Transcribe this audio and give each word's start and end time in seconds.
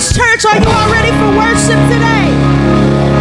Bridge 0.00 0.16
Church, 0.16 0.44
are 0.46 0.56
you 0.56 0.64
all 0.66 0.90
ready 0.90 1.12
for 1.20 1.28
worship 1.36 1.76
today? 1.92 2.32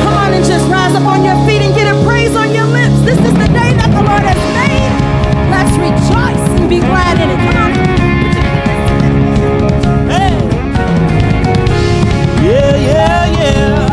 Come 0.04 0.16
on 0.16 0.34
and 0.34 0.46
just 0.46 0.66
rise 0.72 0.96
up 0.96 1.04
on 1.04 1.26
your 1.26 1.36
feet 1.46 1.62
and 1.62 1.76
get 1.76 1.94
a 1.94 2.04
praise 2.06 2.38
on 2.38 2.54
your 2.54 2.68
lips. 2.68 3.02
This 3.02 3.20
is 3.20 3.34
the 3.34 3.48
day 3.48 3.74
that 3.76 3.92
the 3.92 4.02
Lord 4.02 4.24
has 4.24 4.40
made. 4.56 4.88
Let's 5.52 5.76
rejoice 5.76 6.40
and 6.58 6.70
be 6.70 6.80
glad 6.80 7.20
in 7.20 7.30
it. 7.32 7.40
Come 7.44 7.58
on. 7.60 7.72
Hey. 10.08 10.40
Yeah, 12.48 12.76
yeah, 12.78 13.28
yeah. 13.40 13.90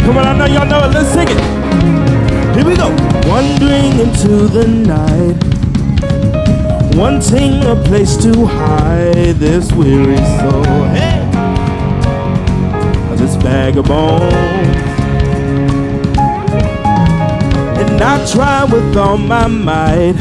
Come 0.00 0.16
on, 0.16 0.24
I 0.24 0.32
know 0.38 0.46
y'all 0.46 0.64
know 0.66 0.80
it. 0.88 0.94
Let's 0.94 1.10
sing 1.12 1.28
it. 1.28 1.40
Here 2.56 2.64
we 2.64 2.74
go. 2.74 2.88
Wandering 3.28 3.98
into 4.00 4.48
the 4.48 4.66
night, 4.66 5.36
wanting 6.96 7.62
a 7.64 7.76
place 7.84 8.16
to 8.16 8.46
hide 8.46 9.36
this 9.36 9.70
weary 9.72 10.16
soul. 10.16 10.64
Hey, 10.94 11.20
this 13.16 13.36
bag 13.36 13.76
of 13.76 13.84
bones. 13.84 14.32
And 17.78 18.00
I 18.00 18.26
try 18.32 18.64
with 18.64 18.96
all 18.96 19.18
my 19.18 19.46
might, 19.46 20.16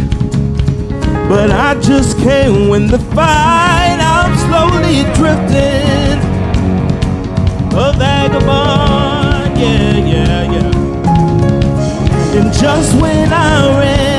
but 1.30 1.49
I 1.49 1.80
just 1.80 2.18
can't 2.18 2.70
win 2.70 2.88
the 2.88 2.99
fight. 2.99 3.98
I'm 4.02 4.35
slowly 4.46 5.04
drifting, 5.16 6.20
a 7.73 7.94
vagabond. 7.98 9.57
Yeah, 9.57 9.98
yeah, 10.13 10.52
yeah. 10.52 10.71
And 12.38 12.54
just 12.54 12.94
when 13.02 13.32
I 13.32 13.80
ran 13.80 14.15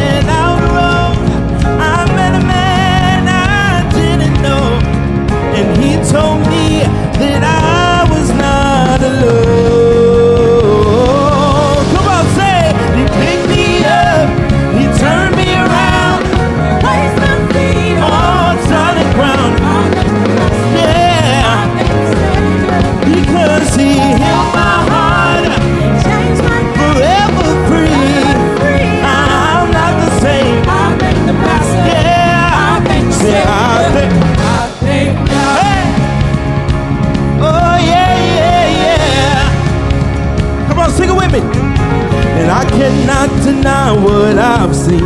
And 42.38 42.50
I 42.50 42.64
cannot 42.70 43.28
deny 43.44 43.92
what 43.92 44.38
I've 44.38 44.74
seen. 44.74 45.04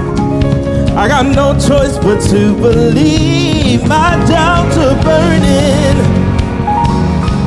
I 0.96 1.08
got 1.08 1.26
no 1.26 1.52
choice 1.54 1.96
but 1.98 2.20
to 2.30 2.54
believe. 2.54 3.86
My 3.88 4.16
doubts 4.28 4.76
are 4.76 4.96
burning 5.02 5.96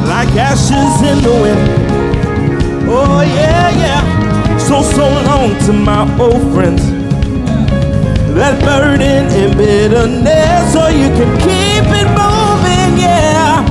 like 0.07 0.29
ashes 0.35 1.01
in 1.09 1.21
the 1.23 1.33
wind. 1.43 2.89
Oh 2.89 3.21
yeah, 3.21 3.69
yeah. 3.83 4.57
So 4.57 4.81
so 4.81 5.05
long 5.29 5.57
to 5.65 5.73
my 5.73 6.03
old 6.19 6.53
friends 6.53 6.83
that 8.33 8.59
burden 8.63 9.27
and 9.29 9.57
bitterness, 9.57 10.73
so 10.73 10.87
you 10.87 11.09
can 11.13 11.29
keep 11.37 11.85
it 11.93 12.09
moving, 12.17 12.97
yeah. 12.97 13.61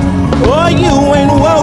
Or 0.47 0.69
you 0.71 0.93
ain't 1.15 1.31
welcome 1.31 1.62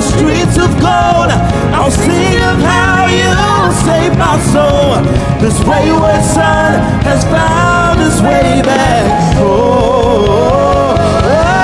streets 0.00 0.56
of 0.56 0.70
gold, 0.80 1.30
I'll 1.76 1.90
sing 1.90 2.40
of 2.40 2.58
how 2.60 3.06
you 3.06 3.72
saved 3.84 4.18
my 4.18 4.38
soul. 4.52 5.02
This 5.40 5.58
wayward 5.64 6.22
son 6.22 6.80
has 7.04 7.24
found 7.24 8.00
his 8.00 8.20
way 8.22 8.62
back. 8.62 9.36
Oh, 9.38 10.96
oh, 11.24 11.60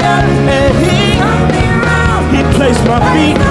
up, 0.00 0.24
and 0.48 0.76
he 0.84 1.18
turn 1.18 1.46
me 1.52 1.66
he 2.36 2.42
placed 2.54 2.84
my 2.86 3.00
feet 3.12 3.49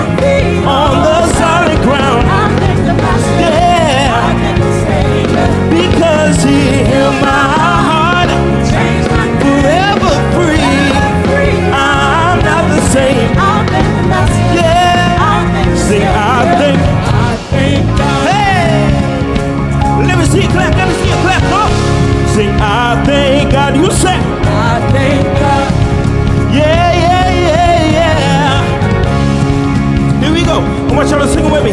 see 20.29 20.41
you 20.43 20.49
clap. 20.49 20.73
Let 20.75 20.87
me 20.87 20.93
see 21.01 21.09
clap. 21.25 21.43
Come. 21.51 21.73
Sing, 22.33 22.49
I 22.61 23.03
thank 23.05 23.51
God. 23.51 23.75
You 23.75 23.89
say, 23.91 24.15
I 24.15 24.79
thank 24.93 25.23
God. 25.41 25.67
yeah, 26.53 26.93
yeah, 27.05 27.29
yeah, 27.47 27.97
yeah. 27.97 28.61
Here 30.21 30.33
we 30.33 30.43
go. 30.45 30.57
I 30.61 30.95
want 30.95 31.09
y'all 31.09 31.19
to 31.19 31.27
sing 31.27 31.45
it 31.45 31.51
with 31.51 31.63
me. 31.63 31.71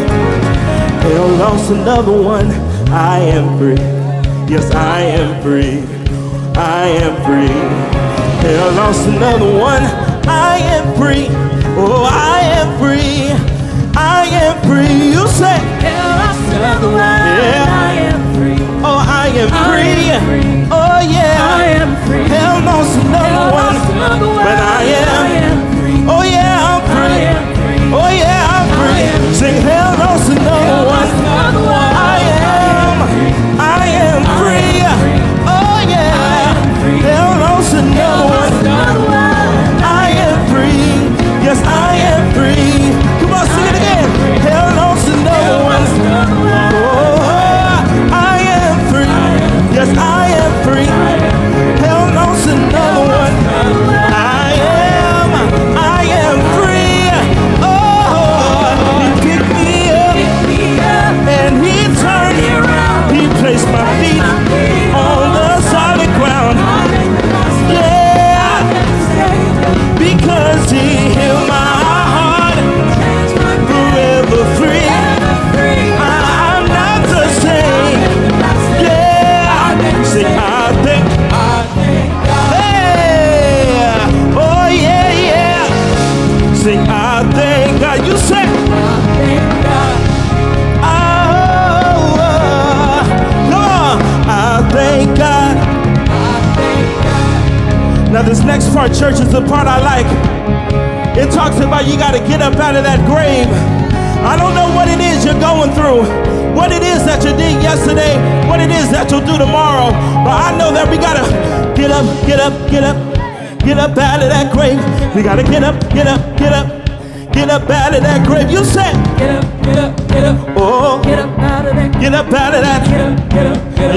Hell 1.04 1.28
lost 1.36 1.70
another 1.70 2.12
one. 2.20 2.48
I 2.90 3.18
am 3.36 3.58
free. 3.58 3.76
Yes, 4.52 4.70
I 4.72 5.00
am 5.02 5.42
free. 5.42 5.84
I 6.56 6.86
am 7.04 7.14
free. 7.26 7.52
Hell 8.42 8.72
lost 8.72 9.06
another 9.08 9.52
one. 9.58 9.82
I 10.28 10.58
am 10.74 10.94
free. 10.96 11.26
Oh, 11.78 12.08
I 12.10 12.40
am 12.60 12.68
free. 12.80 13.30
I 13.94 14.24
am 14.42 14.56
free. 14.66 15.10
You 15.12 15.26
say, 15.28 15.58
Hell, 15.84 16.08
lost 16.22 16.54
another 16.54 16.90
one. 16.92 17.25
Am 19.38 19.48
I 19.52 19.64
free. 19.68 20.10
am 20.10 20.22
free. 20.26 20.68
Oh, 20.70 21.00
yeah. 21.00 21.56
I 21.56 21.64
am 21.80 21.90
free. 22.06 22.24
Hell 22.28 22.60
lost 22.64 22.98
another 22.98 23.28
Hell, 23.28 23.52
one. 23.52 23.74
lost 23.74 23.90
another 23.92 24.26
one. 24.26 24.44
But 24.44 24.58
I 24.58 24.82
am. 24.84 25.75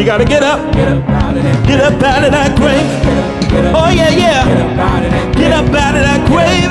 gotta 0.10 0.26
get 0.26 0.42
up. 0.42 0.74
Get 0.74 0.90
up 0.90 2.02
out 2.02 2.26
of 2.26 2.32
that, 2.34 2.58
grave. 2.58 2.82
Oh 3.78 3.94
yeah, 3.94 4.10
yeah. 4.10 4.42
Get 5.38 5.54
up 5.54 5.70
out 5.70 5.94
of 5.94 6.02
that 6.02 6.26
grave. 6.26 6.66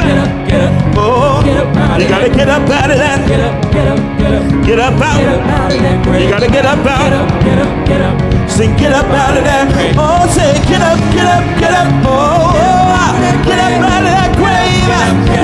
Oh, 0.99 1.39
you 1.47 2.09
gotta 2.11 2.35
get 2.35 2.51
up 2.51 2.67
out 2.67 2.91
of 2.91 2.99
that. 2.99 3.23
Get 3.31 3.39
up 4.83 4.99
out. 4.99 5.23
You 6.19 6.27
gotta 6.27 6.51
get 6.51 6.67
up 6.67 6.83
out. 6.83 7.15
Sing, 8.51 8.75
get 8.75 8.91
up 8.91 9.07
out 9.07 9.39
of 9.39 9.47
that. 9.47 9.71
Oh, 9.95 10.27
say, 10.35 10.59
get 10.67 10.83
up, 10.83 10.99
get 11.15 11.31
up, 11.31 11.47
get 11.63 11.71
up. 11.79 11.87
Oh, 12.11 12.51
get 13.47 13.55
up 13.55 13.87
out 13.87 14.03
of 14.03 14.19
that 14.19 14.35
grave. 14.35 14.83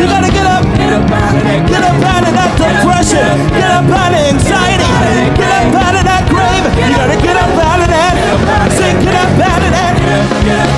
You 0.02 0.10
gotta 0.10 0.34
get 0.34 0.50
up. 0.50 0.66
Get 0.74 0.90
up 0.98 2.02
out 2.10 2.26
of 2.26 2.34
that 2.34 2.50
depression. 2.58 3.38
Get 3.54 3.70
up 3.70 3.86
out 3.86 4.10
of 4.10 4.34
anxiety. 4.34 4.90
Get 5.38 5.46
up 5.46 5.78
out 5.78 5.94
of 5.94 6.02
that 6.02 6.26
grave. 6.26 6.66
You 6.90 6.98
gotta 6.98 7.22
get 7.22 7.33
Yeah. 10.44 10.73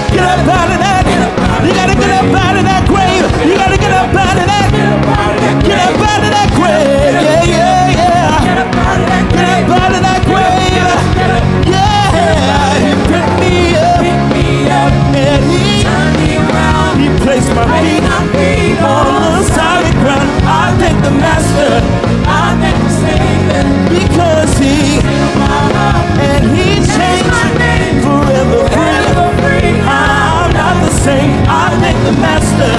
the 32.06 32.12
master. 32.20 32.74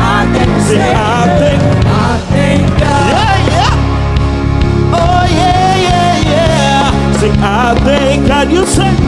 I 0.00 0.24
thank 0.32 0.48
the 0.48 0.60
savior. 0.64 0.96
I 0.96 1.26
thank 1.40 1.62
I 1.84 2.12
think 2.32 2.62
God. 2.80 3.10
Yeah, 3.12 3.36
yeah. 3.52 4.96
Oh 4.96 5.24
yeah, 5.40 5.72
yeah, 5.86 6.32
yeah. 6.32 7.18
Sing, 7.20 7.36
I 7.38 7.74
thank 7.84 8.26
God. 8.28 8.50
You 8.50 8.64
say. 8.66 9.01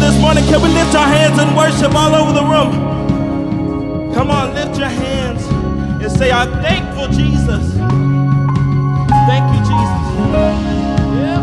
this 0.00 0.18
morning, 0.20 0.44
can 0.44 0.62
we 0.62 0.68
lift 0.68 0.94
our 0.94 1.06
hands 1.06 1.38
and 1.38 1.54
worship 1.56 1.94
all 1.94 2.14
over 2.14 2.32
the 2.32 2.44
room? 2.44 4.12
Come 4.14 4.30
on, 4.30 4.54
lift 4.54 4.78
your 4.78 4.88
hands 4.88 5.44
and 6.02 6.10
say, 6.10 6.32
I'm 6.32 6.50
thankful, 6.62 7.08
Jesus. 7.08 7.74
Thank 9.28 9.44
you, 9.54 9.60
Jesus. 9.70 10.02
Yeah. 11.20 11.42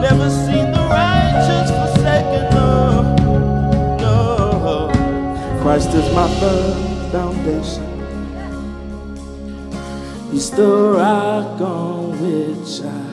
Never 0.00 0.30
seen 0.30 0.70
the 0.72 0.84
righteous 0.90 1.70
forsaken, 1.70 2.44
no, 2.54 3.16
no. 3.98 4.90
Christ 5.62 5.90
is 5.94 6.14
my 6.14 6.28
firm 6.38 7.10
foundation. 7.10 7.86
He's 10.30 10.50
the 10.50 10.68
rock 10.96 11.60
on 11.60 12.12
which 12.20 12.82
I 12.82 13.09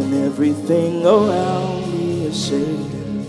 when 0.00 0.24
everything 0.24 1.04
around 1.04 1.92
me 1.92 2.24
is 2.24 2.46
shaking. 2.46 3.20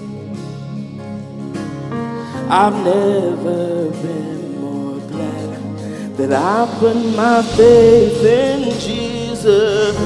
I've 2.49 2.77
never 2.85 3.89
been 3.89 4.61
more 4.61 4.99
glad 5.09 6.17
that 6.17 6.31
I 6.31 6.65
put 6.79 6.95
my 7.15 7.41
faith 7.57 8.23
in 8.23 8.71
Jesus. 8.79 9.97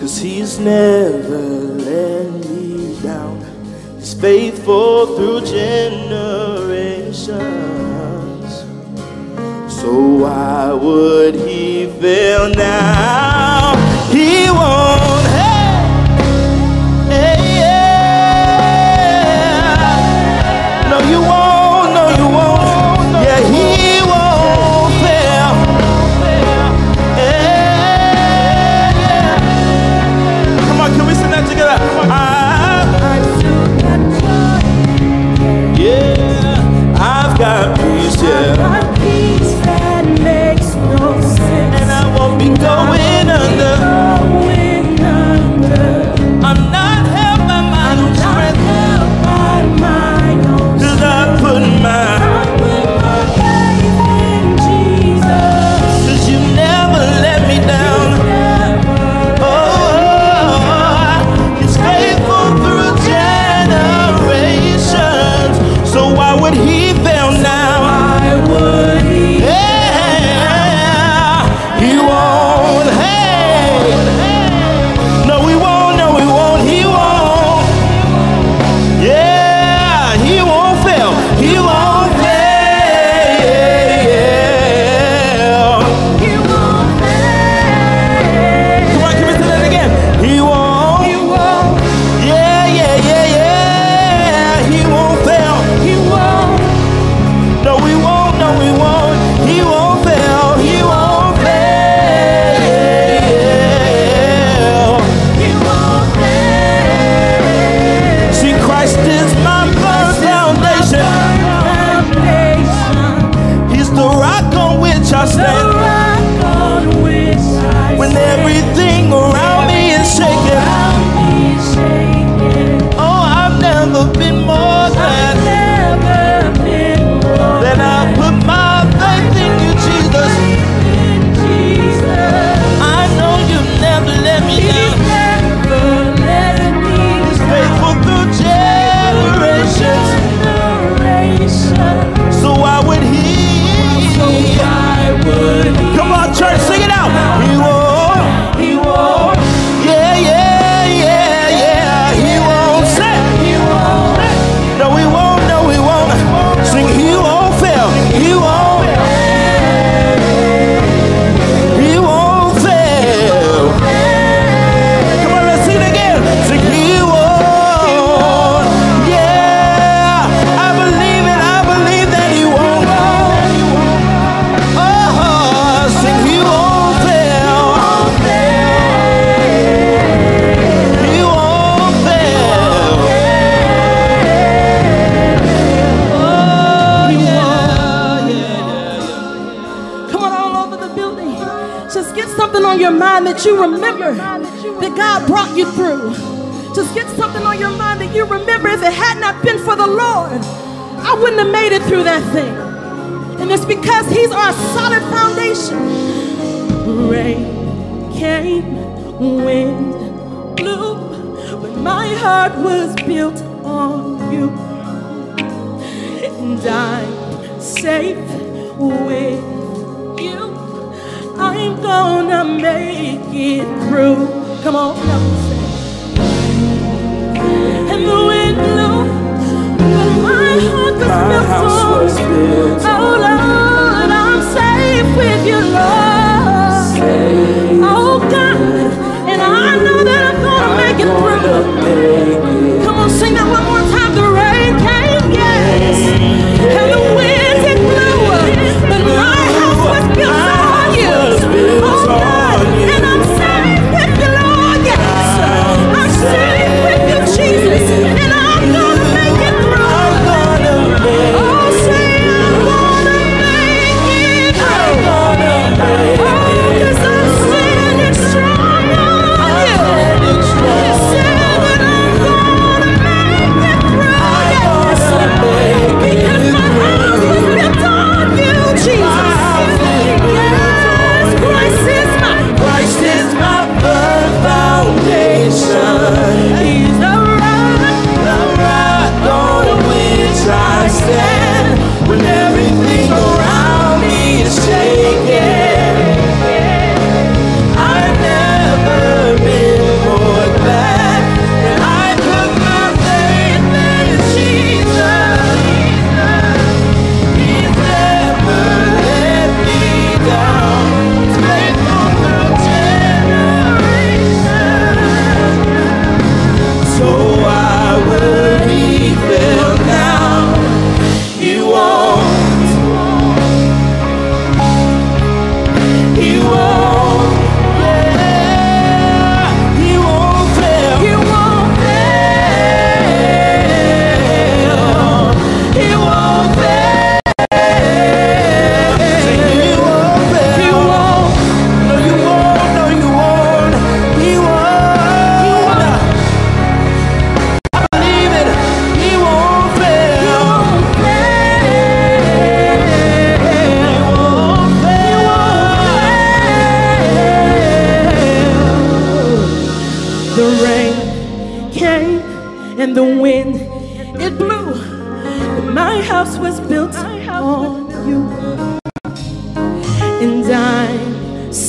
Cause 0.00 0.16
he's 0.18 0.58
never 0.58 1.42
let 1.90 2.30
me 2.46 2.98
down. 3.02 3.44
He's 3.98 4.14
faithful 4.14 5.14
through 5.14 5.42
generations. 5.42 7.26
So 9.78 9.90
why 10.22 10.72
would 10.72 11.34
he 11.34 11.86
fail 12.00 12.48
now? 12.54 13.65
He 14.12 14.50
won't. 14.50 15.15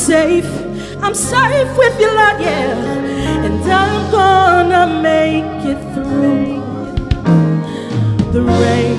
safe. 0.07 0.49
I'm 1.03 1.13
safe 1.13 1.77
with 1.77 1.99
you, 1.99 2.07
Lord, 2.07 2.39
yeah. 2.39 3.45
And 3.45 3.61
I'm 3.69 4.09
gonna 4.09 5.01
make 5.01 5.65
it 5.71 5.79
through. 5.93 6.61
The 8.31 8.41
rain 8.41 8.97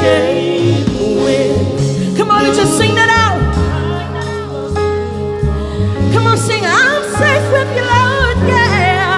came 0.00 0.84
with. 1.24 2.18
Come 2.18 2.30
on 2.30 2.44
and 2.44 2.54
just 2.54 2.76
sing 2.76 2.94
that 3.00 3.10
out. 3.24 3.40
Come 6.12 6.26
on, 6.26 6.36
sing. 6.36 6.64
I'm 6.66 7.02
safe 7.22 7.46
with 7.56 7.70
you, 7.76 7.84
Lord, 7.94 8.38
yeah. 8.52 9.14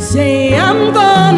Say, 0.00 0.58
I'm 0.58 0.92
gonna. 0.92 1.29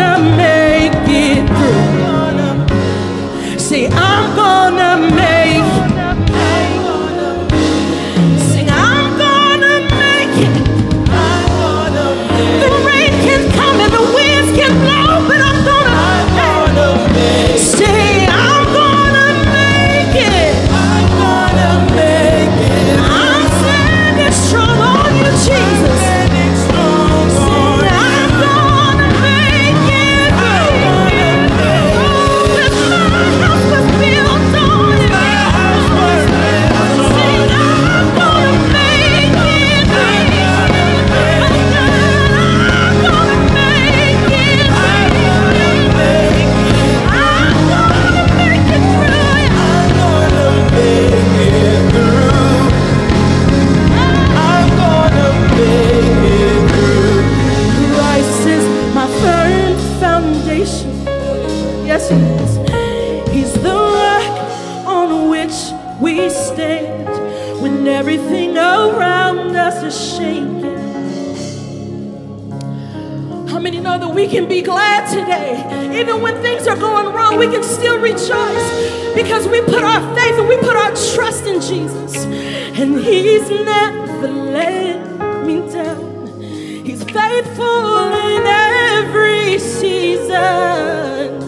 we 74.14 74.26
can 74.28 74.46
be 74.48 74.62
glad 74.62 75.08
today. 75.08 75.98
Even 75.98 76.20
when 76.20 76.40
things 76.42 76.66
are 76.66 76.76
going 76.76 77.12
wrong, 77.14 77.38
we 77.38 77.46
can 77.46 77.62
still 77.62 77.98
rejoice 77.98 79.14
because 79.14 79.46
we 79.48 79.60
put 79.62 79.82
our 79.82 80.00
faith 80.14 80.38
and 80.38 80.48
we 80.48 80.56
put 80.58 80.76
our 80.76 80.94
trust 81.14 81.46
in 81.46 81.60
Jesus. 81.60 82.24
And 82.24 82.98
He's 82.98 83.48
never 83.48 84.28
let 84.28 85.46
me 85.46 85.60
down. 85.72 86.40
He's 86.40 87.02
faithful 87.04 88.12
in 88.12 88.42
every 88.46 89.58
season. 89.58 91.40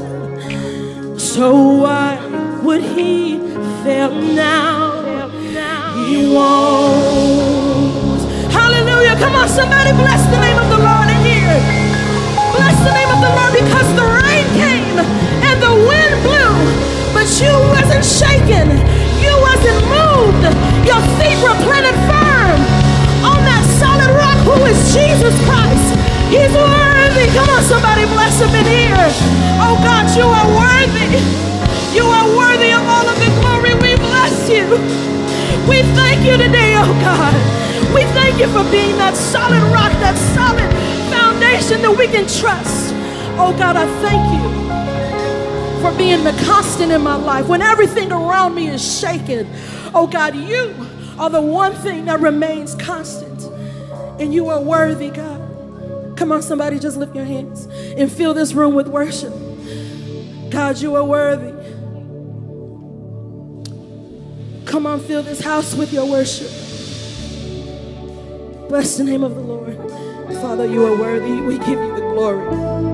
So 1.19 1.55
why 1.83 2.19
would 2.63 2.83
He 2.83 3.39
fail 3.83 4.15
now? 4.15 5.29
He 6.07 6.29
won't. 6.33 8.21
Hallelujah. 8.53 9.17
Come 9.17 9.35
on, 9.35 9.49
somebody 9.49 9.93
bless 9.93 10.25
them. 10.31 10.44
And 15.45 15.57
the 15.63 15.75
wind 15.75 16.15
blew, 16.25 16.55
but 17.15 17.29
you 17.41 17.53
wasn't 17.73 18.05
shaken. 18.05 18.67
You 19.23 19.35
wasn't 19.41 19.81
moved. 19.89 20.45
Your 20.87 21.01
feet 21.19 21.39
were 21.41 21.57
planted 21.65 21.97
firm 22.09 22.59
on 23.25 23.41
that 23.47 23.65
solid 23.81 24.13
rock 24.17 24.39
who 24.45 24.57
is 24.69 24.79
Jesus 24.93 25.35
Christ. 25.49 25.89
He's 26.29 26.53
worthy. 26.53 27.27
Come 27.33 27.49
on, 27.51 27.63
somebody 27.65 28.05
bless 28.13 28.41
him 28.41 28.53
in 28.55 28.67
here. 28.67 29.07
Oh 29.63 29.77
God, 29.81 30.07
you 30.17 30.27
are 30.27 30.49
worthy. 30.53 31.21
You 31.97 32.05
are 32.05 32.29
worthy 32.37 32.73
of 32.73 32.85
all 32.89 33.07
of 33.09 33.17
the 33.21 33.31
glory. 33.41 33.75
We 33.81 33.97
bless 33.97 34.51
you. 34.51 34.67
We 35.69 35.83
thank 35.97 36.27
you 36.27 36.37
today, 36.37 36.75
oh 36.77 36.93
God. 37.01 37.35
We 37.95 38.03
thank 38.13 38.41
you 38.41 38.49
for 38.49 38.65
being 38.71 38.97
that 38.99 39.17
solid 39.17 39.63
rock, 39.73 39.93
that 40.05 40.19
solid 40.37 40.69
foundation 41.09 41.83
that 41.83 41.95
we 41.97 42.07
can 42.09 42.27
trust. 42.27 42.93
Oh 43.39 43.55
God, 43.57 43.77
I 43.77 43.87
thank 44.03 44.25
you 44.35 44.64
for 45.85 45.95
being 45.99 46.25
the 46.25 46.33
constant 46.47 46.91
in 46.91 47.03
my 47.03 47.15
life. 47.15 47.47
When 47.47 47.61
everything 47.61 48.11
around 48.11 48.55
me 48.55 48.69
is 48.69 49.01
shaken, 49.01 49.47
oh 49.95 50.07
God, 50.07 50.35
you 50.35 50.75
are 51.19 51.29
the 51.29 51.43
one 51.43 51.75
thing 51.75 52.07
that 52.07 52.21
remains 52.21 52.75
constant. 52.77 53.43
And 54.19 54.33
you 54.33 54.49
are 54.49 54.63
worthy, 54.63 55.11
God. 55.11 56.17
Come 56.17 56.33
on, 56.33 56.41
somebody, 56.41 56.79
just 56.79 56.97
lift 56.97 57.15
your 57.15 57.27
hands 57.27 57.67
and 57.67 58.11
fill 58.11 58.33
this 58.33 58.55
room 58.55 58.75
with 58.75 58.89
worship. 58.89 59.35
God, 60.51 60.79
you 60.79 60.97
are 60.97 61.05
worthy. 61.05 61.53
Come 64.65 64.87
on, 64.87 65.01
fill 65.01 65.23
this 65.23 65.41
house 65.41 65.75
with 65.75 65.93
your 65.93 66.07
worship. 66.11 66.49
Bless 68.71 68.97
the 68.97 69.05
name 69.05 69.23
of 69.23 69.35
the 69.35 69.43
Lord. 69.43 69.77
Father, 70.41 70.65
you 70.65 70.87
are 70.87 70.97
worthy. 70.97 71.43
We 71.43 71.59
give 71.59 71.79
you 71.79 71.95
the 71.95 72.01
glory. 72.01 72.94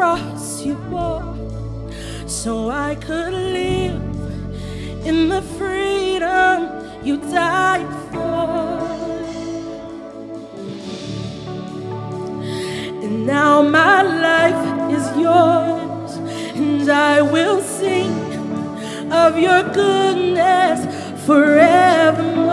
Cross 0.00 0.64
you 0.64 0.76
bore 0.88 1.36
so 2.26 2.70
I 2.70 2.94
could 2.94 3.34
live 3.34 4.00
in 5.04 5.28
the 5.28 5.42
freedom 5.58 6.56
you 7.04 7.18
died 7.18 7.90
for. 8.10 8.78
And 13.04 13.26
now 13.26 13.60
my 13.60 14.00
life 14.00 14.64
is 14.96 15.04
yours, 15.18 16.12
and 16.60 16.88
I 16.90 17.20
will 17.20 17.60
sing 17.60 18.14
of 19.12 19.38
your 19.38 19.62
goodness 19.64 20.80
forevermore. 21.26 22.48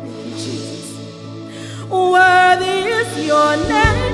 Thank 0.00 0.24
you, 0.24 0.32
Jesus. 0.42 0.96
Worthy 1.90 2.78
is 3.00 3.10
your 3.26 3.52
name, 3.74 4.07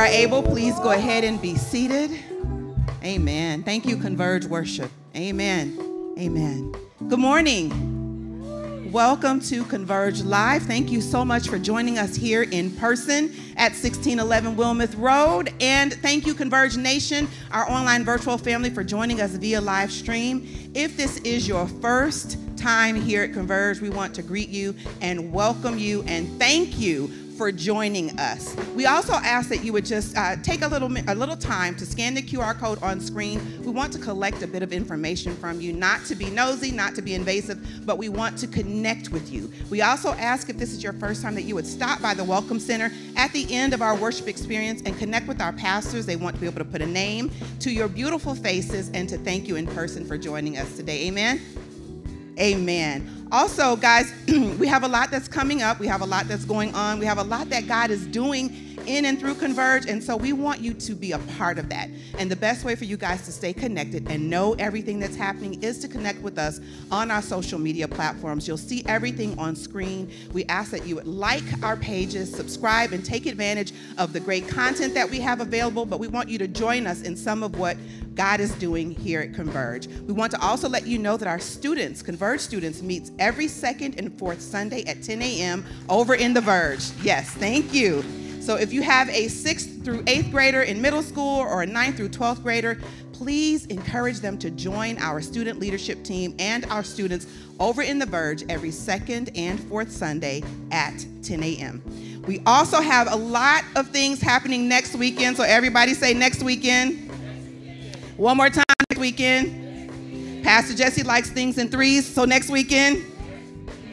are 0.00 0.06
able, 0.06 0.42
please 0.42 0.74
go 0.80 0.92
ahead 0.92 1.24
and 1.24 1.42
be 1.42 1.54
seated. 1.54 2.10
Amen. 3.04 3.62
Thank 3.62 3.84
you, 3.84 3.98
Converge 3.98 4.46
Worship. 4.46 4.90
Amen. 5.14 6.14
Amen. 6.18 6.74
Good 7.06 7.18
morning. 7.18 8.90
Welcome 8.90 9.40
to 9.40 9.62
Converge 9.64 10.22
Live. 10.22 10.62
Thank 10.62 10.90
you 10.90 11.02
so 11.02 11.22
much 11.22 11.50
for 11.50 11.58
joining 11.58 11.98
us 11.98 12.16
here 12.16 12.44
in 12.44 12.70
person 12.76 13.26
at 13.58 13.72
1611 13.72 14.56
Wilmeth 14.56 14.94
Road. 14.96 15.52
And 15.60 15.92
thank 15.92 16.26
you, 16.26 16.32
Converge 16.32 16.78
Nation, 16.78 17.28
our 17.50 17.70
online 17.70 18.02
virtual 18.02 18.38
family, 18.38 18.70
for 18.70 18.82
joining 18.82 19.20
us 19.20 19.32
via 19.32 19.60
live 19.60 19.92
stream. 19.92 20.48
If 20.72 20.96
this 20.96 21.18
is 21.18 21.46
your 21.46 21.68
first 21.68 22.38
time 22.56 22.94
here 22.94 23.22
at 23.24 23.34
Converge, 23.34 23.82
we 23.82 23.90
want 23.90 24.14
to 24.14 24.22
greet 24.22 24.48
you 24.48 24.74
and 25.02 25.30
welcome 25.30 25.76
you 25.76 26.02
and 26.04 26.26
thank 26.38 26.78
you 26.78 27.19
for 27.40 27.50
joining 27.50 28.10
us. 28.20 28.54
We 28.76 28.84
also 28.84 29.14
ask 29.14 29.48
that 29.48 29.64
you 29.64 29.72
would 29.72 29.86
just 29.86 30.14
uh, 30.14 30.36
take 30.42 30.60
a 30.60 30.68
little 30.68 30.94
a 31.08 31.14
little 31.14 31.38
time 31.38 31.74
to 31.76 31.86
scan 31.86 32.12
the 32.12 32.20
QR 32.20 32.54
code 32.54 32.78
on 32.82 33.00
screen. 33.00 33.40
We 33.64 33.70
want 33.70 33.94
to 33.94 33.98
collect 33.98 34.42
a 34.42 34.46
bit 34.46 34.62
of 34.62 34.74
information 34.74 35.34
from 35.36 35.58
you, 35.58 35.72
not 35.72 36.04
to 36.04 36.14
be 36.14 36.28
nosy, 36.28 36.70
not 36.70 36.94
to 36.96 37.00
be 37.00 37.14
invasive, 37.14 37.86
but 37.86 37.96
we 37.96 38.10
want 38.10 38.36
to 38.40 38.46
connect 38.46 39.08
with 39.08 39.32
you. 39.32 39.50
We 39.70 39.80
also 39.80 40.10
ask 40.10 40.50
if 40.50 40.58
this 40.58 40.74
is 40.74 40.82
your 40.82 40.92
first 40.92 41.22
time 41.22 41.34
that 41.34 41.44
you 41.44 41.54
would 41.54 41.66
stop 41.66 42.02
by 42.02 42.12
the 42.12 42.24
Welcome 42.24 42.60
Center 42.60 42.92
at 43.16 43.32
the 43.32 43.50
end 43.50 43.72
of 43.72 43.80
our 43.80 43.96
worship 43.96 44.28
experience 44.28 44.82
and 44.84 44.98
connect 44.98 45.26
with 45.26 45.40
our 45.40 45.54
pastors. 45.54 46.04
They 46.04 46.16
want 46.16 46.34
to 46.34 46.40
be 46.42 46.46
able 46.46 46.58
to 46.58 46.66
put 46.66 46.82
a 46.82 46.86
name 46.86 47.30
to 47.60 47.70
your 47.70 47.88
beautiful 47.88 48.34
faces 48.34 48.90
and 48.92 49.08
to 49.08 49.16
thank 49.16 49.48
you 49.48 49.56
in 49.56 49.66
person 49.66 50.04
for 50.04 50.18
joining 50.18 50.58
us 50.58 50.76
today. 50.76 51.06
Amen. 51.06 51.40
Amen. 52.40 53.26
Also, 53.30 53.76
guys, 53.76 54.12
we 54.28 54.66
have 54.66 54.82
a 54.82 54.88
lot 54.88 55.10
that's 55.10 55.28
coming 55.28 55.62
up. 55.62 55.78
We 55.78 55.86
have 55.86 56.00
a 56.00 56.06
lot 56.06 56.26
that's 56.26 56.44
going 56.44 56.74
on. 56.74 56.98
We 56.98 57.06
have 57.06 57.18
a 57.18 57.22
lot 57.22 57.50
that 57.50 57.68
God 57.68 57.90
is 57.90 58.06
doing 58.06 58.69
in 58.96 59.04
and 59.04 59.18
through 59.18 59.34
Converge. 59.34 59.86
And 59.86 60.02
so 60.02 60.16
we 60.16 60.32
want 60.32 60.60
you 60.60 60.74
to 60.74 60.94
be 60.94 61.12
a 61.12 61.18
part 61.18 61.58
of 61.58 61.68
that. 61.68 61.88
And 62.18 62.30
the 62.30 62.36
best 62.36 62.64
way 62.64 62.74
for 62.74 62.84
you 62.84 62.96
guys 62.96 63.22
to 63.26 63.32
stay 63.32 63.52
connected 63.52 64.10
and 64.10 64.28
know 64.28 64.54
everything 64.54 64.98
that's 64.98 65.16
happening 65.16 65.62
is 65.62 65.78
to 65.80 65.88
connect 65.88 66.20
with 66.20 66.38
us 66.38 66.60
on 66.90 67.10
our 67.10 67.22
social 67.22 67.58
media 67.58 67.86
platforms. 67.86 68.48
You'll 68.48 68.56
see 68.56 68.82
everything 68.86 69.38
on 69.38 69.54
screen. 69.54 70.10
We 70.32 70.44
ask 70.46 70.70
that 70.72 70.86
you 70.86 70.96
would 70.96 71.06
like 71.06 71.44
our 71.62 71.76
pages, 71.76 72.32
subscribe, 72.32 72.92
and 72.92 73.04
take 73.04 73.26
advantage 73.26 73.72
of 73.98 74.12
the 74.12 74.20
great 74.20 74.48
content 74.48 74.94
that 74.94 75.08
we 75.08 75.20
have 75.20 75.40
available. 75.40 75.86
But 75.86 76.00
we 76.00 76.08
want 76.08 76.28
you 76.28 76.38
to 76.38 76.48
join 76.48 76.86
us 76.86 77.02
in 77.02 77.16
some 77.16 77.42
of 77.42 77.58
what 77.58 77.76
God 78.14 78.40
is 78.40 78.52
doing 78.56 78.90
here 78.90 79.20
at 79.20 79.34
Converge. 79.34 79.86
We 79.86 80.12
want 80.12 80.32
to 80.32 80.40
also 80.40 80.68
let 80.68 80.86
you 80.86 80.98
know 80.98 81.16
that 81.16 81.28
our 81.28 81.38
students, 81.38 82.02
Converge 82.02 82.40
students, 82.40 82.82
meets 82.82 83.12
every 83.18 83.48
second 83.48 83.98
and 83.98 84.18
fourth 84.18 84.40
Sunday 84.40 84.84
at 84.84 85.02
10 85.02 85.22
a.m. 85.22 85.64
over 85.88 86.14
in 86.14 86.34
the 86.34 86.40
Verge. 86.40 86.90
Yes, 87.02 87.30
thank 87.30 87.72
you. 87.72 88.04
So 88.50 88.56
if 88.56 88.72
you 88.72 88.82
have 88.82 89.08
a 89.10 89.28
sixth 89.28 89.84
through 89.84 90.02
eighth 90.08 90.32
grader 90.32 90.62
in 90.62 90.82
middle 90.82 91.04
school 91.04 91.38
or 91.38 91.62
a 91.62 91.66
ninth 91.66 91.98
through 91.98 92.08
12th 92.08 92.42
grader, 92.42 92.80
please 93.12 93.64
encourage 93.66 94.18
them 94.18 94.36
to 94.38 94.50
join 94.50 94.98
our 94.98 95.20
student 95.20 95.60
leadership 95.60 96.02
team 96.02 96.34
and 96.40 96.64
our 96.64 96.82
students 96.82 97.28
over 97.60 97.82
in 97.82 98.00
the 98.00 98.06
Verge 98.06 98.42
every 98.48 98.72
second 98.72 99.30
and 99.36 99.62
fourth 99.68 99.92
Sunday 99.92 100.42
at 100.72 101.06
10 101.22 101.44
a.m. 101.44 101.80
We 102.26 102.42
also 102.44 102.80
have 102.80 103.12
a 103.12 103.14
lot 103.14 103.62
of 103.76 103.90
things 103.90 104.20
happening 104.20 104.66
next 104.68 104.96
weekend. 104.96 105.36
So 105.36 105.44
everybody 105.44 105.94
say 105.94 106.12
next 106.12 106.42
weekend. 106.42 107.08
One 108.16 108.36
more 108.36 108.50
time 108.50 108.64
next 108.90 109.00
weekend. 109.00 110.42
Pastor 110.42 110.74
Jesse 110.74 111.04
likes 111.04 111.30
things 111.30 111.56
in 111.56 111.68
threes. 111.68 112.04
So 112.04 112.24
next 112.24 112.50
weekend. 112.50 113.04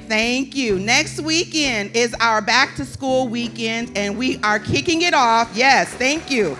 Thank 0.08 0.56
you. 0.56 0.80
Next 0.80 1.20
weekend 1.20 1.93
is 1.93 2.15
our 2.22 2.41
back 2.41 2.76
to 2.78 2.86
school 2.86 3.28
weekend, 3.28 3.98
and 3.98 4.17
we 4.17 4.38
are 4.38 4.58
kicking 4.58 5.02
it 5.02 5.13
off. 5.13 5.52
Yes, 5.54 5.93
thank 5.96 6.32
you. 6.32 6.56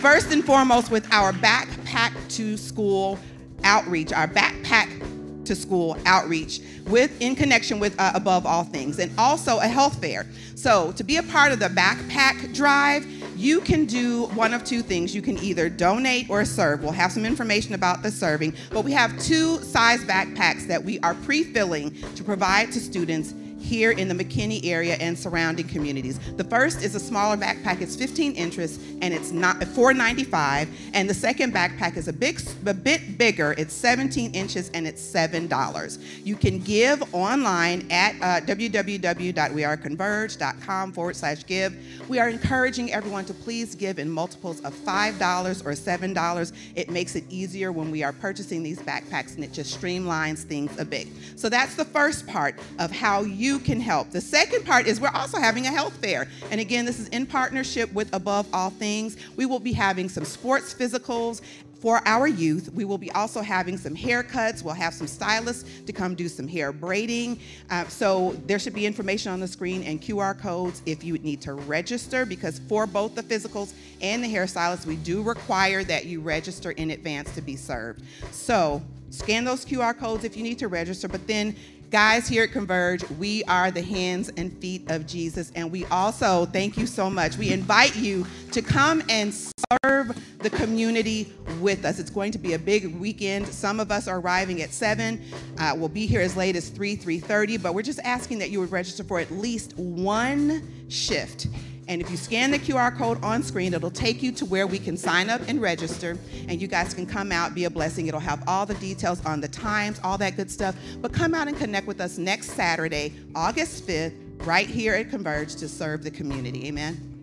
First 0.00 0.32
and 0.32 0.44
foremost, 0.44 0.90
with 0.90 1.06
our 1.12 1.32
backpack 1.32 2.12
to 2.30 2.56
school 2.56 3.16
outreach, 3.62 4.12
our 4.12 4.26
backpack 4.26 5.44
to 5.44 5.54
school 5.54 5.96
outreach 6.06 6.60
with 6.88 7.20
in 7.22 7.36
connection 7.36 7.78
with 7.78 7.98
uh, 8.00 8.10
above 8.14 8.44
all 8.44 8.64
things 8.64 8.98
and 8.98 9.10
also 9.18 9.58
a 9.60 9.66
health 9.66 9.98
fair 9.98 10.26
so 10.54 10.92
to 10.92 11.02
be 11.02 11.16
a 11.16 11.22
part 11.22 11.52
of 11.52 11.58
the 11.58 11.68
backpack 11.68 12.54
drive 12.54 13.06
you 13.38 13.60
can 13.60 13.84
do 13.84 14.24
one 14.34 14.52
of 14.52 14.64
two 14.64 14.82
things. 14.82 15.14
You 15.14 15.22
can 15.22 15.38
either 15.38 15.68
donate 15.68 16.28
or 16.28 16.44
serve. 16.44 16.82
We'll 16.82 16.90
have 16.90 17.12
some 17.12 17.24
information 17.24 17.74
about 17.74 18.02
the 18.02 18.10
serving 18.10 18.54
but 18.70 18.84
we 18.84 18.92
have 18.92 19.16
two 19.20 19.58
size 19.62 20.04
backpacks 20.04 20.66
that 20.66 20.82
we 20.82 20.98
are 21.00 21.14
pre-filling 21.14 21.94
to 22.16 22.24
provide 22.24 22.72
to 22.72 22.80
students 22.80 23.34
here 23.58 23.92
in 23.92 24.08
the 24.08 24.14
McKinney 24.14 24.64
area 24.64 24.94
and 24.94 25.18
surrounding 25.18 25.68
communities. 25.68 26.18
The 26.36 26.44
first 26.44 26.82
is 26.82 26.94
a 26.94 27.00
smaller 27.00 27.36
backpack. 27.36 27.80
It's 27.80 27.96
15 27.96 28.34
inches 28.34 28.78
and 29.00 29.14
it's 29.14 29.32
not 29.32 29.58
4.95. 29.60 30.68
And 30.94 31.08
the 31.08 31.14
second 31.14 31.54
backpack 31.54 31.96
is 31.96 32.08
a 32.08 32.12
big, 32.12 32.40
a 32.66 32.74
bit 32.74 33.16
bigger. 33.18 33.54
It's 33.58 33.74
17 33.74 34.34
inches 34.34 34.70
and 34.70 34.86
it's 34.86 35.00
seven 35.00 35.48
dollars. 35.48 35.98
You 36.24 36.36
can 36.36 36.58
give 36.60 37.14
online 37.14 37.86
at 37.90 38.14
uh, 38.16 38.40
www.weareconverge.com 38.46 40.92
forward 40.92 41.16
slash 41.16 41.46
give. 41.46 41.74
We 42.08 42.18
are 42.18 42.28
encouraging 42.28 42.92
everyone 42.92 43.24
to 43.26 43.34
please 43.34 43.74
give 43.74 43.98
in 43.98 44.10
multiples 44.10 44.60
of 44.60 44.74
five 44.74 45.18
dollars 45.18 45.62
or 45.62 45.74
seven 45.74 46.12
dollars. 46.12 46.52
It 46.74 46.90
makes 46.90 47.16
it 47.16 47.24
easier 47.30 47.72
when 47.72 47.90
we 47.90 48.02
are 48.02 48.12
purchasing 48.12 48.62
these 48.62 48.80
backpacks 48.80 49.34
and 49.34 49.44
it 49.44 49.52
just 49.52 49.80
streamlines 49.80 50.44
things 50.44 50.78
a 50.78 50.84
bit. 50.84 51.08
So 51.36 51.48
that's 51.48 51.74
the 51.74 51.84
first 51.84 52.26
part 52.26 52.56
of 52.78 52.90
how 52.90 53.22
you 53.22 53.47
can 53.56 53.80
help. 53.80 54.10
The 54.10 54.20
second 54.20 54.64
part 54.64 54.88
is 54.88 55.00
we're 55.00 55.10
also 55.14 55.38
having 55.38 55.66
a 55.66 55.70
health 55.70 55.96
fair. 55.98 56.26
And 56.50 56.60
again, 56.60 56.84
this 56.84 56.98
is 56.98 57.06
in 57.10 57.24
partnership 57.24 57.92
with 57.92 58.12
Above 58.12 58.48
All 58.52 58.70
Things. 58.70 59.16
We 59.36 59.46
will 59.46 59.60
be 59.60 59.72
having 59.72 60.08
some 60.08 60.24
sports 60.24 60.74
physicals 60.74 61.40
for 61.80 62.02
our 62.06 62.26
youth. 62.26 62.70
We 62.74 62.84
will 62.84 62.98
be 62.98 63.10
also 63.12 63.40
having 63.40 63.76
some 63.76 63.94
haircuts. 63.94 64.62
We'll 64.62 64.74
have 64.74 64.94
some 64.94 65.06
stylists 65.06 65.80
to 65.86 65.92
come 65.92 66.14
do 66.14 66.28
some 66.28 66.48
hair 66.48 66.72
braiding. 66.72 67.38
Uh, 67.70 67.86
so 67.86 68.32
there 68.46 68.58
should 68.58 68.74
be 68.74 68.84
information 68.84 69.32
on 69.32 69.40
the 69.40 69.48
screen 69.48 69.82
and 69.84 70.00
QR 70.00 70.38
codes 70.38 70.82
if 70.86 71.04
you 71.04 71.14
need 71.18 71.40
to 71.42 71.54
register 71.54 72.26
because 72.26 72.58
for 72.68 72.86
both 72.86 73.14
the 73.14 73.22
physicals 73.22 73.74
and 74.00 74.22
the 74.22 74.28
hairstylists, 74.32 74.86
we 74.86 74.96
do 74.96 75.22
require 75.22 75.84
that 75.84 76.06
you 76.06 76.20
register 76.20 76.72
in 76.72 76.90
advance 76.90 77.32
to 77.34 77.40
be 77.40 77.56
served. 77.56 78.02
So 78.32 78.82
scan 79.10 79.44
those 79.44 79.64
QR 79.64 79.96
codes 79.96 80.24
if 80.24 80.36
you 80.36 80.42
need 80.42 80.58
to 80.58 80.68
register, 80.68 81.08
but 81.08 81.26
then 81.26 81.54
Guys, 81.90 82.28
here 82.28 82.42
at 82.42 82.52
Converge, 82.52 83.02
we 83.12 83.42
are 83.44 83.70
the 83.70 83.80
hands 83.80 84.30
and 84.36 84.52
feet 84.58 84.90
of 84.90 85.06
Jesus. 85.06 85.50
And 85.54 85.72
we 85.72 85.86
also, 85.86 86.44
thank 86.44 86.76
you 86.76 86.86
so 86.86 87.08
much, 87.08 87.38
we 87.38 87.50
invite 87.50 87.96
you 87.96 88.26
to 88.52 88.60
come 88.60 89.02
and 89.08 89.32
serve 89.32 90.14
the 90.40 90.50
community 90.50 91.32
with 91.60 91.86
us. 91.86 91.98
It's 91.98 92.10
going 92.10 92.30
to 92.32 92.38
be 92.38 92.52
a 92.52 92.58
big 92.58 92.94
weekend. 92.96 93.48
Some 93.48 93.80
of 93.80 93.90
us 93.90 94.06
are 94.06 94.20
arriving 94.20 94.60
at 94.60 94.74
7. 94.74 95.18
Uh, 95.56 95.72
we'll 95.78 95.88
be 95.88 96.06
here 96.06 96.20
as 96.20 96.36
late 96.36 96.56
as 96.56 96.68
3, 96.68 96.94
3.30, 96.94 97.62
but 97.62 97.72
we're 97.72 97.80
just 97.80 98.00
asking 98.04 98.40
that 98.40 98.50
you 98.50 98.60
would 98.60 98.70
register 98.70 99.02
for 99.02 99.18
at 99.18 99.30
least 99.30 99.74
one 99.78 100.70
shift. 100.88 101.46
And 101.88 102.02
if 102.02 102.10
you 102.10 102.18
scan 102.18 102.50
the 102.50 102.58
QR 102.58 102.96
code 102.96 103.22
on 103.24 103.42
screen, 103.42 103.72
it'll 103.72 103.90
take 103.90 104.22
you 104.22 104.30
to 104.32 104.44
where 104.44 104.66
we 104.66 104.78
can 104.78 104.96
sign 104.96 105.30
up 105.30 105.40
and 105.48 105.60
register. 105.60 106.18
And 106.46 106.60
you 106.60 106.68
guys 106.68 106.92
can 106.92 107.06
come 107.06 107.32
out, 107.32 107.54
be 107.54 107.64
a 107.64 107.70
blessing. 107.70 108.06
It'll 108.08 108.20
have 108.20 108.44
all 108.46 108.66
the 108.66 108.74
details 108.74 109.24
on 109.24 109.40
the 109.40 109.48
times, 109.48 109.98
all 110.04 110.18
that 110.18 110.36
good 110.36 110.50
stuff. 110.50 110.76
But 111.00 111.14
come 111.14 111.34
out 111.34 111.48
and 111.48 111.56
connect 111.56 111.86
with 111.86 112.02
us 112.02 112.18
next 112.18 112.50
Saturday, 112.50 113.14
August 113.34 113.86
5th, 113.86 114.12
right 114.46 114.68
here 114.68 114.92
at 114.94 115.08
Converge 115.08 115.56
to 115.56 115.68
serve 115.68 116.04
the 116.04 116.10
community. 116.10 116.66
Amen. 116.66 117.22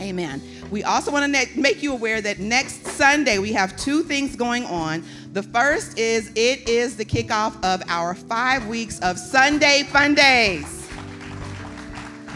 Amen. 0.00 0.42
We 0.70 0.82
also 0.84 1.10
want 1.10 1.34
to 1.34 1.48
make 1.56 1.82
you 1.82 1.92
aware 1.92 2.20
that 2.20 2.40
next 2.40 2.86
Sunday 2.86 3.38
we 3.38 3.52
have 3.54 3.76
two 3.78 4.02
things 4.02 4.36
going 4.36 4.64
on. 4.66 5.02
The 5.32 5.42
first 5.42 5.98
is 5.98 6.30
it 6.34 6.68
is 6.68 6.96
the 6.96 7.04
kickoff 7.04 7.62
of 7.64 7.82
our 7.88 8.14
five 8.14 8.66
weeks 8.66 8.98
of 9.00 9.18
Sunday 9.18 9.84
Fun 9.84 10.14
Days. 10.14 10.81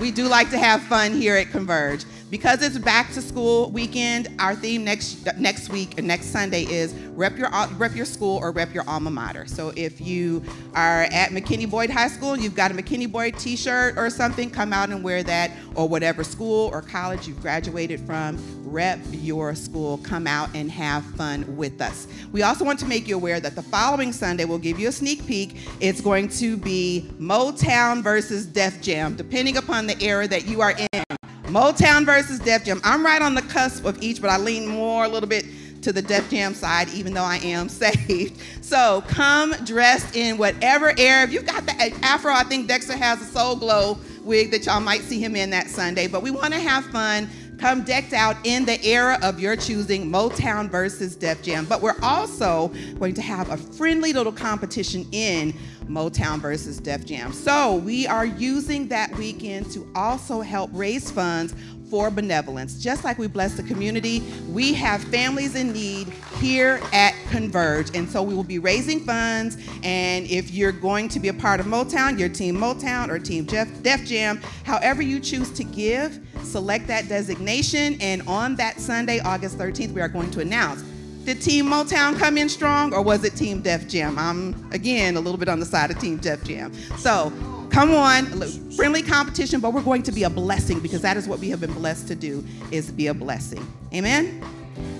We 0.00 0.10
do 0.10 0.28
like 0.28 0.50
to 0.50 0.58
have 0.58 0.82
fun 0.82 1.12
here 1.12 1.36
at 1.36 1.50
Converge. 1.50 2.04
Because 2.28 2.60
it's 2.60 2.76
back 2.76 3.12
to 3.12 3.22
school 3.22 3.70
weekend, 3.70 4.28
our 4.40 4.56
theme 4.56 4.82
next 4.82 5.24
next 5.38 5.68
week 5.68 5.96
and 5.96 6.08
next 6.08 6.26
Sunday 6.26 6.64
is 6.64 6.92
rep 7.14 7.38
your 7.38 7.48
rep 7.76 7.94
your 7.94 8.04
school 8.04 8.38
or 8.38 8.50
rep 8.50 8.74
your 8.74 8.82
alma 8.88 9.10
mater. 9.10 9.46
So 9.46 9.72
if 9.76 10.00
you 10.00 10.42
are 10.74 11.02
at 11.04 11.30
McKinney 11.30 11.70
Boyd 11.70 11.88
High 11.88 12.08
School, 12.08 12.32
and 12.32 12.42
you've 12.42 12.56
got 12.56 12.72
a 12.72 12.74
McKinney 12.74 13.10
Boyd 13.10 13.38
T-shirt 13.38 13.96
or 13.96 14.10
something, 14.10 14.50
come 14.50 14.72
out 14.72 14.90
and 14.90 15.04
wear 15.04 15.22
that, 15.22 15.52
or 15.76 15.88
whatever 15.88 16.24
school 16.24 16.68
or 16.72 16.82
college 16.82 17.28
you've 17.28 17.40
graduated 17.40 18.00
from. 18.00 18.36
Rep 18.64 18.98
your 19.12 19.54
school. 19.54 19.98
Come 19.98 20.26
out 20.26 20.50
and 20.52 20.68
have 20.68 21.04
fun 21.04 21.56
with 21.56 21.80
us. 21.80 22.08
We 22.32 22.42
also 22.42 22.64
want 22.64 22.80
to 22.80 22.86
make 22.86 23.06
you 23.06 23.14
aware 23.14 23.38
that 23.38 23.54
the 23.54 23.62
following 23.62 24.12
Sunday 24.12 24.44
we'll 24.44 24.58
give 24.58 24.80
you 24.80 24.88
a 24.88 24.92
sneak 24.92 25.24
peek. 25.28 25.58
It's 25.78 26.00
going 26.00 26.28
to 26.30 26.56
be 26.56 27.08
Motown 27.20 28.02
versus 28.02 28.46
Def 28.46 28.82
Jam, 28.82 29.14
depending 29.14 29.58
upon 29.58 29.86
the 29.86 30.02
era 30.02 30.26
that 30.26 30.46
you 30.46 30.60
are 30.60 30.74
in. 30.92 31.04
Motown 31.46 32.04
versus 32.04 32.38
Def 32.40 32.64
Jam. 32.64 32.80
I'm 32.82 33.04
right 33.04 33.22
on 33.22 33.34
the 33.34 33.42
cusp 33.42 33.84
of 33.84 34.02
each, 34.02 34.20
but 34.20 34.30
I 34.30 34.38
lean 34.38 34.66
more 34.66 35.04
a 35.04 35.08
little 35.08 35.28
bit 35.28 35.46
to 35.82 35.92
the 35.92 36.02
Def 36.02 36.28
Jam 36.30 36.54
side, 36.54 36.88
even 36.90 37.14
though 37.14 37.22
I 37.22 37.36
am 37.36 37.68
saved. 37.70 38.40
So 38.60 39.04
come 39.08 39.52
dressed 39.64 40.16
in 40.16 40.38
whatever 40.38 40.92
era. 40.98 41.22
If 41.22 41.32
you've 41.32 41.46
got 41.46 41.64
the 41.64 41.94
afro, 42.02 42.32
I 42.32 42.42
think 42.42 42.66
Dexter 42.66 42.96
has 42.96 43.22
a 43.22 43.24
Soul 43.24 43.56
Glo 43.56 43.98
wig 44.24 44.50
that 44.50 44.66
y'all 44.66 44.80
might 44.80 45.02
see 45.02 45.20
him 45.20 45.36
in 45.36 45.50
that 45.50 45.68
Sunday. 45.68 46.08
But 46.08 46.22
we 46.22 46.32
want 46.32 46.52
to 46.52 46.58
have 46.58 46.84
fun. 46.86 47.28
Come 47.58 47.82
decked 47.82 48.12
out 48.12 48.36
in 48.44 48.64
the 48.66 48.82
era 48.84 49.18
of 49.22 49.40
your 49.40 49.56
choosing, 49.56 50.10
Motown 50.10 50.70
versus 50.70 51.16
Def 51.16 51.42
Jam. 51.42 51.64
But 51.64 51.80
we're 51.80 51.96
also 52.02 52.68
going 52.98 53.14
to 53.14 53.22
have 53.22 53.50
a 53.50 53.56
friendly 53.56 54.12
little 54.12 54.32
competition 54.32 55.06
in 55.12 55.54
Motown 55.88 56.40
versus 56.40 56.78
Def 56.78 57.06
Jam. 57.06 57.32
So 57.32 57.76
we 57.76 58.06
are 58.06 58.26
using 58.26 58.88
that 58.88 59.16
weekend 59.16 59.70
to 59.72 59.88
also 59.94 60.42
help 60.42 60.70
raise 60.72 61.10
funds 61.10 61.54
for 61.90 62.10
benevolence. 62.10 62.82
Just 62.82 63.04
like 63.04 63.18
we 63.18 63.26
bless 63.26 63.54
the 63.54 63.62
community, 63.62 64.20
we 64.50 64.72
have 64.74 65.02
families 65.04 65.54
in 65.54 65.72
need 65.72 66.08
here 66.38 66.80
at 66.92 67.14
Converge. 67.30 67.96
And 67.96 68.08
so 68.08 68.22
we 68.22 68.34
will 68.34 68.44
be 68.44 68.58
raising 68.58 69.00
funds. 69.00 69.56
And 69.82 70.26
if 70.26 70.50
you're 70.50 70.72
going 70.72 71.08
to 71.10 71.20
be 71.20 71.28
a 71.28 71.34
part 71.34 71.60
of 71.60 71.66
Motown, 71.66 72.18
your 72.18 72.28
team 72.28 72.56
Motown 72.56 73.08
or 73.08 73.18
team 73.18 73.46
Jeff, 73.46 73.68
Def 73.82 74.04
Jam, 74.04 74.40
however 74.64 75.02
you 75.02 75.20
choose 75.20 75.50
to 75.52 75.64
give, 75.64 76.20
select 76.42 76.86
that 76.88 77.08
designation. 77.08 78.00
And 78.00 78.22
on 78.28 78.56
that 78.56 78.80
Sunday, 78.80 79.20
August 79.20 79.58
13th, 79.58 79.92
we 79.92 80.00
are 80.00 80.08
going 80.08 80.30
to 80.32 80.40
announce 80.40 80.82
did 81.26 81.42
Team 81.42 81.66
Motown 81.66 82.16
come 82.16 82.38
in 82.38 82.48
strong 82.48 82.94
or 82.94 83.02
was 83.02 83.24
it 83.24 83.34
Team 83.34 83.60
Def 83.60 83.88
Jam? 83.88 84.16
I'm, 84.16 84.54
again, 84.70 85.16
a 85.16 85.20
little 85.20 85.38
bit 85.38 85.48
on 85.48 85.58
the 85.58 85.66
side 85.66 85.90
of 85.90 85.98
Team 85.98 86.18
Def 86.18 86.44
Jam. 86.44 86.72
So 86.98 87.32
come 87.70 87.94
on, 87.94 88.26
friendly 88.72 89.02
competition, 89.02 89.60
but 89.60 89.72
we're 89.72 89.82
going 89.82 90.02
to 90.04 90.12
be 90.12 90.24
a 90.24 90.30
blessing 90.30 90.80
because 90.80 91.02
that 91.02 91.16
is 91.16 91.28
what 91.28 91.38
we 91.38 91.48
have 91.50 91.60
been 91.60 91.72
blessed 91.72 92.08
to 92.08 92.14
do, 92.14 92.44
is 92.70 92.90
be 92.90 93.08
a 93.08 93.14
blessing. 93.14 93.66
Amen? 93.92 94.42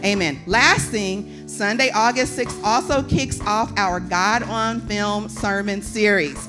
Amen. 0.05 0.41
Last 0.47 0.91
thing, 0.91 1.49
Sunday, 1.49 1.91
August 1.91 2.39
6th 2.39 2.63
also 2.65 3.03
kicks 3.03 3.41
off 3.43 3.73
our 3.77 4.01
God 4.01 4.43
on 4.45 4.81
Film 4.83 5.29
sermon 5.29 5.83
series. 5.83 6.49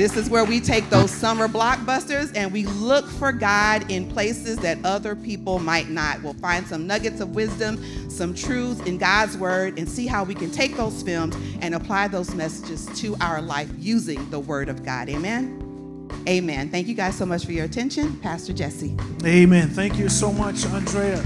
This 0.00 0.16
is 0.16 0.30
where 0.30 0.46
we 0.46 0.62
take 0.62 0.88
those 0.88 1.10
summer 1.10 1.46
blockbusters 1.46 2.34
and 2.34 2.50
we 2.50 2.64
look 2.64 3.06
for 3.06 3.32
God 3.32 3.90
in 3.90 4.10
places 4.10 4.56
that 4.60 4.78
other 4.82 5.14
people 5.14 5.58
might 5.58 5.90
not. 5.90 6.22
We'll 6.22 6.32
find 6.32 6.66
some 6.66 6.86
nuggets 6.86 7.20
of 7.20 7.34
wisdom, 7.34 8.08
some 8.08 8.34
truths 8.34 8.80
in 8.86 8.96
God's 8.96 9.36
word, 9.36 9.78
and 9.78 9.86
see 9.86 10.06
how 10.06 10.24
we 10.24 10.34
can 10.34 10.50
take 10.50 10.74
those 10.74 11.02
films 11.02 11.36
and 11.60 11.74
apply 11.74 12.08
those 12.08 12.34
messages 12.34 12.86
to 13.02 13.14
our 13.20 13.42
life 13.42 13.68
using 13.76 14.30
the 14.30 14.40
word 14.40 14.70
of 14.70 14.82
God. 14.82 15.10
Amen. 15.10 16.08
Amen. 16.26 16.70
Thank 16.70 16.86
you 16.86 16.94
guys 16.94 17.14
so 17.14 17.26
much 17.26 17.44
for 17.44 17.52
your 17.52 17.66
attention. 17.66 18.16
Pastor 18.20 18.54
Jesse. 18.54 18.96
Amen. 19.26 19.68
Thank 19.68 19.98
you 19.98 20.08
so 20.08 20.32
much, 20.32 20.64
Andrea. 20.64 21.22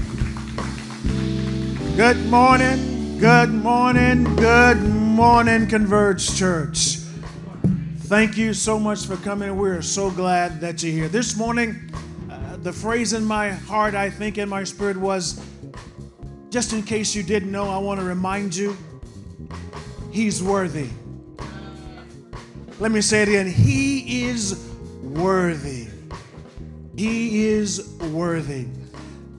Good 1.95 2.25
morning. 2.25 3.19
Good 3.19 3.51
morning. 3.51 4.35
Good 4.35 4.81
morning, 4.81 5.65
Converge 5.67 6.35
Church. 6.37 7.04
Thank 8.05 8.37
you 8.37 8.53
so 8.53 8.77
much 8.77 9.07
for 9.07 9.17
coming. 9.17 9.57
We're 9.57 9.81
so 9.81 10.11
glad 10.11 10.61
that 10.61 10.83
you're 10.83 10.91
here. 10.91 11.07
This 11.07 11.35
morning, 11.35 11.91
uh, 12.29 12.55
the 12.57 12.71
phrase 12.71 13.13
in 13.13 13.25
my 13.25 13.49
heart, 13.49 13.95
I 13.95 14.11
think 14.11 14.37
in 14.37 14.47
my 14.47 14.63
spirit, 14.63 14.95
was 14.95 15.43
just 16.51 16.71
in 16.71 16.83
case 16.83 17.15
you 17.15 17.23
didn't 17.23 17.51
know, 17.51 17.67
I 17.67 17.79
want 17.79 17.99
to 17.99 18.05
remind 18.05 18.55
you 18.55 18.77
He's 20.11 20.43
worthy. 20.43 20.89
Let 22.79 22.91
me 22.91 23.01
say 23.01 23.23
it 23.23 23.27
again 23.27 23.47
He 23.47 24.25
is 24.25 24.69
worthy. 25.01 25.87
He 26.95 27.47
is 27.47 27.89
worthy. 28.11 28.67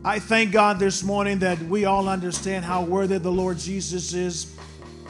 I 0.05 0.19
thank 0.19 0.51
God 0.51 0.81
this 0.81 1.05
morning 1.05 1.39
that 1.39 1.61
we 1.61 1.85
all 1.85 2.09
understand 2.09 2.65
how 2.65 2.83
worthy 2.83 3.19
the 3.19 3.31
Lord 3.31 3.59
Jesus 3.59 4.13
is. 4.13 4.56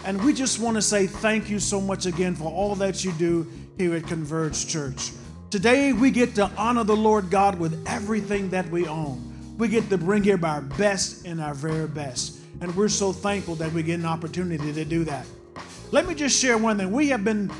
And 0.06 0.24
we 0.24 0.32
just 0.32 0.60
want 0.60 0.76
to 0.76 0.82
say 0.82 1.08
thank 1.08 1.50
you 1.50 1.58
so 1.58 1.80
much 1.80 2.06
again 2.06 2.36
for 2.36 2.44
all 2.44 2.76
that 2.76 3.04
you 3.04 3.10
do 3.10 3.44
here 3.76 3.92
at 3.96 4.06
Converge 4.06 4.68
Church. 4.68 5.10
Today, 5.50 5.92
we 5.92 6.12
get 6.12 6.36
to 6.36 6.48
honor 6.56 6.84
the 6.84 6.94
Lord 6.94 7.28
God 7.28 7.58
with 7.58 7.84
everything 7.88 8.48
that 8.50 8.70
we 8.70 8.86
own. 8.86 9.56
We 9.58 9.66
get 9.66 9.90
to 9.90 9.98
bring 9.98 10.22
here 10.22 10.38
our 10.44 10.60
best 10.60 11.26
and 11.26 11.40
our 11.40 11.54
very 11.54 11.88
best. 11.88 12.38
And 12.60 12.74
we're 12.76 12.88
so 12.88 13.12
thankful 13.12 13.56
that 13.56 13.72
we 13.72 13.82
get 13.82 13.98
an 13.98 14.06
opportunity 14.06 14.72
to 14.72 14.84
do 14.84 15.02
that. 15.02 15.26
Let 15.90 16.06
me 16.06 16.14
just 16.14 16.40
share 16.40 16.56
one 16.56 16.78
thing. 16.78 16.92
We 16.92 17.08
have 17.08 17.24
been 17.24 17.50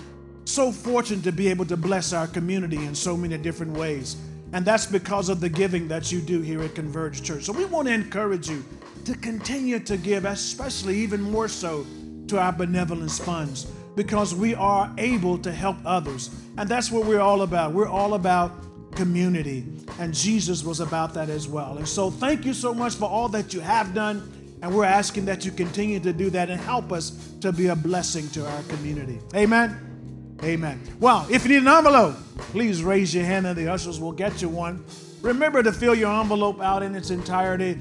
so 0.44 0.70
fortunate 0.70 1.24
to 1.24 1.32
be 1.32 1.48
able 1.48 1.64
to 1.64 1.76
bless 1.76 2.12
our 2.12 2.28
community 2.28 2.76
in 2.76 2.94
so 2.94 3.16
many 3.16 3.36
different 3.38 3.72
ways. 3.72 4.14
And 4.52 4.64
that's 4.64 4.86
because 4.86 5.30
of 5.30 5.40
the 5.40 5.48
giving 5.48 5.88
that 5.88 6.12
you 6.12 6.20
do 6.20 6.42
here 6.42 6.62
at 6.62 6.76
Converge 6.76 7.24
Church. 7.24 7.42
So 7.42 7.52
we 7.52 7.64
want 7.64 7.88
to 7.88 7.94
encourage 7.94 8.48
you 8.48 8.64
to 9.04 9.14
continue 9.16 9.80
to 9.80 9.96
give, 9.96 10.24
especially 10.24 10.96
even 11.00 11.20
more 11.20 11.48
so 11.48 11.84
to 12.28 12.38
our 12.38 12.52
benevolence 12.52 13.18
funds 13.18 13.66
because 13.96 14.34
we 14.34 14.54
are 14.54 14.92
able 14.98 15.38
to 15.38 15.52
help 15.52 15.76
others. 15.84 16.30
And 16.58 16.68
that's 16.68 16.90
what 16.90 17.06
we're 17.06 17.20
all 17.20 17.42
about. 17.42 17.72
We're 17.72 17.88
all 17.88 18.14
about 18.14 18.52
community. 18.94 19.64
And 19.98 20.12
Jesus 20.14 20.64
was 20.64 20.80
about 20.80 21.14
that 21.14 21.30
as 21.30 21.48
well. 21.48 21.78
And 21.78 21.88
so 21.88 22.10
thank 22.10 22.44
you 22.44 22.54
so 22.54 22.74
much 22.74 22.94
for 22.94 23.06
all 23.06 23.28
that 23.30 23.54
you 23.54 23.60
have 23.60 23.94
done. 23.94 24.32
And 24.62 24.74
we're 24.74 24.84
asking 24.84 25.26
that 25.26 25.44
you 25.44 25.50
continue 25.50 26.00
to 26.00 26.12
do 26.12 26.30
that 26.30 26.50
and 26.50 26.60
help 26.60 26.92
us 26.92 27.10
to 27.40 27.52
be 27.52 27.68
a 27.68 27.76
blessing 27.76 28.28
to 28.30 28.46
our 28.46 28.62
community. 28.64 29.20
Amen. 29.34 30.36
Amen. 30.42 30.82
Well, 31.00 31.26
if 31.30 31.44
you 31.44 31.50
need 31.50 31.62
an 31.62 31.68
envelope, 31.68 32.16
please 32.38 32.82
raise 32.82 33.14
your 33.14 33.24
hand 33.24 33.46
and 33.46 33.56
the 33.56 33.68
ushers 33.68 34.00
will 34.00 34.12
get 34.12 34.42
you 34.42 34.48
one. 34.48 34.84
Remember 35.22 35.62
to 35.62 35.72
fill 35.72 35.94
your 35.94 36.12
envelope 36.20 36.60
out 36.60 36.82
in 36.82 36.94
its 36.94 37.10
entirety 37.10 37.78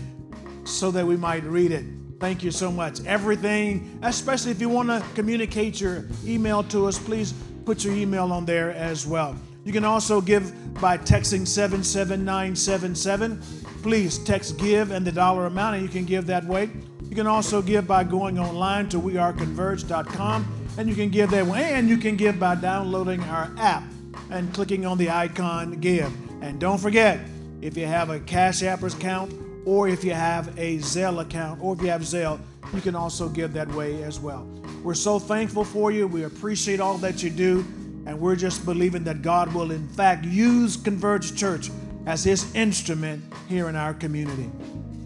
so 0.63 0.91
that 0.91 1.05
we 1.05 1.17
might 1.17 1.43
read 1.43 1.71
it. 1.71 1.85
Thank 2.19 2.43
you 2.43 2.51
so 2.51 2.71
much. 2.71 3.03
Everything, 3.05 3.99
especially 4.01 4.51
if 4.51 4.61
you 4.61 4.69
want 4.69 4.87
to 4.89 5.03
communicate 5.15 5.81
your 5.81 6.05
email 6.25 6.63
to 6.63 6.85
us, 6.87 6.97
please 6.97 7.33
put 7.65 7.83
your 7.83 7.93
email 7.93 8.31
on 8.31 8.45
there 8.45 8.71
as 8.71 9.05
well. 9.05 9.35
You 9.65 9.73
can 9.73 9.83
also 9.83 10.21
give 10.21 10.53
by 10.75 10.97
texting 10.97 11.45
77977. 11.47 13.41
Please 13.81 14.17
text 14.19 14.57
give 14.57 14.91
and 14.91 15.05
the 15.05 15.11
dollar 15.11 15.47
amount, 15.47 15.75
and 15.75 15.83
you 15.83 15.89
can 15.89 16.05
give 16.05 16.25
that 16.27 16.45
way. 16.45 16.69
You 17.09 17.15
can 17.15 17.27
also 17.27 17.61
give 17.61 17.85
by 17.87 18.03
going 18.03 18.39
online 18.39 18.89
to 18.89 18.99
weareconverge.com, 18.99 20.67
and 20.77 20.89
you 20.89 20.95
can 20.95 21.09
give 21.09 21.31
that 21.31 21.45
way. 21.45 21.73
And 21.73 21.89
you 21.89 21.97
can 21.97 22.15
give 22.15 22.39
by 22.39 22.55
downloading 22.55 23.21
our 23.23 23.51
app 23.57 23.83
and 24.29 24.53
clicking 24.53 24.85
on 24.85 24.97
the 24.97 25.09
icon 25.09 25.71
give. 25.81 26.13
And 26.41 26.59
don't 26.59 26.79
forget, 26.79 27.19
if 27.61 27.75
you 27.75 27.85
have 27.87 28.09
a 28.09 28.19
Cash 28.19 28.63
Appers 28.63 28.93
account 28.93 29.33
or 29.65 29.87
if 29.87 30.03
you 30.03 30.13
have 30.13 30.47
a 30.59 30.77
Zelle 30.77 31.21
account, 31.21 31.61
or 31.61 31.73
if 31.73 31.81
you 31.81 31.87
have 31.87 32.01
Zelle, 32.01 32.39
you 32.73 32.81
can 32.81 32.95
also 32.95 33.27
give 33.27 33.53
that 33.53 33.67
way 33.69 34.03
as 34.03 34.19
well. 34.19 34.47
We're 34.83 34.93
so 34.93 35.17
thankful 35.17 35.63
for 35.65 35.91
you. 35.91 36.07
We 36.07 36.23
appreciate 36.23 36.79
all 36.79 36.97
that 36.99 37.23
you 37.23 37.31
do, 37.31 37.65
and 38.05 38.19
we're 38.19 38.35
just 38.35 38.63
believing 38.65 39.03
that 39.05 39.23
God 39.23 39.53
will, 39.53 39.71
in 39.71 39.87
fact, 39.87 40.25
use 40.25 40.77
Converge 40.77 41.35
Church 41.35 41.71
as 42.05 42.23
His 42.23 42.53
instrument 42.53 43.23
here 43.49 43.67
in 43.67 43.75
our 43.75 43.93
community. 43.93 44.51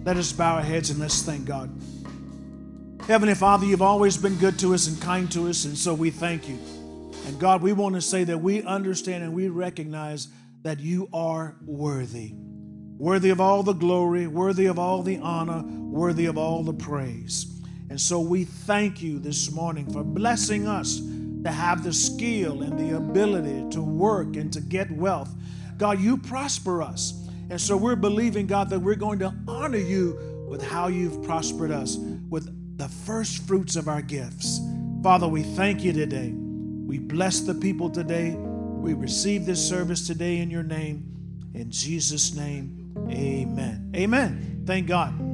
Let 0.04 0.18
us 0.18 0.34
bow 0.34 0.56
our 0.56 0.62
heads 0.62 0.90
and 0.90 1.00
let's 1.00 1.22
thank 1.22 1.46
God. 1.46 1.70
Heavenly 3.08 3.36
Father, 3.36 3.66
you've 3.66 3.82
always 3.82 4.18
been 4.18 4.36
good 4.36 4.60
to 4.60 4.74
us 4.74 4.88
and 4.88 5.02
kind 5.02 5.32
to 5.32 5.48
us, 5.48 5.64
and 5.66 5.78
so 5.78 5.94
we 5.94 6.10
thank 6.10 6.50
you. 6.50 6.60
And 7.26 7.40
God, 7.40 7.62
we 7.62 7.74
want 7.74 7.96
to 7.96 8.02
say 8.02 8.26
that 8.26 8.40
we 8.40 8.64
understand 8.64 9.24
and 9.24 9.34
we 9.34 9.48
recognize 9.48 10.28
that 10.64 10.80
you 10.80 11.08
are 11.14 11.56
worthy 11.66 12.34
worthy 13.00 13.30
of 13.30 13.40
all 13.40 13.64
the 13.64 13.74
glory, 13.74 14.28
worthy 14.28 14.66
of 14.66 14.78
all 14.78 15.02
the 15.02 15.18
honor, 15.20 15.64
worthy 15.64 16.26
of 16.26 16.38
all 16.38 16.64
the 16.64 16.74
praise. 16.74 17.62
And 17.90 18.00
so 18.00 18.20
we 18.20 18.44
thank 18.44 19.02
you 19.02 19.20
this 19.20 19.52
morning 19.52 19.92
for 19.92 20.04
blessing 20.04 20.68
us 20.68 21.00
to 21.44 21.50
have 21.50 21.84
the 21.84 21.94
skill 21.94 22.62
and 22.62 22.78
the 22.78 22.98
ability 22.98 23.70
to 23.72 23.82
work 23.82 24.36
and 24.36 24.52
to 24.52 24.60
get 24.60 24.92
wealth. 24.92 25.34
God, 25.78 26.02
you 26.02 26.18
prosper 26.18 26.84
us. 26.84 27.14
And 27.50 27.60
so 27.60 27.78
we're 27.78 27.96
believing, 27.96 28.46
God, 28.46 28.70
that 28.70 28.80
we're 28.80 28.96
going 28.96 29.20
to 29.20 29.34
honor 29.48 29.78
you 29.78 30.46
with 30.50 30.62
how 30.62 30.88
you've 30.88 31.24
prospered 31.24 31.72
us, 31.72 31.96
with 31.96 32.78
the 32.78 32.90
first 32.90 33.48
fruits 33.48 33.78
of 33.78 33.88
our 33.88 34.02
gifts. 34.02 34.60
Father, 35.02 35.28
we 35.28 35.44
thank 35.44 35.84
you 35.86 35.94
today. 35.94 36.32
We 36.32 37.00
bless 37.00 37.40
the 37.40 37.56
people 37.56 37.90
today. 37.90 38.32
We 38.32 38.94
receive 38.94 39.46
this 39.46 39.66
service 39.66 40.06
today 40.06 40.40
in 40.40 40.52
your 40.52 40.64
name. 40.64 41.06
In 41.54 41.72
Jesus' 41.72 42.36
name, 42.36 42.79
amen. 43.12 43.92
Amen. 43.96 44.64
Thank 44.66 44.88
God. 44.88 45.29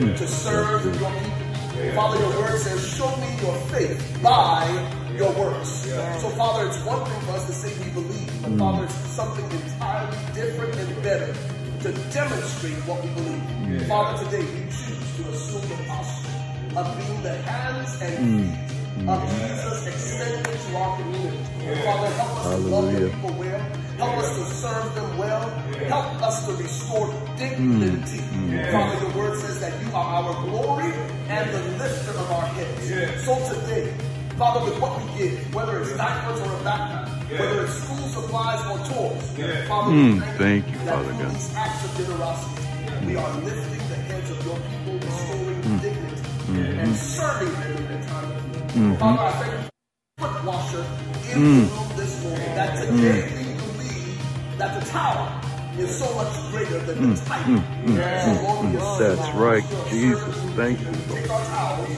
To 0.00 0.26
serve 0.26 0.84
your 0.84 0.94
people. 0.94 1.94
Father, 1.94 2.18
your 2.18 2.30
word 2.40 2.58
says, 2.58 2.86
show 2.96 3.14
me 3.16 3.36
your 3.42 3.56
faith 3.68 4.18
by 4.22 4.66
your 5.16 5.32
works. 5.32 5.86
Yeah. 5.86 6.16
So, 6.18 6.28
Father, 6.30 6.66
it's 6.66 6.82
one 6.84 7.04
thing 7.04 7.20
for 7.22 7.32
us 7.32 7.46
to 7.46 7.52
say 7.52 7.84
we 7.84 7.90
believe, 7.90 8.42
but 8.42 8.52
mm. 8.52 8.58
Father, 8.58 8.84
it's 8.84 8.94
something 9.10 9.44
entirely 9.50 10.16
different 10.34 10.74
and 10.76 11.02
better 11.02 11.34
to 11.82 11.92
demonstrate 12.12 12.76
what 12.86 13.02
we 13.02 13.10
believe. 13.10 13.42
Yeah. 13.68 13.86
Father, 13.86 14.24
today 14.24 14.42
we 14.42 14.60
choose 14.66 15.16
to 15.16 15.28
assume 15.30 15.68
the 15.68 15.84
posture 15.86 16.78
of 16.78 16.96
being 16.96 17.22
the 17.22 17.34
hands 17.42 18.00
and 18.00 18.42
mm. 18.44 18.63
Feet 18.94 19.08
of 19.08 19.30
Jesus 19.30 19.86
extended 19.86 20.60
to 20.60 20.76
our 20.76 20.96
community. 20.98 21.38
Father, 21.84 22.08
help 22.08 22.30
us 22.30 22.44
Hallelujah. 22.44 22.60
to 22.60 22.70
love 22.70 22.92
the 22.92 23.10
people 23.10 23.34
well. 23.38 23.60
Help 23.96 24.16
us 24.18 24.38
to 24.38 24.44
serve 24.54 24.94
them 24.94 25.18
well. 25.18 25.50
Help 25.88 26.22
us 26.22 26.46
to 26.46 26.52
restore 26.62 27.06
dignity. 27.36 28.18
Mm. 28.18 28.72
Father, 28.72 29.06
your 29.06 29.16
word 29.16 29.38
says 29.40 29.60
that 29.60 29.72
you 29.82 29.88
are 29.94 30.22
our 30.22 30.34
glory 30.44 30.92
and 31.28 31.50
the 31.50 31.60
lifter 31.78 32.10
of 32.10 32.30
our 32.30 32.46
heads. 32.46 33.24
So 33.24 33.34
today, 33.54 33.94
Father, 34.36 34.64
with 34.68 34.80
what 34.80 35.00
we 35.00 35.18
give, 35.18 35.54
whether 35.54 35.80
it's 35.80 35.96
diapers 35.96 36.40
or 36.40 36.52
a 36.52 36.58
backpack, 36.66 37.08
whether 37.38 37.64
it's 37.64 37.74
school 37.74 38.08
supplies 38.08 38.60
or 38.66 38.78
toys, 38.92 39.68
Father, 39.68 39.92
mm, 39.92 40.20
thank, 40.20 40.38
thank 40.38 40.70
you, 40.70 40.78
Father 40.80 41.12
God. 41.12 41.34
These 41.34 41.54
acts 41.54 41.84
of 41.84 41.96
generosity, 41.96 43.06
we 43.06 43.16
are 43.16 43.32
lifting 43.40 43.88
the 43.88 43.94
heads 43.94 44.30
of 44.30 44.44
your 44.44 44.58
people, 44.58 44.94
restoring 44.94 45.62
mm. 45.62 45.82
dignity, 45.82 46.16
mm-hmm. 46.16 46.78
and 46.80 46.96
serving 46.96 47.52
them 47.52 47.73
Mm-hmm. 48.74 48.94
Father, 48.96 49.22
I 49.22 49.30
thank 49.30 49.52
you 49.52 49.68
for 50.18 50.26
foot 50.26 50.44
washer 50.44 50.78
in 51.30 51.38
mm. 51.38 51.62
the 51.62 51.74
room 51.76 51.96
this 51.96 52.24
morning, 52.24 52.54
that 52.56 52.70
today 52.84 53.22
mm 53.22 53.44
that 54.58 54.80
the 54.80 54.90
tower 54.90 55.40
is 55.78 55.98
so 55.98 56.14
much 56.14 56.32
greater 56.50 56.78
than 56.80 56.96
the 57.00 57.14
mm, 57.14 57.26
type. 57.26 57.44
Mm, 57.46 57.58
mm, 57.86 57.96
mm, 57.96 58.98
that's 58.98 59.30
right, 59.34 59.64
Jesus. 59.90 60.36
Thank 60.54 60.80
you. 60.80 60.86
Take 61.12 61.30
our 61.30 61.44
towels 61.46 61.88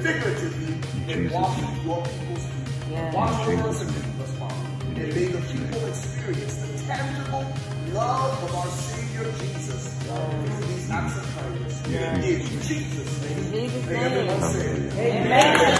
figuratively 0.00 0.74
and 1.08 1.30
wash 1.30 1.58
your 1.58 1.68
people's 1.68 2.46
feet. 2.46 2.90
Yeah. 2.90 3.14
Wash 3.14 3.48
and 3.48 3.58
keep 3.58 3.66
us, 3.66 4.38
Father. 4.38 4.54
And 4.86 4.96
may 4.96 5.26
the 5.26 5.40
people 5.40 5.86
experience 5.86 6.56
the 6.56 6.68
tangible 6.86 7.46
love 7.92 8.42
of 8.44 8.54
our 8.54 8.66
Savior 8.68 9.32
Jesus 9.38 9.94
through 10.04 10.66
these 10.66 10.90
acts 10.90 11.16
of 11.18 11.24
kindness. 11.36 11.86
In 11.86 12.22
Jesus' 12.62 13.22
name. 13.22 13.54
In 13.54 13.70
Jesus' 13.82 15.77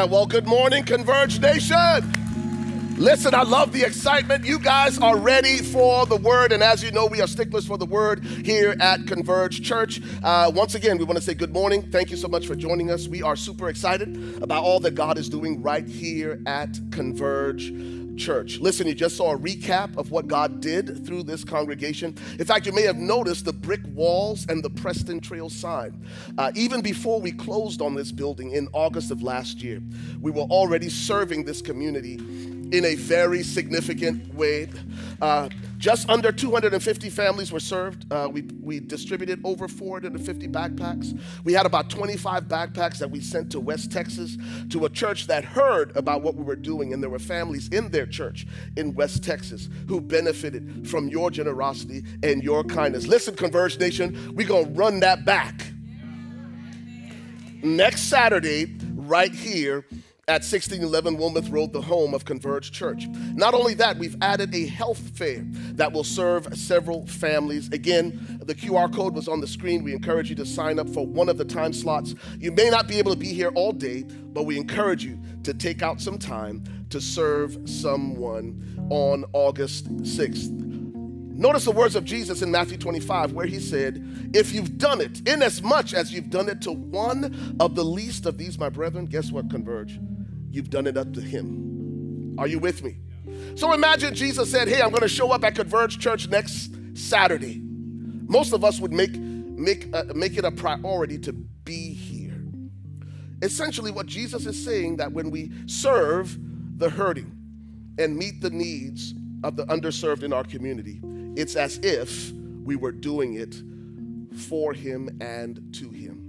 Amen. 0.00 0.12
Well, 0.12 0.24
good 0.24 0.46
morning, 0.46 0.82
Converge 0.84 1.40
Nation. 1.40 2.96
Listen, 2.96 3.34
I 3.34 3.42
love 3.42 3.70
the 3.70 3.82
excitement. 3.82 4.46
You 4.46 4.58
guys 4.58 4.98
are 4.98 5.18
ready 5.18 5.58
for 5.58 6.06
the 6.06 6.16
word. 6.16 6.52
And 6.52 6.62
as 6.62 6.82
you 6.82 6.90
know, 6.90 7.04
we 7.04 7.20
are 7.20 7.26
sticklers 7.26 7.66
for 7.66 7.76
the 7.76 7.84
word 7.84 8.24
here 8.24 8.74
at 8.80 9.06
Converge 9.06 9.62
Church. 9.62 10.00
Uh, 10.22 10.50
once 10.54 10.74
again, 10.74 10.96
we 10.96 11.04
want 11.04 11.18
to 11.18 11.22
say 11.22 11.34
good 11.34 11.52
morning. 11.52 11.82
Thank 11.90 12.10
you 12.10 12.16
so 12.16 12.28
much 12.28 12.46
for 12.46 12.54
joining 12.54 12.90
us. 12.90 13.08
We 13.08 13.22
are 13.22 13.36
super 13.36 13.68
excited 13.68 14.42
about 14.42 14.64
all 14.64 14.80
that 14.80 14.94
God 14.94 15.18
is 15.18 15.28
doing 15.28 15.60
right 15.60 15.86
here 15.86 16.40
at 16.46 16.80
Converge 16.92 17.70
church. 18.16 18.58
Listen, 18.58 18.86
you 18.86 18.94
just 18.94 19.16
saw 19.16 19.32
a 19.32 19.38
recap 19.38 19.96
of 19.96 20.10
what 20.10 20.28
God 20.28 20.60
did 20.60 20.99
through 21.10 21.24
this 21.24 21.42
congregation. 21.42 22.16
In 22.38 22.44
fact, 22.44 22.66
you 22.66 22.72
may 22.72 22.82
have 22.82 22.96
noticed 22.96 23.44
the 23.44 23.52
brick 23.52 23.80
walls 23.94 24.46
and 24.48 24.62
the 24.62 24.70
Preston 24.70 25.18
Trail 25.18 25.50
sign. 25.50 26.06
Uh, 26.38 26.52
even 26.54 26.82
before 26.82 27.20
we 27.20 27.32
closed 27.32 27.82
on 27.82 27.96
this 27.96 28.12
building 28.12 28.52
in 28.52 28.68
August 28.72 29.10
of 29.10 29.20
last 29.20 29.60
year, 29.60 29.82
we 30.20 30.30
were 30.30 30.42
already 30.42 30.88
serving 30.88 31.44
this 31.44 31.60
community 31.60 32.16
in 32.72 32.84
a 32.84 32.94
very 32.94 33.42
significant 33.42 34.32
way. 34.34 34.68
Uh, 35.20 35.48
just 35.78 36.08
under 36.10 36.30
250 36.30 37.08
families 37.08 37.50
were 37.50 37.60
served. 37.60 38.10
Uh, 38.12 38.28
we, 38.30 38.42
we 38.62 38.80
distributed 38.80 39.40
over 39.44 39.66
450 39.66 40.48
backpacks. 40.48 41.18
We 41.42 41.54
had 41.54 41.64
about 41.64 41.88
25 41.88 42.44
backpacks 42.44 42.98
that 42.98 43.10
we 43.10 43.20
sent 43.20 43.50
to 43.52 43.60
West 43.60 43.90
Texas 43.90 44.36
to 44.68 44.84
a 44.84 44.90
church 44.90 45.26
that 45.28 45.44
heard 45.44 45.96
about 45.96 46.22
what 46.22 46.34
we 46.34 46.44
were 46.44 46.56
doing, 46.56 46.92
and 46.92 47.02
there 47.02 47.10
were 47.10 47.18
families 47.18 47.68
in 47.68 47.90
their 47.90 48.06
church 48.06 48.46
in 48.76 48.94
West 48.94 49.24
Texas 49.24 49.68
who 49.88 50.00
benefited 50.00 50.86
from 50.88 51.08
your 51.08 51.30
generosity 51.30 52.04
and 52.22 52.42
your 52.42 52.62
kindness. 52.62 53.06
Listen, 53.06 53.34
Converge 53.34 53.78
Nation, 53.78 54.34
we're 54.34 54.46
going 54.46 54.66
to 54.66 54.72
run 54.72 55.00
that 55.00 55.24
back 55.24 55.62
next 57.62 58.02
Saturday, 58.02 58.76
right 58.94 59.32
here 59.34 59.84
at 60.30 60.44
1611 60.44 61.16
Wilmeth 61.16 61.52
Road, 61.52 61.72
the 61.72 61.80
home 61.80 62.14
of 62.14 62.24
Converge 62.24 62.70
Church. 62.70 63.08
Not 63.34 63.52
only 63.52 63.74
that, 63.74 63.98
we've 63.98 64.14
added 64.22 64.54
a 64.54 64.64
health 64.64 65.00
fair 65.18 65.42
that 65.72 65.92
will 65.92 66.04
serve 66.04 66.56
several 66.56 67.04
families. 67.08 67.68
Again, 67.72 68.38
the 68.44 68.54
QR 68.54 68.94
code 68.94 69.12
was 69.12 69.26
on 69.26 69.40
the 69.40 69.48
screen. 69.48 69.82
We 69.82 69.92
encourage 69.92 70.30
you 70.30 70.36
to 70.36 70.46
sign 70.46 70.78
up 70.78 70.88
for 70.88 71.04
one 71.04 71.28
of 71.28 71.36
the 71.36 71.44
time 71.44 71.72
slots. 71.72 72.14
You 72.38 72.52
may 72.52 72.70
not 72.70 72.86
be 72.86 73.00
able 73.00 73.10
to 73.10 73.18
be 73.18 73.32
here 73.32 73.48
all 73.56 73.72
day, 73.72 74.04
but 74.04 74.44
we 74.44 74.56
encourage 74.56 75.04
you 75.04 75.18
to 75.42 75.52
take 75.52 75.82
out 75.82 76.00
some 76.00 76.16
time 76.16 76.62
to 76.90 77.00
serve 77.00 77.58
someone 77.68 78.86
on 78.88 79.24
August 79.32 79.92
6th. 80.04 80.70
Notice 81.40 81.64
the 81.64 81.72
words 81.72 81.96
of 81.96 82.04
Jesus 82.04 82.42
in 82.42 82.52
Matthew 82.52 82.76
25, 82.76 83.32
where 83.32 83.46
he 83.46 83.58
said, 83.58 84.30
If 84.32 84.52
you've 84.52 84.78
done 84.78 85.00
it, 85.00 85.26
inasmuch 85.26 85.92
as 85.92 86.12
you've 86.12 86.30
done 86.30 86.48
it 86.48 86.60
to 86.62 86.70
one 86.70 87.56
of 87.58 87.74
the 87.74 87.84
least 87.84 88.26
of 88.26 88.38
these, 88.38 88.58
my 88.58 88.68
brethren, 88.68 89.06
guess 89.06 89.32
what, 89.32 89.50
Converge? 89.50 89.98
You've 90.50 90.70
done 90.70 90.86
it 90.86 90.96
up 90.96 91.12
to 91.14 91.20
Him. 91.20 92.36
Are 92.38 92.46
you 92.46 92.58
with 92.58 92.82
me? 92.82 92.96
So 93.54 93.72
imagine 93.72 94.14
Jesus 94.14 94.50
said, 94.50 94.68
Hey, 94.68 94.80
I'm 94.80 94.90
going 94.90 95.02
to 95.02 95.08
show 95.08 95.30
up 95.30 95.44
at 95.44 95.54
Converge 95.54 95.98
Church 95.98 96.28
next 96.28 96.72
Saturday. 96.94 97.60
Most 97.62 98.52
of 98.52 98.64
us 98.64 98.80
would 98.80 98.92
make, 98.92 99.16
make, 99.18 99.88
uh, 99.94 100.04
make 100.14 100.36
it 100.36 100.44
a 100.44 100.50
priority 100.50 101.18
to 101.18 101.32
be 101.32 101.92
here. 101.92 102.42
Essentially, 103.42 103.90
what 103.90 104.06
Jesus 104.06 104.46
is 104.46 104.62
saying 104.62 104.96
that 104.98 105.12
when 105.12 105.30
we 105.30 105.50
serve 105.66 106.38
the 106.78 106.90
hurting 106.90 107.36
and 107.98 108.16
meet 108.16 108.40
the 108.40 108.50
needs 108.50 109.14
of 109.42 109.56
the 109.56 109.64
underserved 109.66 110.22
in 110.22 110.32
our 110.32 110.44
community, 110.44 111.00
it's 111.36 111.56
as 111.56 111.78
if 111.78 112.32
we 112.32 112.76
were 112.76 112.92
doing 112.92 113.34
it 113.34 113.56
for 114.36 114.72
Him 114.72 115.18
and 115.20 115.74
to 115.74 115.88
Him. 115.90 116.19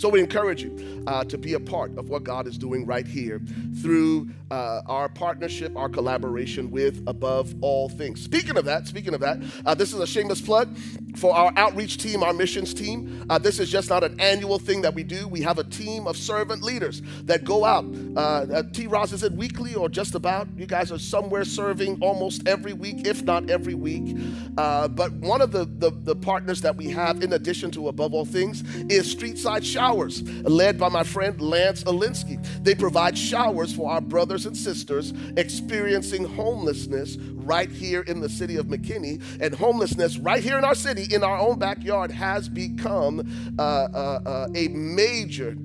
So 0.00 0.08
we 0.08 0.20
encourage 0.20 0.62
you 0.62 1.04
uh, 1.06 1.24
to 1.24 1.36
be 1.36 1.52
a 1.52 1.60
part 1.60 1.98
of 1.98 2.08
what 2.08 2.24
God 2.24 2.46
is 2.46 2.56
doing 2.56 2.86
right 2.86 3.06
here 3.06 3.38
through 3.82 4.30
uh, 4.50 4.80
our 4.86 5.10
partnership, 5.10 5.76
our 5.76 5.90
collaboration 5.90 6.70
with 6.70 7.02
Above 7.06 7.54
All 7.60 7.90
Things. 7.90 8.22
Speaking 8.22 8.56
of 8.56 8.64
that, 8.64 8.86
speaking 8.86 9.12
of 9.12 9.20
that, 9.20 9.38
uh, 9.66 9.74
this 9.74 9.92
is 9.92 10.00
a 10.00 10.06
shameless 10.06 10.40
plug 10.40 10.74
for 11.16 11.36
our 11.36 11.52
outreach 11.56 11.98
team, 11.98 12.22
our 12.22 12.32
missions 12.32 12.72
team. 12.72 13.26
Uh, 13.28 13.36
this 13.36 13.58
is 13.58 13.70
just 13.70 13.90
not 13.90 14.02
an 14.02 14.18
annual 14.18 14.58
thing 14.58 14.80
that 14.80 14.94
we 14.94 15.02
do. 15.02 15.28
We 15.28 15.42
have 15.42 15.58
a 15.58 15.64
team 15.64 16.06
of 16.06 16.16
servant 16.16 16.62
leaders 16.62 17.02
that 17.24 17.44
go 17.44 17.66
out. 17.66 17.84
Uh, 18.16 18.20
uh, 18.20 18.62
T. 18.72 18.86
Ross, 18.86 19.12
is 19.12 19.22
it 19.22 19.32
weekly 19.32 19.74
or 19.74 19.90
just 19.90 20.14
about? 20.14 20.48
You 20.56 20.64
guys 20.64 20.90
are 20.90 20.98
somewhere 20.98 21.44
serving 21.44 22.00
almost 22.00 22.48
every 22.48 22.72
week, 22.72 23.06
if 23.06 23.22
not 23.22 23.50
every 23.50 23.74
week. 23.74 24.16
but 24.56 25.12
one 25.12 25.42
of 25.42 25.52
the, 25.52 25.66
the, 25.66 25.90
the 25.90 26.16
partners 26.16 26.62
that 26.62 26.74
we 26.74 26.88
have, 26.88 27.22
in 27.22 27.34
addition 27.34 27.70
to 27.72 27.88
Above 27.88 28.14
All 28.14 28.24
Things, 28.24 28.62
is 28.88 29.14
Streetside 29.14 29.62
Shower 29.62 29.89
showers, 29.90 30.22
led 30.42 30.78
by 30.78 30.88
my 30.88 31.02
friend 31.02 31.40
Lance 31.40 31.84
Alinsky. 31.84 32.42
They 32.62 32.74
provide 32.74 33.16
showers 33.16 33.74
for 33.74 33.90
our 33.90 34.00
brothers 34.00 34.46
and 34.46 34.56
sisters 34.56 35.12
experiencing 35.36 36.24
homelessness 36.24 37.16
right 37.16 37.70
here 37.70 38.02
in 38.02 38.20
the 38.20 38.28
city 38.28 38.56
of 38.56 38.66
McKinney. 38.66 39.20
And 39.40 39.54
homelessness 39.54 40.18
right 40.18 40.42
here 40.42 40.58
in 40.58 40.64
our 40.64 40.74
city, 40.74 41.12
in 41.12 41.24
our 41.24 41.38
own 41.38 41.58
backyard, 41.58 42.10
has 42.12 42.48
become 42.48 43.20
uh, 43.58 43.62
uh, 43.62 44.20
uh, 44.24 44.48
a 44.54 44.68
major, 44.68 45.56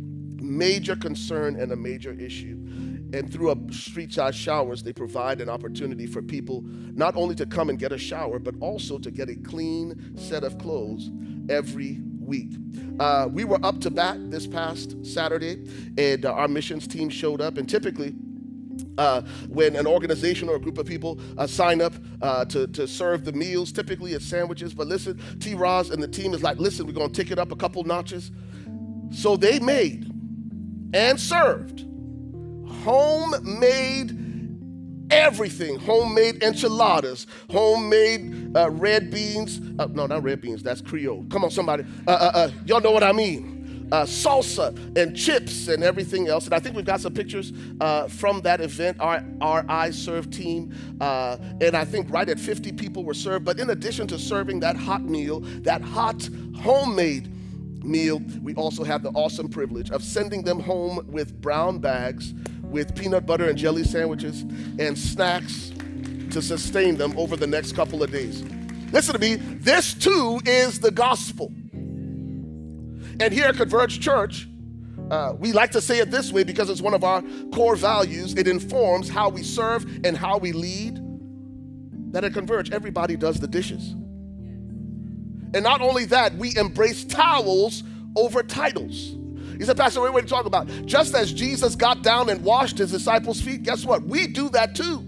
major 0.41 0.95
concern 0.95 1.55
and 1.55 1.71
a 1.71 1.75
major 1.75 2.13
issue. 2.13 2.57
And 3.13 3.31
through 3.31 3.51
a 3.51 3.73
street 3.73 4.11
side 4.11 4.33
showers, 4.33 4.81
they 4.81 4.91
provide 4.91 5.39
an 5.39 5.49
opportunity 5.49 6.07
for 6.07 6.21
people 6.23 6.63
not 6.65 7.15
only 7.15 7.35
to 7.35 7.45
come 7.45 7.69
and 7.69 7.77
get 7.77 7.91
a 7.91 7.97
shower, 7.97 8.39
but 8.39 8.55
also 8.59 8.97
to 8.97 9.11
get 9.11 9.29
a 9.29 9.35
clean 9.35 10.17
set 10.17 10.43
of 10.43 10.57
clothes 10.57 11.11
every 11.47 12.01
week. 12.25 12.51
Uh, 12.99 13.27
we 13.31 13.43
were 13.43 13.59
up 13.63 13.79
to 13.81 13.89
bat 13.89 14.31
this 14.31 14.47
past 14.47 15.05
Saturday, 15.05 15.67
and 15.97 16.25
uh, 16.25 16.33
our 16.33 16.47
missions 16.47 16.87
team 16.87 17.09
showed 17.09 17.41
up. 17.41 17.57
And 17.57 17.67
typically, 17.67 18.15
uh, 18.97 19.21
when 19.49 19.75
an 19.75 19.87
organization 19.87 20.49
or 20.49 20.55
a 20.55 20.59
group 20.59 20.77
of 20.77 20.85
people 20.85 21.19
uh, 21.37 21.47
sign 21.47 21.81
up 21.81 21.93
uh, 22.21 22.45
to, 22.45 22.67
to 22.67 22.87
serve 22.87 23.25
the 23.25 23.33
meals, 23.33 23.71
typically 23.71 24.13
it's 24.13 24.25
sandwiches. 24.25 24.73
But 24.73 24.87
listen, 24.87 25.19
T. 25.39 25.53
Roz 25.55 25.89
and 25.89 26.01
the 26.01 26.07
team 26.07 26.33
is 26.33 26.43
like, 26.43 26.57
listen, 26.57 26.85
we're 26.85 26.93
going 26.93 27.11
to 27.11 27.23
take 27.23 27.31
it 27.31 27.39
up 27.39 27.51
a 27.51 27.55
couple 27.55 27.83
notches. 27.83 28.31
So 29.11 29.37
they 29.37 29.59
made 29.59 30.11
and 30.93 31.19
served 31.19 31.85
homemade 32.83 34.24
everything 35.11 35.79
homemade 35.79 36.43
enchiladas, 36.43 37.27
homemade 37.49 38.55
uh, 38.55 38.69
red 38.71 39.11
beans. 39.11 39.61
Uh, 39.79 39.87
no, 39.91 40.05
not 40.07 40.23
red 40.23 40.41
beans, 40.41 40.63
that's 40.63 40.81
Creole. 40.81 41.25
Come 41.29 41.43
on, 41.43 41.51
somebody. 41.51 41.85
Uh, 42.07 42.11
uh, 42.11 42.31
uh 42.33 42.51
y'all 42.65 42.81
know 42.81 42.91
what 42.91 43.03
I 43.03 43.11
mean. 43.11 43.53
Uh, 43.91 44.03
salsa 44.03 44.75
and 44.97 45.15
chips 45.15 45.67
and 45.67 45.83
everything 45.83 46.27
else. 46.27 46.45
And 46.45 46.55
I 46.55 46.59
think 46.59 46.75
we've 46.75 46.85
got 46.85 47.01
some 47.01 47.13
pictures 47.13 47.53
from 48.09 48.41
that 48.41 48.59
event, 48.59 48.97
our, 48.99 49.23
our 49.41 49.63
I 49.69 49.91
Serve 49.91 50.31
team. 50.31 50.73
and 50.99 51.77
I 51.77 51.85
think 51.85 52.09
right 52.09 52.27
at 52.27 52.39
50 52.39 52.71
people 52.71 53.03
were 53.03 53.13
served. 53.13 53.45
But 53.45 53.59
in 53.59 53.69
addition 53.69 54.07
to 54.07 54.17
serving 54.17 54.59
that 54.61 54.75
hot 54.75 55.03
meal, 55.03 55.41
that 55.61 55.83
hot 55.83 56.27
homemade 56.57 57.31
meal, 57.85 58.21
we 58.41 58.55
also 58.55 58.83
have 58.83 59.03
the 59.03 59.11
awesome 59.11 59.47
privilege 59.47 59.91
of 59.91 60.03
sending 60.03 60.41
them 60.41 60.59
home 60.59 61.05
with 61.07 61.39
brown 61.39 61.77
bags 61.77 62.33
with 62.69 62.95
peanut 62.95 63.25
butter 63.25 63.49
and 63.49 63.57
jelly 63.57 63.83
sandwiches 63.83 64.41
and 64.79 64.97
snacks 64.97 65.71
to 66.31 66.41
sustain 66.41 66.97
them 66.97 67.17
over 67.17 67.35
the 67.35 67.47
next 67.47 67.73
couple 67.73 68.03
of 68.03 68.11
days. 68.11 68.43
Listen 68.91 69.13
to 69.13 69.19
me, 69.19 69.35
this 69.35 69.93
too 69.93 70.39
is 70.45 70.79
the 70.79 70.91
gospel. 70.91 71.51
And 73.19 73.31
here 73.31 73.45
at 73.45 73.55
Converge 73.55 73.99
Church, 73.99 74.47
uh, 75.09 75.33
we 75.37 75.53
like 75.53 75.71
to 75.71 75.81
say 75.81 75.99
it 75.99 76.11
this 76.11 76.31
way 76.31 76.43
because 76.43 76.69
it's 76.69 76.81
one 76.81 76.93
of 76.93 77.03
our 77.03 77.23
core 77.53 77.75
values. 77.75 78.33
It 78.35 78.47
informs 78.47 79.07
how 79.09 79.29
we 79.29 79.43
serve 79.43 79.85
and 80.03 80.17
how 80.17 80.37
we 80.37 80.51
lead. 80.51 80.99
That 82.11 82.23
at 82.23 82.33
Converge, 82.33 82.71
everybody 82.71 83.15
does 83.15 83.39
the 83.39 83.47
dishes. 83.47 83.91
And 85.53 85.63
not 85.63 85.81
only 85.81 86.05
that, 86.05 86.35
we 86.35 86.55
embrace 86.57 87.05
towels 87.05 87.83
over 88.15 88.43
titles. 88.43 89.15
He 89.57 89.63
said, 89.63 89.77
Pastor, 89.77 90.01
what 90.01 90.13
are 90.13 90.19
you 90.19 90.27
talking 90.27 90.47
about? 90.47 90.67
Just 90.85 91.15
as 91.15 91.31
Jesus 91.31 91.75
got 91.75 92.01
down 92.01 92.29
and 92.29 92.43
washed 92.43 92.77
his 92.77 92.91
disciples' 92.91 93.41
feet, 93.41 93.63
guess 93.63 93.85
what? 93.85 94.03
We 94.03 94.27
do 94.27 94.49
that 94.49 94.75
too. 94.75 95.03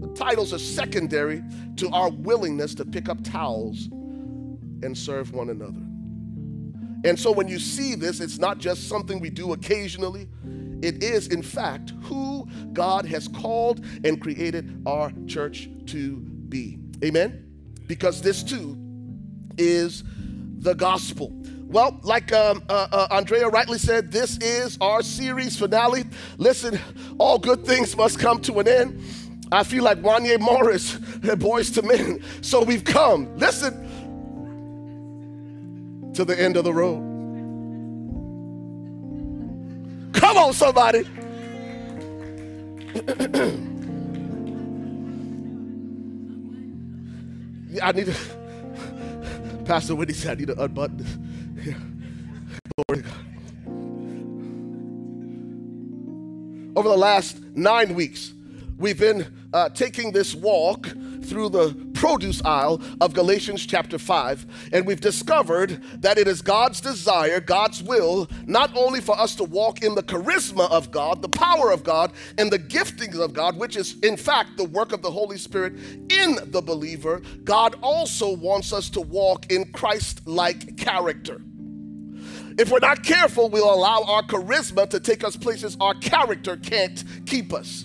The 0.00 0.08
titles 0.14 0.52
are 0.52 0.58
secondary 0.58 1.42
to 1.76 1.88
our 1.90 2.10
willingness 2.10 2.74
to 2.76 2.84
pick 2.84 3.08
up 3.08 3.22
towels 3.24 3.88
and 4.82 4.96
serve 4.96 5.32
one 5.32 5.50
another. 5.50 5.80
And 7.04 7.18
so 7.18 7.30
when 7.32 7.48
you 7.48 7.58
see 7.58 7.94
this, 7.94 8.20
it's 8.20 8.38
not 8.38 8.58
just 8.58 8.88
something 8.88 9.20
we 9.20 9.30
do 9.30 9.52
occasionally. 9.52 10.28
It 10.82 11.02
is, 11.02 11.28
in 11.28 11.42
fact, 11.42 11.92
who 12.02 12.48
God 12.72 13.04
has 13.06 13.28
called 13.28 13.84
and 14.04 14.20
created 14.20 14.82
our 14.86 15.12
church 15.26 15.68
to 15.86 16.16
be. 16.16 16.78
Amen? 17.04 17.50
Because 17.86 18.22
this 18.22 18.42
too 18.42 18.78
is 19.58 20.02
the 20.58 20.74
gospel. 20.74 21.32
Well, 21.74 21.98
like 22.04 22.32
um, 22.32 22.62
uh, 22.68 22.86
uh, 22.92 23.08
Andrea 23.10 23.48
rightly 23.48 23.78
said, 23.78 24.12
this 24.12 24.38
is 24.38 24.78
our 24.80 25.02
series 25.02 25.58
finale. 25.58 26.04
Listen, 26.38 26.78
all 27.18 27.36
good 27.36 27.66
things 27.66 27.96
must 27.96 28.20
come 28.20 28.40
to 28.42 28.60
an 28.60 28.68
end. 28.68 29.02
I 29.50 29.64
feel 29.64 29.82
like 29.82 30.00
Wanya 30.00 30.38
Morris, 30.38 30.94
Boyz 30.94 31.76
II 31.76 31.82
Men. 31.88 32.22
So 32.42 32.62
we've 32.62 32.84
come, 32.84 33.36
listen, 33.36 33.74
to 36.14 36.24
the 36.24 36.40
end 36.40 36.56
of 36.56 36.62
the 36.62 36.72
road. 36.72 37.00
Come 40.12 40.36
on, 40.36 40.52
somebody. 40.52 41.00
I 47.82 47.90
need 47.90 48.06
to, 48.06 48.14
Pastor 49.64 49.96
Whitney 49.96 50.14
said 50.14 50.30
I 50.30 50.34
need 50.38 50.46
to 50.46 50.62
unbutton 50.62 50.98
this. 50.98 51.18
Glory 51.72 53.02
to 53.02 53.08
God. 53.08 53.24
Over 56.76 56.88
the 56.88 56.96
last 56.96 57.40
nine 57.54 57.94
weeks, 57.94 58.32
we've 58.76 58.98
been 58.98 59.32
uh, 59.52 59.68
taking 59.68 60.10
this 60.12 60.34
walk 60.34 60.88
through 61.22 61.48
the 61.48 61.72
produce 61.94 62.44
aisle 62.44 62.82
of 63.00 63.14
Galatians 63.14 63.64
chapter 63.64 63.98
5, 63.98 64.70
and 64.72 64.86
we've 64.86 65.00
discovered 65.00 65.80
that 66.02 66.18
it 66.18 66.28
is 66.28 66.42
God's 66.42 66.80
desire, 66.80 67.40
God's 67.40 67.82
will, 67.82 68.28
not 68.46 68.76
only 68.76 69.00
for 69.00 69.18
us 69.18 69.34
to 69.36 69.44
walk 69.44 69.82
in 69.82 69.94
the 69.94 70.02
charisma 70.02 70.68
of 70.70 70.90
God, 70.90 71.22
the 71.22 71.28
power 71.28 71.70
of 71.70 71.84
God, 71.84 72.12
and 72.36 72.50
the 72.50 72.58
giftings 72.58 73.18
of 73.18 73.32
God, 73.32 73.56
which 73.56 73.76
is 73.76 73.98
in 74.00 74.16
fact 74.16 74.56
the 74.56 74.64
work 74.64 74.92
of 74.92 75.00
the 75.00 75.10
Holy 75.10 75.38
Spirit 75.38 75.74
in 76.10 76.38
the 76.50 76.60
believer, 76.60 77.22
God 77.44 77.76
also 77.80 78.34
wants 78.34 78.72
us 78.72 78.90
to 78.90 79.00
walk 79.00 79.50
in 79.50 79.72
Christ 79.72 80.26
like 80.26 80.76
character. 80.76 81.40
If 82.56 82.70
we're 82.70 82.78
not 82.78 83.02
careful, 83.02 83.48
we'll 83.48 83.72
allow 83.72 84.02
our 84.04 84.22
charisma 84.22 84.88
to 84.90 85.00
take 85.00 85.24
us 85.24 85.36
places 85.36 85.76
our 85.80 85.94
character 85.94 86.56
can't 86.56 87.02
keep 87.26 87.52
us. 87.52 87.82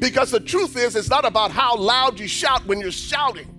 Because 0.00 0.30
the 0.30 0.40
truth 0.40 0.76
is, 0.76 0.96
it's 0.96 1.10
not 1.10 1.24
about 1.24 1.50
how 1.52 1.76
loud 1.76 2.18
you 2.18 2.26
shout 2.26 2.66
when 2.66 2.80
you're 2.80 2.90
shouting. 2.90 3.54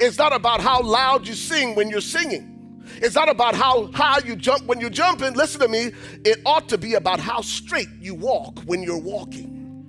It's 0.00 0.18
not 0.18 0.32
about 0.32 0.60
how 0.60 0.82
loud 0.82 1.26
you 1.26 1.34
sing 1.34 1.74
when 1.74 1.90
you're 1.90 2.00
singing. 2.00 2.52
It's 2.96 3.14
not 3.14 3.28
about 3.28 3.54
how 3.54 3.90
high 3.92 4.20
you 4.24 4.36
jump 4.36 4.64
when 4.64 4.80
you're 4.80 4.90
jumping. 4.90 5.34
Listen 5.34 5.60
to 5.60 5.68
me. 5.68 5.92
It 6.24 6.40
ought 6.46 6.68
to 6.70 6.78
be 6.78 6.94
about 6.94 7.20
how 7.20 7.40
straight 7.42 7.88
you 8.00 8.14
walk 8.14 8.60
when 8.60 8.82
you're 8.82 8.98
walking. 8.98 9.86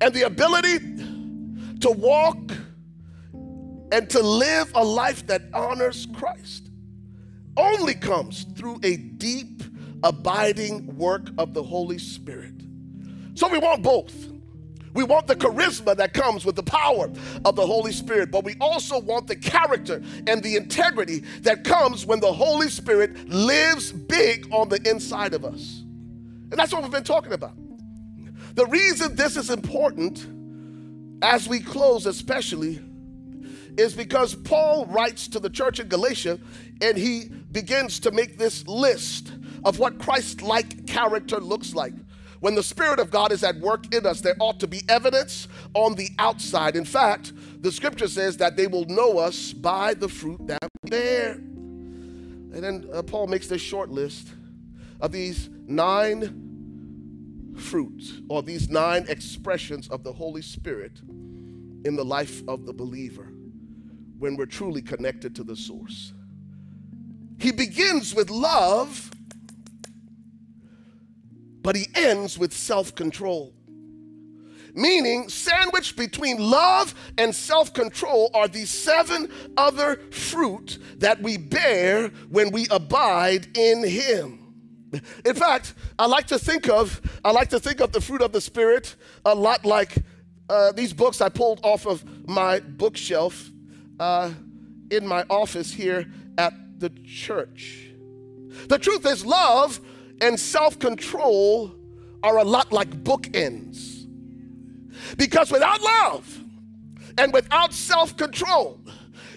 And 0.00 0.14
the 0.14 0.22
ability 0.22 0.78
to 1.80 1.90
walk 1.90 2.52
and 3.92 4.08
to 4.10 4.22
live 4.22 4.70
a 4.74 4.84
life 4.84 5.26
that 5.26 5.42
honors 5.52 6.06
Christ 6.14 6.67
only 7.58 7.94
comes 7.94 8.44
through 8.56 8.80
a 8.82 8.96
deep, 8.96 9.62
abiding 10.02 10.96
work 10.96 11.28
of 11.36 11.52
the 11.52 11.62
Holy 11.62 11.98
Spirit. 11.98 12.54
So 13.34 13.48
we 13.48 13.58
want 13.58 13.82
both. 13.82 14.14
We 14.94 15.04
want 15.04 15.26
the 15.26 15.36
charisma 15.36 15.96
that 15.96 16.14
comes 16.14 16.44
with 16.44 16.56
the 16.56 16.62
power 16.62 17.10
of 17.44 17.56
the 17.56 17.66
Holy 17.66 17.92
Spirit, 17.92 18.30
but 18.30 18.42
we 18.44 18.56
also 18.60 18.98
want 18.98 19.26
the 19.26 19.36
character 19.36 20.02
and 20.26 20.42
the 20.42 20.56
integrity 20.56 21.20
that 21.42 21.62
comes 21.62 22.06
when 22.06 22.20
the 22.20 22.32
Holy 22.32 22.68
Spirit 22.68 23.28
lives 23.28 23.92
big 23.92 24.48
on 24.52 24.68
the 24.68 24.80
inside 24.88 25.34
of 25.34 25.44
us. 25.44 25.82
And 26.50 26.52
that's 26.52 26.72
what 26.72 26.82
we've 26.82 26.90
been 26.90 27.04
talking 27.04 27.32
about. 27.32 27.54
The 28.54 28.66
reason 28.66 29.14
this 29.14 29.36
is 29.36 29.50
important 29.50 30.26
as 31.22 31.48
we 31.48 31.60
close, 31.60 32.06
especially, 32.06 32.80
is 33.76 33.94
because 33.94 34.34
Paul 34.34 34.86
writes 34.86 35.28
to 35.28 35.38
the 35.38 35.50
church 35.50 35.78
in 35.78 35.88
Galatia 35.88 36.40
and 36.80 36.96
he 36.96 37.30
begins 37.50 37.98
to 38.00 38.10
make 38.10 38.38
this 38.38 38.66
list 38.66 39.32
of 39.64 39.78
what 39.78 39.98
Christ 39.98 40.42
like 40.42 40.86
character 40.86 41.38
looks 41.38 41.74
like. 41.74 41.94
When 42.40 42.54
the 42.54 42.62
Spirit 42.62 43.00
of 43.00 43.10
God 43.10 43.32
is 43.32 43.42
at 43.42 43.56
work 43.56 43.92
in 43.92 44.06
us, 44.06 44.20
there 44.20 44.36
ought 44.38 44.60
to 44.60 44.68
be 44.68 44.82
evidence 44.88 45.48
on 45.74 45.96
the 45.96 46.08
outside. 46.18 46.76
In 46.76 46.84
fact, 46.84 47.32
the 47.62 47.72
scripture 47.72 48.06
says 48.06 48.36
that 48.36 48.56
they 48.56 48.68
will 48.68 48.84
know 48.84 49.18
us 49.18 49.52
by 49.52 49.94
the 49.94 50.08
fruit 50.08 50.46
that 50.46 50.68
we 50.82 50.90
bear. 50.90 51.32
And 51.32 52.62
then 52.62 52.88
uh, 52.92 53.02
Paul 53.02 53.26
makes 53.26 53.48
this 53.48 53.60
short 53.60 53.90
list 53.90 54.28
of 55.00 55.10
these 55.10 55.50
nine 55.66 57.54
fruits 57.56 58.20
or 58.28 58.42
these 58.42 58.68
nine 58.68 59.04
expressions 59.08 59.88
of 59.88 60.04
the 60.04 60.12
Holy 60.12 60.42
Spirit 60.42 61.00
in 61.84 61.96
the 61.96 62.04
life 62.04 62.42
of 62.46 62.66
the 62.66 62.72
believer 62.72 63.32
when 64.18 64.36
we're 64.36 64.46
truly 64.46 64.82
connected 64.82 65.34
to 65.36 65.44
the 65.44 65.56
source. 65.56 66.12
He 67.38 67.52
begins 67.52 68.14
with 68.14 68.30
love 68.30 69.08
but 71.68 71.76
he 71.76 71.86
ends 71.94 72.38
with 72.38 72.54
self 72.54 72.94
control. 72.94 73.52
Meaning, 74.72 75.28
sandwiched 75.28 75.98
between 75.98 76.38
love 76.38 76.94
and 77.18 77.34
self 77.34 77.74
control 77.74 78.30
are 78.32 78.48
these 78.48 78.70
seven 78.70 79.30
other 79.54 79.96
fruit 80.10 80.78
that 80.96 81.20
we 81.20 81.36
bear 81.36 82.08
when 82.30 82.52
we 82.52 82.66
abide 82.70 83.54
in 83.54 83.84
him. 83.86 84.54
In 85.26 85.34
fact, 85.34 85.74
I 85.98 86.06
like 86.06 86.28
to 86.28 86.38
think 86.38 86.70
of 86.70 87.02
I 87.22 87.32
like 87.32 87.50
to 87.50 87.60
think 87.60 87.80
of 87.80 87.92
the 87.92 88.00
fruit 88.00 88.22
of 88.22 88.32
the 88.32 88.40
spirit 88.40 88.96
a 89.26 89.34
lot 89.34 89.66
like 89.66 89.94
uh, 90.48 90.72
these 90.72 90.94
books 90.94 91.20
I 91.20 91.28
pulled 91.28 91.60
off 91.62 91.86
of 91.86 92.02
my 92.26 92.60
bookshelf 92.60 93.50
uh, 94.00 94.30
in 94.90 95.06
my 95.06 95.26
office 95.28 95.70
here 95.70 96.10
at 96.38 96.54
the 96.78 96.90
church. 96.90 97.90
The 98.68 98.78
truth 98.78 99.06
is, 99.06 99.24
love 99.24 99.80
and 100.20 100.38
self 100.38 100.78
control 100.78 101.74
are 102.22 102.38
a 102.38 102.44
lot 102.44 102.72
like 102.72 102.90
bookends. 103.04 104.06
Because 105.16 105.50
without 105.50 105.80
love 105.80 106.40
and 107.16 107.32
without 107.32 107.72
self 107.72 108.16
control, 108.16 108.80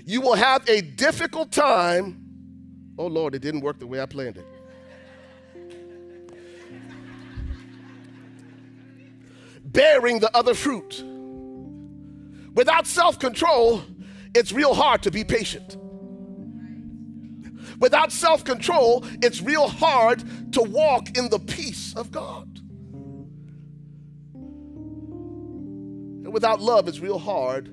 you 0.05 0.21
will 0.21 0.35
have 0.35 0.67
a 0.67 0.81
difficult 0.81 1.51
time. 1.51 2.17
Oh 2.97 3.07
Lord, 3.07 3.35
it 3.35 3.41
didn't 3.41 3.61
work 3.61 3.79
the 3.79 3.87
way 3.87 4.01
I 4.01 4.05
planned 4.05 4.37
it. 4.37 4.45
Bearing 9.63 10.19
the 10.19 10.35
other 10.35 10.53
fruit. 10.53 11.03
Without 12.53 12.85
self 12.85 13.19
control, 13.19 13.81
it's 14.35 14.51
real 14.51 14.73
hard 14.73 15.03
to 15.03 15.11
be 15.11 15.23
patient. 15.23 15.77
Without 17.82 18.11
self 18.11 18.45
control, 18.45 19.03
it's 19.23 19.41
real 19.41 19.67
hard 19.67 20.23
to 20.53 20.61
walk 20.61 21.17
in 21.17 21.29
the 21.29 21.39
peace 21.39 21.95
of 21.95 22.11
God. 22.11 22.59
And 26.23 26.32
without 26.32 26.61
love, 26.61 26.88
it's 26.88 26.99
real 26.99 27.17
hard 27.17 27.65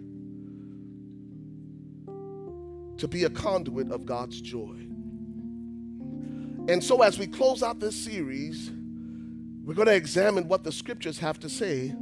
to 2.96 3.06
be 3.06 3.24
a 3.24 3.30
conduit 3.30 3.92
of 3.92 4.06
God's 4.06 4.40
joy. 4.40 4.76
And 6.68 6.82
so, 6.82 7.02
as 7.02 7.18
we 7.18 7.26
close 7.26 7.62
out 7.62 7.78
this 7.78 7.94
series, 7.94 8.70
we're 9.62 9.74
going 9.74 9.88
to 9.88 9.94
examine 9.94 10.48
what 10.48 10.64
the 10.64 10.72
scriptures 10.72 11.18
have 11.18 11.38
to 11.40 11.50
say 11.50 11.94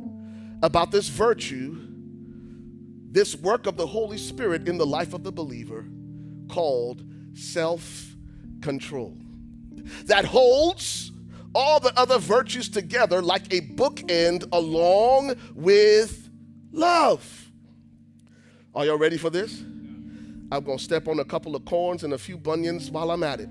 about 0.62 0.92
this 0.92 1.08
virtue, 1.08 1.76
this 3.10 3.34
work 3.34 3.66
of 3.66 3.76
the 3.76 3.88
Holy 3.88 4.16
Spirit 4.16 4.68
in 4.68 4.78
the 4.78 4.86
life 4.86 5.12
of 5.12 5.24
the 5.24 5.32
believer 5.32 5.84
called 6.48 7.02
self 7.36 8.14
control 8.62 9.16
that 10.06 10.24
holds 10.24 11.12
all 11.54 11.80
the 11.80 11.96
other 11.98 12.18
virtues 12.18 12.68
together 12.68 13.22
like 13.22 13.52
a 13.52 13.60
bookend 13.60 14.46
along 14.52 15.34
with 15.54 16.28
love. 16.72 17.50
Are 18.74 18.84
y'all 18.84 18.98
ready 18.98 19.16
for 19.16 19.30
this? 19.30 19.60
I'm 20.52 20.62
going 20.64 20.78
to 20.78 20.84
step 20.84 21.08
on 21.08 21.18
a 21.18 21.24
couple 21.24 21.56
of 21.56 21.64
corns 21.64 22.04
and 22.04 22.12
a 22.12 22.18
few 22.18 22.36
bunions 22.36 22.90
while 22.90 23.10
I'm 23.10 23.22
at 23.22 23.40
it. 23.40 23.48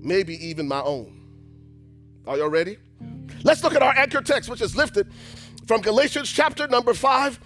Maybe 0.00 0.34
even 0.46 0.66
my 0.66 0.80
own. 0.80 1.20
Are 2.26 2.38
y'all 2.38 2.48
ready? 2.48 2.78
Let's 3.44 3.62
look 3.62 3.74
at 3.74 3.82
our 3.82 3.96
anchor 3.96 4.20
text, 4.20 4.48
which 4.48 4.60
is 4.60 4.74
lifted 4.74 5.08
from 5.66 5.80
Galatians 5.82 6.30
chapter 6.30 6.66
number 6.66 6.94
5 6.94 7.38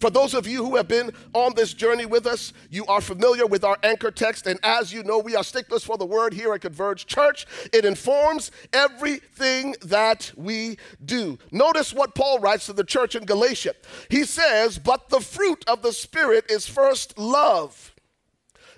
for 0.00 0.08
those 0.08 0.32
of 0.32 0.46
you 0.46 0.64
who 0.64 0.76
have 0.76 0.88
been 0.88 1.12
on 1.34 1.54
this 1.54 1.74
journey 1.74 2.06
with 2.06 2.26
us, 2.26 2.54
you 2.70 2.86
are 2.86 3.02
familiar 3.02 3.46
with 3.46 3.64
our 3.64 3.76
anchor 3.82 4.10
text. 4.10 4.46
And 4.46 4.58
as 4.62 4.92
you 4.92 5.02
know, 5.02 5.18
we 5.18 5.36
are 5.36 5.44
sticklers 5.44 5.84
for 5.84 5.98
the 5.98 6.06
word 6.06 6.32
here 6.32 6.54
at 6.54 6.62
Converge 6.62 7.04
Church. 7.04 7.46
It 7.72 7.84
informs 7.84 8.50
everything 8.72 9.76
that 9.82 10.32
we 10.36 10.78
do. 11.04 11.38
Notice 11.52 11.92
what 11.92 12.14
Paul 12.14 12.38
writes 12.38 12.66
to 12.66 12.72
the 12.72 12.82
church 12.82 13.14
in 13.14 13.26
Galatia. 13.26 13.74
He 14.08 14.24
says, 14.24 14.78
But 14.78 15.10
the 15.10 15.20
fruit 15.20 15.64
of 15.68 15.82
the 15.82 15.92
Spirit 15.92 16.50
is 16.50 16.66
first 16.66 17.18
love, 17.18 17.94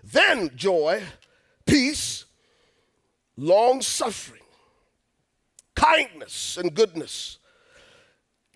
then 0.02 0.50
joy, 0.56 1.04
peace, 1.66 2.24
long 3.36 3.80
suffering, 3.80 4.42
kindness, 5.76 6.56
and 6.56 6.74
goodness, 6.74 7.38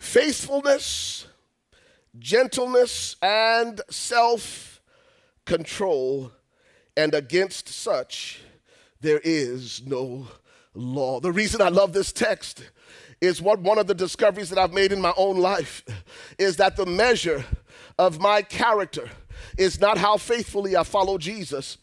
faithfulness 0.01 1.29
gentleness 2.19 3.17
and 3.23 3.81
self 3.91 4.81
control, 5.45 6.33
and 6.97 7.15
against 7.15 7.69
such 7.69 8.41
there 9.01 9.21
is 9.23 9.87
no 9.87 10.27
law. 10.75 11.21
The 11.21 11.33
reason 11.33 11.61
I 11.61 11.69
love 11.69 11.93
this 11.93 12.13
text 12.13 12.71
is 13.21 13.41
what 13.41 13.61
one 13.61 13.79
of 13.79 13.87
the 13.87 13.95
discoveries 13.95 14.51
that 14.51 14.59
I've 14.59 14.73
made 14.73 14.93
in 14.93 15.01
my 15.01 15.13
own 15.17 15.39
life 15.39 15.85
is 16.39 16.57
that 16.57 16.77
the 16.77 16.87
measure 16.87 17.45
of 17.99 18.21
my 18.21 18.43
character 18.43 19.09
is 19.57 19.81
not 19.81 19.99
how 19.99 20.17
faithfully 20.17 20.77
I 20.77 20.83
follow 20.85 21.19
Jesus, 21.19 21.79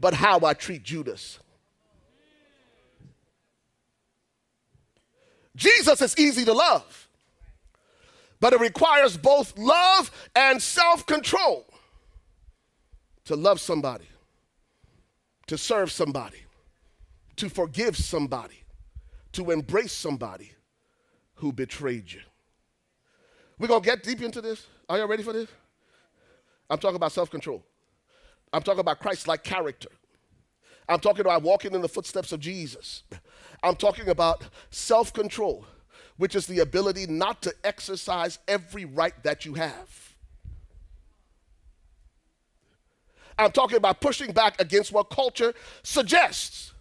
but 0.00 0.14
how 0.14 0.40
I 0.44 0.54
treat 0.54 0.82
Judas. 0.82 1.38
Jesus 5.56 6.02
is 6.02 6.18
easy 6.18 6.44
to 6.44 6.52
love, 6.52 7.03
but 8.44 8.52
it 8.52 8.60
requires 8.60 9.16
both 9.16 9.56
love 9.56 10.10
and 10.36 10.60
self 10.60 11.06
control 11.06 11.64
to 13.24 13.36
love 13.36 13.58
somebody, 13.58 14.04
to 15.46 15.56
serve 15.56 15.90
somebody, 15.90 16.42
to 17.36 17.48
forgive 17.48 17.96
somebody, 17.96 18.62
to 19.32 19.50
embrace 19.50 19.94
somebody 19.94 20.52
who 21.36 21.54
betrayed 21.54 22.12
you. 22.12 22.20
We're 23.58 23.68
going 23.68 23.80
to 23.80 23.86
get 23.88 24.02
deep 24.02 24.20
into 24.20 24.42
this. 24.42 24.66
Are 24.90 24.98
y'all 24.98 25.08
ready 25.08 25.22
for 25.22 25.32
this? 25.32 25.48
I'm 26.68 26.76
talking 26.76 26.96
about 26.96 27.12
self 27.12 27.30
control. 27.30 27.64
I'm 28.52 28.60
talking 28.60 28.80
about 28.80 29.00
Christ 29.00 29.26
like 29.26 29.42
character. 29.42 29.88
I'm 30.86 31.00
talking 31.00 31.22
about 31.22 31.40
walking 31.40 31.72
in 31.72 31.80
the 31.80 31.88
footsteps 31.88 32.30
of 32.30 32.40
Jesus. 32.40 33.04
I'm 33.62 33.76
talking 33.76 34.10
about 34.10 34.44
self 34.68 35.14
control, 35.14 35.64
which 36.16 36.34
is 36.34 36.46
the 36.46 36.60
ability 36.60 37.06
not 37.06 37.42
to 37.42 37.54
exercise 37.64 38.38
every 38.46 38.84
right 38.84 39.14
that 39.24 39.44
you 39.44 39.54
have. 39.54 40.14
I'm 43.36 43.50
talking 43.50 43.76
about 43.76 44.00
pushing 44.00 44.32
back 44.32 44.60
against 44.60 44.92
what 44.92 45.10
culture 45.10 45.54
suggests. 45.82 46.72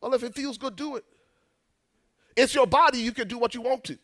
Well, 0.00 0.14
if 0.14 0.24
it 0.24 0.34
feels 0.34 0.58
good, 0.58 0.74
do 0.74 0.96
it. 0.96 1.04
It's 2.36 2.54
your 2.54 2.66
body, 2.66 2.98
you 2.98 3.12
can 3.12 3.28
do 3.28 3.38
what 3.38 3.54
you 3.54 3.60
want 3.60 3.84
to. 3.84 3.98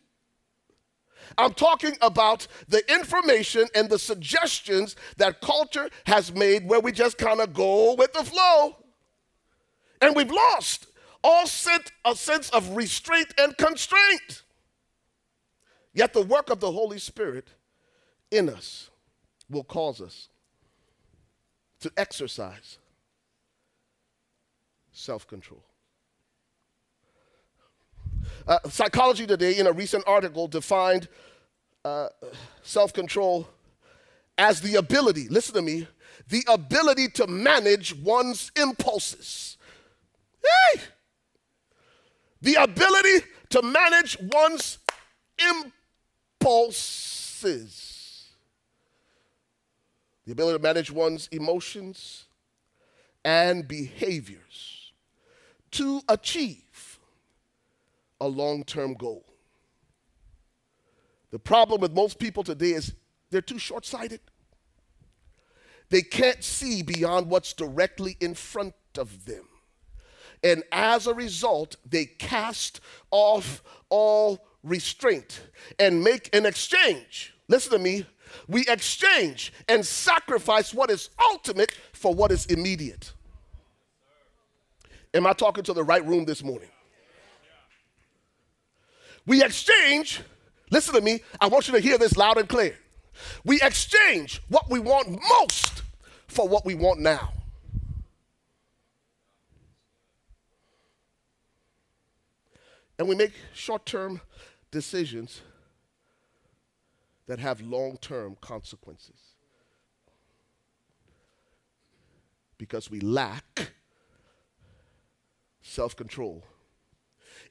I'm 1.37 1.53
talking 1.53 1.95
about 2.01 2.47
the 2.69 2.81
information 2.91 3.67
and 3.75 3.89
the 3.89 3.99
suggestions 3.99 4.95
that 5.17 5.41
culture 5.41 5.89
has 6.05 6.33
made 6.33 6.67
where 6.67 6.79
we 6.79 6.91
just 6.91 7.17
kind 7.17 7.41
of 7.41 7.53
go 7.53 7.95
with 7.95 8.13
the 8.13 8.23
flow. 8.23 8.77
And 10.01 10.15
we've 10.15 10.31
lost 10.31 10.87
all 11.23 11.45
sense, 11.47 11.89
a 12.05 12.15
sense 12.15 12.49
of 12.51 12.75
restraint 12.75 13.33
and 13.37 13.57
constraint. 13.57 14.43
Yet 15.93 16.13
the 16.13 16.21
work 16.21 16.49
of 16.49 16.59
the 16.59 16.71
Holy 16.71 16.99
Spirit 16.99 17.47
in 18.31 18.49
us 18.49 18.89
will 19.49 19.63
cause 19.63 20.01
us 20.01 20.29
to 21.81 21.91
exercise 21.97 22.77
self 24.91 25.27
control. 25.27 25.63
Uh, 28.47 28.59
Psychology 28.69 29.25
Today, 29.25 29.57
in 29.57 29.67
a 29.67 29.71
recent 29.71 30.03
article, 30.07 30.47
defined 30.47 31.07
uh, 31.85 32.09
self 32.61 32.93
control 32.93 33.47
as 34.37 34.61
the 34.61 34.75
ability, 34.75 35.27
listen 35.27 35.55
to 35.55 35.61
me, 35.61 35.87
the 36.29 36.43
ability 36.47 37.09
to 37.09 37.27
manage 37.27 37.95
one's 37.95 38.51
impulses. 38.55 39.57
Hey! 40.41 40.81
The 42.41 42.55
ability 42.55 43.25
to 43.49 43.61
manage 43.61 44.17
one's 44.33 44.79
impulses. 46.41 47.99
The 50.25 50.31
ability 50.31 50.57
to 50.57 50.63
manage 50.63 50.91
one's 50.91 51.27
emotions 51.31 52.25
and 53.25 53.67
behaviors 53.67 54.93
to 55.71 56.01
achieve 56.07 56.99
a 58.21 58.27
long 58.27 58.63
term 58.63 58.93
goal. 58.93 59.25
The 61.31 61.39
problem 61.39 61.81
with 61.81 61.93
most 61.93 62.19
people 62.19 62.43
today 62.43 62.71
is 62.71 62.93
they're 63.29 63.41
too 63.41 63.59
short 63.59 63.85
sighted. 63.85 64.21
They 65.89 66.01
can't 66.01 66.43
see 66.43 66.83
beyond 66.83 67.27
what's 67.27 67.53
directly 67.53 68.15
in 68.19 68.33
front 68.35 68.73
of 68.97 69.25
them. 69.25 69.48
And 70.43 70.63
as 70.71 71.07
a 71.07 71.13
result, 71.13 71.75
they 71.89 72.05
cast 72.05 72.79
off 73.11 73.61
all 73.89 74.45
restraint 74.63 75.41
and 75.77 76.03
make 76.03 76.33
an 76.35 76.45
exchange. 76.45 77.33
Listen 77.47 77.73
to 77.73 77.79
me. 77.79 78.05
We 78.47 78.65
exchange 78.67 79.51
and 79.67 79.85
sacrifice 79.85 80.73
what 80.73 80.91
is 80.91 81.09
ultimate 81.31 81.71
for 81.93 82.13
what 82.13 82.31
is 82.31 82.45
immediate. 82.45 83.13
Am 85.13 85.25
I 85.25 85.33
talking 85.33 85.63
to 85.63 85.73
the 85.73 85.83
right 85.83 86.05
room 86.05 86.25
this 86.25 86.43
morning? 86.43 86.69
We 89.25 89.43
exchange, 89.43 90.21
listen 90.71 90.93
to 90.95 91.01
me, 91.01 91.21
I 91.41 91.47
want 91.47 91.67
you 91.67 91.73
to 91.73 91.79
hear 91.79 91.97
this 91.97 92.15
loud 92.17 92.37
and 92.37 92.47
clear. 92.47 92.77
We 93.43 93.61
exchange 93.61 94.41
what 94.49 94.69
we 94.69 94.79
want 94.79 95.09
most 95.09 95.83
for 96.27 96.47
what 96.47 96.65
we 96.65 96.75
want 96.75 96.99
now. 96.99 97.33
And 102.99 103.07
we 103.07 103.15
make 103.15 103.31
short 103.53 103.85
term 103.85 104.19
decisions 104.71 105.41
that 107.27 107.39
have 107.39 107.61
long 107.61 107.97
term 107.97 108.35
consequences. 108.41 109.15
Because 112.57 112.91
we 112.91 112.99
lack 112.99 113.71
self 115.61 115.95
control 115.95 116.43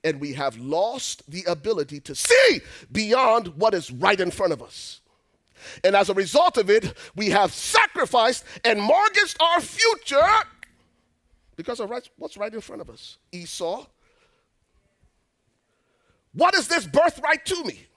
and 0.05 0.21
we 0.21 0.35
have 0.35 0.57
lost 0.59 1.29
the 1.31 1.45
ability 1.45 2.01
to 2.01 2.15
see 2.15 2.61
beyond 2.93 3.49
what 3.57 3.73
is 3.73 3.91
right 3.91 4.21
in 4.21 4.31
front 4.31 4.53
of 4.53 4.63
us. 4.63 5.01
And 5.83 5.97
as 5.97 6.11
a 6.11 6.15
result 6.15 6.59
of 6.59 6.69
it, 6.69 6.95
we 7.17 7.31
have 7.31 7.53
sacrificed 7.53 8.45
and 8.65 8.81
mortgaged 8.81 9.37
our 9.41 9.61
future 9.61 10.29
because 11.57 11.81
of 11.81 11.91
what's 12.17 12.37
right 12.37 12.53
in 12.53 12.61
front 12.61 12.83
of 12.83 12.91
us. 12.91 13.19
Esau, 13.33 13.87
what 16.33 16.55
is 16.55 16.69
this 16.69 16.87
birthright 16.87 17.45
to 17.47 17.65
me? 17.65 17.89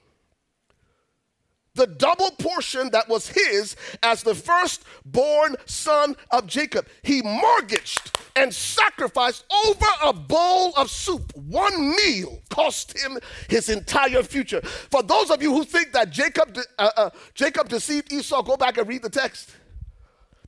the 1.74 1.86
double 1.86 2.30
portion 2.32 2.90
that 2.90 3.08
was 3.08 3.28
his 3.28 3.76
as 4.02 4.22
the 4.22 4.34
firstborn 4.34 5.56
son 5.64 6.16
of 6.30 6.46
Jacob. 6.46 6.86
He 7.02 7.22
mortgaged 7.22 8.18
and 8.36 8.52
sacrificed 8.52 9.44
over 9.66 9.86
a 10.04 10.12
bowl 10.12 10.72
of 10.76 10.90
soup. 10.90 11.32
One 11.34 11.90
meal 11.96 12.40
cost 12.50 12.98
him 12.98 13.18
his 13.48 13.68
entire 13.68 14.22
future. 14.22 14.60
For 14.62 15.02
those 15.02 15.30
of 15.30 15.42
you 15.42 15.52
who 15.52 15.64
think 15.64 15.92
that 15.92 16.10
Jacob, 16.10 16.56
uh, 16.78 16.90
uh, 16.96 17.10
Jacob 17.34 17.68
deceived 17.68 18.12
Esau, 18.12 18.42
go 18.42 18.56
back 18.56 18.78
and 18.78 18.88
read 18.88 19.02
the 19.02 19.10
text. 19.10 19.50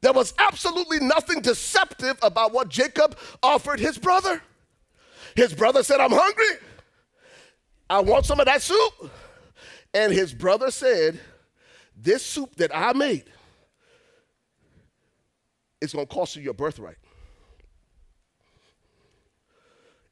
There 0.03 0.13
was 0.13 0.35
absolutely 0.39 1.01
nothing 1.01 1.41
deceptive 1.41 2.19
about 2.23 2.53
what 2.53 2.69
Jacob 2.69 3.17
offered 3.43 3.81
his 3.81 3.97
brother. 3.97 4.43
His 5.35 5.55
brother 5.55 5.83
said, 5.83 5.99
I'm 6.01 6.13
hungry. 6.13 6.59
I 7.89 8.01
want 8.01 8.27
some 8.27 8.41
of 8.41 8.47
that 8.47 8.63
soup. 8.63 9.11
And 9.93 10.13
his 10.13 10.35
brother 10.35 10.71
said, 10.71 11.21
This 11.97 12.25
soup 12.25 12.57
that 12.57 12.75
I 12.75 12.93
made 12.93 13.25
is 15.81 15.93
going 15.93 16.07
to 16.07 16.13
cost 16.13 16.37
you 16.37 16.43
your 16.43 16.55
birthright. 16.55 16.97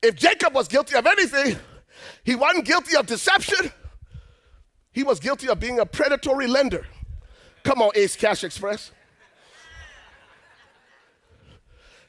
If 0.03 0.17
Jacob 0.17 0.55
was 0.55 0.69
guilty 0.69 0.97
of 0.97 1.07
anything, 1.07 1.57
he 2.25 2.35
wasn't 2.35 2.65
guilty 2.65 2.97
of 2.97 3.07
deception, 3.07 3.73
he 4.93 5.03
was 5.03 5.21
guilty 5.21 5.49
of 5.49 5.59
being 5.59 5.79
a 5.79 5.87
predatory 5.87 6.47
lender. 6.47 6.87
Come 7.63 7.81
on, 7.81 7.91
Ace 7.95 8.17
Cash 8.17 8.45
Express. 8.45 8.91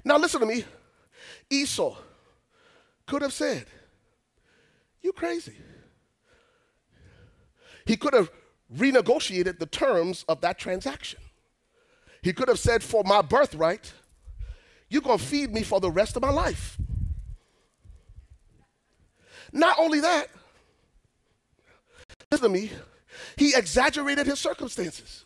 Now, 0.04 0.18
listen 0.18 0.42
to 0.42 0.46
me. 0.46 0.66
Esau 1.50 1.96
could 3.06 3.22
have 3.22 3.32
said, 3.32 3.66
You 5.04 5.12
crazy. 5.12 5.54
He 7.86 7.98
could 7.98 8.14
have 8.14 8.32
renegotiated 8.76 9.60
the 9.60 9.66
terms 9.66 10.26
of 10.28 10.42
that 10.42 10.58
transaction. 10.58 11.20
He 12.22 12.32
could 12.32 12.48
have 12.48 12.58
said, 12.58 12.82
For 12.82 13.04
my 13.04 13.22
birthright, 13.22 13.94
you're 14.90 15.02
going 15.02 15.20
to 15.20 15.24
feed 15.24 15.54
me 15.54 15.64
for 15.64 15.82
the 15.82 15.92
rest 15.92 16.16
of 16.16 16.22
my 16.22 16.32
life. 16.32 16.78
Not 19.52 19.78
only 19.78 20.00
that, 20.00 20.30
listen 22.32 22.48
to 22.48 22.54
me, 22.54 22.72
he 23.36 23.54
exaggerated 23.56 24.26
his 24.26 24.40
circumstances. 24.40 25.26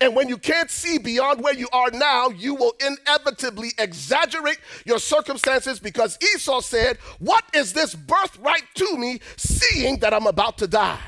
And 0.00 0.14
when 0.14 0.28
you 0.28 0.38
can't 0.38 0.70
see 0.70 0.98
beyond 0.98 1.42
where 1.42 1.54
you 1.54 1.68
are 1.72 1.90
now, 1.90 2.28
you 2.30 2.54
will 2.54 2.74
inevitably 2.84 3.70
exaggerate 3.78 4.58
your 4.84 4.98
circumstances 4.98 5.80
because 5.80 6.18
Esau 6.34 6.60
said, 6.60 6.98
What 7.18 7.44
is 7.54 7.72
this 7.72 7.94
birthright 7.94 8.64
to 8.74 8.96
me, 8.96 9.20
seeing 9.36 9.98
that 10.00 10.14
I'm 10.14 10.26
about 10.26 10.58
to 10.58 10.66
die? 10.66 10.98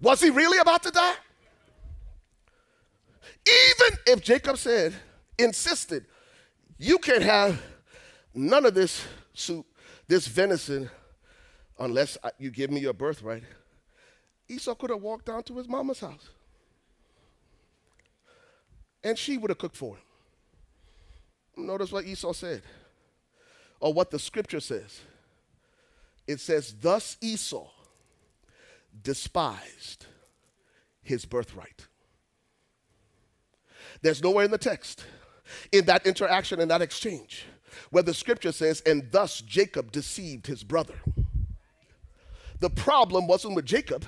Was 0.00 0.20
he 0.20 0.30
really 0.30 0.58
about 0.58 0.82
to 0.82 0.90
die? 0.90 1.14
Even 3.46 3.98
if 4.06 4.22
Jacob 4.22 4.56
said, 4.56 4.94
insisted, 5.38 6.06
you 6.78 6.98
can't 6.98 7.22
have 7.22 7.60
none 8.34 8.64
of 8.64 8.74
this 8.74 9.04
soup, 9.34 9.66
this 10.08 10.26
venison, 10.26 10.90
unless 11.78 12.16
you 12.38 12.50
give 12.50 12.70
me 12.70 12.80
your 12.80 12.92
birthright. 12.92 13.42
Esau 14.48 14.74
could 14.74 14.90
have 14.90 15.00
walked 15.02 15.26
down 15.26 15.42
to 15.44 15.56
his 15.56 15.68
mama's 15.68 16.00
house 16.00 16.28
and 19.04 19.18
she 19.18 19.38
would 19.38 19.50
have 19.50 19.58
cooked 19.58 19.76
for 19.76 19.96
him. 19.96 21.66
Notice 21.66 21.92
what 21.92 22.06
Esau 22.06 22.32
said. 22.32 22.62
or 23.80 23.92
what 23.92 24.10
the 24.10 24.18
scripture 24.18 24.60
says. 24.60 25.00
It 26.26 26.40
says, 26.40 26.74
Thus 26.80 27.18
Esau 27.20 27.68
despised 29.02 30.06
his 31.02 31.26
birthright. 31.26 31.86
There's 34.02 34.22
nowhere 34.22 34.46
in 34.46 34.50
the 34.50 34.58
text, 34.58 35.04
in 35.72 35.84
that 35.86 36.06
interaction, 36.06 36.60
in 36.60 36.68
that 36.68 36.82
exchange, 36.82 37.46
where 37.90 38.02
the 38.02 38.14
scripture 38.14 38.52
says, 38.52 38.80
And 38.86 39.10
thus 39.12 39.40
Jacob 39.42 39.92
deceived 39.92 40.46
his 40.46 40.64
brother. 40.64 40.94
The 42.60 42.70
problem 42.70 43.26
wasn't 43.26 43.54
with 43.54 43.66
Jacob 43.66 44.06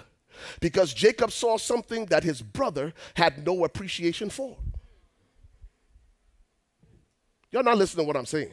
because 0.61 0.94
Jacob 0.94 1.32
saw 1.32 1.59
something 1.59 2.07
that 2.07 2.24
his 2.24 2.40
brother 2.40 2.94
had 3.14 3.44
no 3.44 3.64
appreciation 3.64 4.30
for. 4.30 4.57
You're 7.57 7.62
not 7.62 7.78
listening 7.78 8.04
to 8.04 8.07
what 8.07 8.18
I'm 8.18 8.26
saying. 8.26 8.50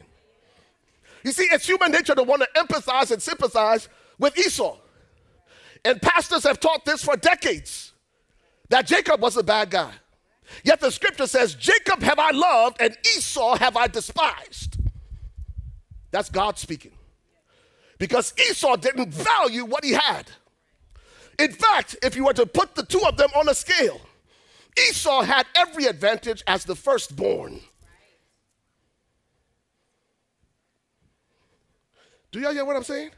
You 1.24 1.32
see, 1.32 1.42
it's 1.52 1.66
human 1.66 1.92
nature 1.92 2.14
to 2.14 2.22
want 2.22 2.40
to 2.40 2.48
empathize 2.56 3.10
and 3.10 3.20
sympathize 3.20 3.90
with 4.18 4.38
Esau. 4.38 4.78
And 5.84 6.00
pastors 6.00 6.42
have 6.44 6.58
taught 6.58 6.86
this 6.86 7.04
for 7.04 7.14
decades 7.14 7.92
that 8.70 8.86
Jacob 8.86 9.20
was 9.20 9.36
a 9.36 9.42
bad 9.42 9.68
guy. 9.68 9.92
Yet 10.62 10.80
the 10.80 10.90
scripture 10.90 11.26
says, 11.26 11.54
Jacob 11.54 12.02
have 12.02 12.18
I 12.18 12.30
loved 12.30 12.78
and 12.80 12.96
Esau 13.14 13.56
have 13.56 13.76
I 13.76 13.88
despised. 13.88 14.78
That's 16.10 16.30
God 16.30 16.58
speaking. 16.58 16.92
Because 17.98 18.32
Esau 18.48 18.76
didn't 18.76 19.12
value 19.12 19.66
what 19.66 19.84
he 19.84 19.92
had. 19.92 20.30
In 21.38 21.52
fact, 21.52 21.96
if 22.02 22.16
you 22.16 22.24
were 22.24 22.32
to 22.32 22.46
put 22.46 22.74
the 22.74 22.86
two 22.86 23.02
of 23.06 23.18
them 23.18 23.28
on 23.36 23.50
a 23.50 23.54
scale, 23.54 24.00
Esau 24.88 25.20
had 25.24 25.44
every 25.54 25.84
advantage 25.84 26.42
as 26.46 26.64
the 26.64 26.74
firstborn. 26.74 27.60
Do 32.34 32.40
y'all 32.40 32.52
hear 32.52 32.64
what 32.64 32.74
I'm 32.74 32.82
saying? 32.82 33.10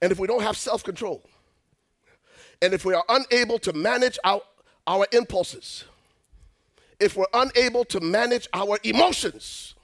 And 0.00 0.10
if 0.10 0.18
we 0.18 0.26
don't 0.26 0.40
have 0.40 0.56
self 0.56 0.82
control, 0.82 1.22
and 2.62 2.72
if 2.72 2.86
we 2.86 2.94
are 2.94 3.04
unable 3.10 3.58
to 3.58 3.74
manage 3.74 4.18
our, 4.24 4.40
our 4.86 5.06
impulses, 5.12 5.84
if 6.98 7.14
we're 7.14 7.26
unable 7.34 7.84
to 7.84 8.00
manage 8.00 8.48
our 8.54 8.78
emotions, 8.84 9.74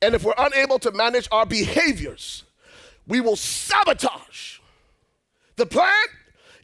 and 0.00 0.14
if 0.14 0.24
we're 0.24 0.32
unable 0.38 0.78
to 0.78 0.90
manage 0.92 1.28
our 1.30 1.44
behaviors, 1.44 2.44
we 3.06 3.20
will 3.20 3.36
sabotage 3.36 4.60
the 5.56 5.66
plan 5.66 5.92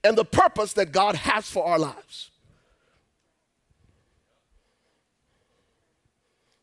and 0.05 0.17
the 0.17 0.25
purpose 0.25 0.73
that 0.73 0.91
God 0.91 1.17
has 1.17 1.51
for 1.51 1.67
our 1.67 1.79
lives. 1.79 2.32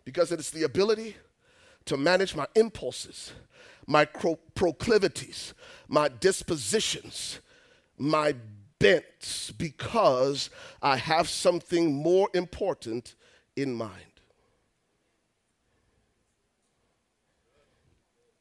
Because 0.10 0.32
it 0.32 0.40
is 0.40 0.50
the 0.50 0.64
ability 0.64 1.16
to 1.86 1.96
manage 1.96 2.36
my 2.36 2.48
impulses, 2.56 3.32
my 3.86 4.06
proclivities, 4.06 5.54
my 5.88 6.08
dispositions, 6.08 7.40
my 7.96 8.34
bents, 8.80 9.52
because 9.52 10.50
I 10.82 10.98
have 10.98 11.30
something 11.30 11.94
more 11.94 12.28
important 12.34 13.14
in 13.56 13.76
mind. 13.76 13.94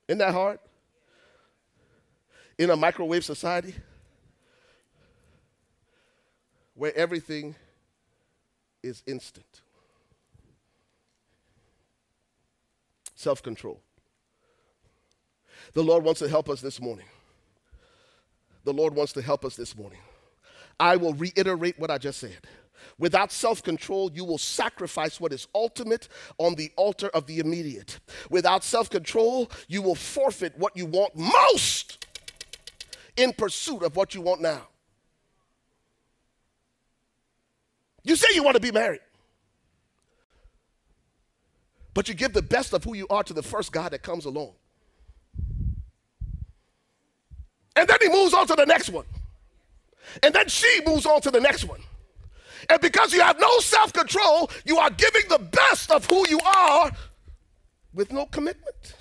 Isn't 0.09 0.21
that 0.21 0.33
hard? 0.33 0.61
In 2.57 2.71
a 2.71 2.77
microwave 2.77 3.27
society 3.27 3.75
where 6.73 6.97
everything 6.97 7.57
is 8.83 9.03
instant. 9.07 9.61
Self 13.19 13.43
control. 13.43 13.81
The 15.73 15.83
Lord 15.83 16.05
wants 16.05 16.21
to 16.21 16.29
help 16.29 16.49
us 16.49 16.61
this 16.61 16.81
morning. 16.81 17.07
The 18.63 18.73
Lord 18.73 18.95
wants 18.95 19.13
to 19.15 19.23
help 19.23 19.45
us 19.45 19.57
this 19.57 19.77
morning. 19.77 19.99
I 20.79 20.95
will 20.95 21.15
reiterate 21.15 21.81
what 21.81 21.91
I 21.91 21.99
just 21.99 22.21
said. 22.21 22.39
Without 22.97 23.33
self 23.33 23.61
control, 23.61 24.09
you 24.15 24.25
will 24.25 24.39
sacrifice 24.39 25.21
what 25.21 25.33
is 25.33 25.49
ultimate 25.53 26.07
on 26.39 26.55
the 26.55 26.71
altar 26.77 27.09
of 27.09 27.27
the 27.27 27.41
immediate. 27.41 27.99
Without 28.31 28.63
self 28.63 28.89
control, 28.89 29.51
you 29.67 29.83
will 29.83 29.97
forfeit 29.97 30.57
what 30.57 30.77
you 30.77 30.87
want 30.87 31.17
most 31.17 32.07
in 33.17 33.33
pursuit 33.33 33.83
of 33.83 33.97
what 33.97 34.15
you 34.15 34.21
want 34.21 34.41
now. 34.41 34.69
You 38.05 38.15
say 38.15 38.29
you 38.33 38.45
want 38.45 38.55
to 38.55 38.63
be 38.63 38.71
married, 38.71 39.01
but 41.95 42.09
you 42.09 42.15
give 42.15 42.33
the 42.33 42.43
best 42.43 42.73
of 42.73 42.85
who 42.85 42.95
you 42.95 43.07
are 43.09 43.23
to 43.25 43.33
the 43.33 43.43
first 43.43 43.73
guy 43.73 43.89
that 43.89 44.03
comes 44.03 44.25
along. 44.25 44.53
And 47.77 47.89
then 47.89 47.99
he 48.01 48.09
moves 48.09 48.35
on 48.35 48.47
to 48.49 48.55
the 48.55 48.67
next 48.67 48.91
one. 48.91 49.05
And 50.23 50.35
then 50.35 50.49
she 50.49 50.81
moves 50.87 51.07
on 51.07 51.21
to 51.23 51.31
the 51.31 51.41
next 51.41 51.65
one. 51.65 51.81
And 52.69 52.81
because 52.81 53.13
you 53.13 53.21
have 53.21 53.39
no 53.41 53.59
self 53.61 53.93
control, 53.93 54.51
you 54.65 54.79
are 54.79 54.91
giving 54.91 55.23
the 55.29 55.39
best 55.39 55.91
of 55.91 56.05
who 56.07 56.29
you 56.29 56.41
are 56.41 56.91
with 57.95 58.13
no 58.13 58.27
commitment. 58.27 58.95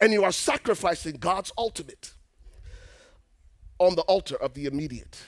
And 0.00 0.12
you 0.12 0.22
are 0.22 0.32
sacrificing 0.32 1.16
God's 1.16 1.50
ultimate 1.58 2.12
on 3.78 3.96
the 3.96 4.02
altar 4.02 4.36
of 4.36 4.54
the 4.54 4.66
immediate. 4.66 5.18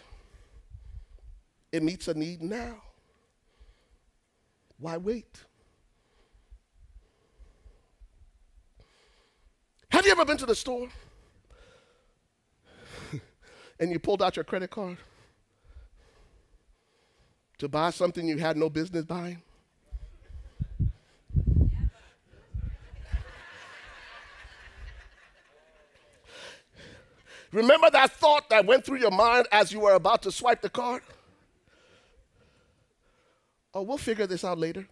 It 1.73 1.83
meets 1.83 2.09
a 2.09 2.15
need 2.15 2.43
now. 2.43 2.83
Why 4.79 4.97
wait? 4.97 5.45
Have 9.91 10.07
you 10.07 10.13
ever 10.13 10.25
been 10.25 10.39
to 10.39 10.47
the 10.47 10.55
store 10.55 10.89
and 13.81 13.91
you 13.91 13.99
pulled 13.99 14.23
out 14.23 14.37
your 14.37 14.45
credit 14.45 14.71
card? 14.71 14.99
to 17.61 17.69
buy 17.69 17.91
something 17.91 18.27
you 18.27 18.39
had 18.39 18.57
no 18.57 18.71
business 18.71 19.05
buying? 19.05 19.43
Remember 27.53 27.91
that 27.91 28.13
thought 28.13 28.49
that 28.49 28.65
went 28.65 28.87
through 28.87 29.01
your 29.01 29.11
mind 29.11 29.47
as 29.53 29.71
you 29.73 29.81
were 29.81 29.93
about 29.93 30.23
to 30.23 30.33
swipe 30.33 30.63
the 30.63 30.71
card? 30.71 31.03
Oh, 33.75 33.83
we'll 33.83 33.99
figure 33.99 34.27
this 34.27 34.43
out 34.43 34.57
later. 34.59 34.89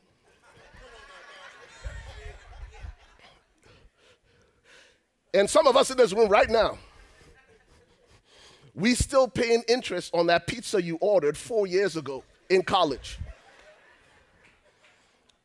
And 5.35 5.49
some 5.49 5.67
of 5.67 5.77
us 5.77 5.91
in 5.91 5.97
this 5.97 6.13
room 6.13 6.29
right 6.29 6.49
now, 6.49 6.79
we 8.75 8.95
still 8.95 9.27
paying 9.29 9.63
interest 9.69 10.15
on 10.15 10.27
that 10.29 10.47
pizza 10.47 10.81
you 10.83 10.97
ordered 11.01 11.37
four 11.37 11.67
years 11.67 11.97
ago 11.97 12.23
in 12.49 12.63
college. 12.63 13.19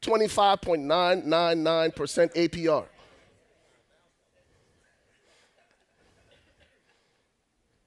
25.999% 0.01 2.35
APR. 2.35 2.85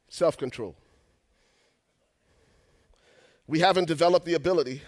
Self 0.08 0.36
control. 0.36 0.74
We 3.46 3.60
haven't 3.60 3.86
developed 3.86 4.26
the 4.26 4.34
ability 4.34 4.82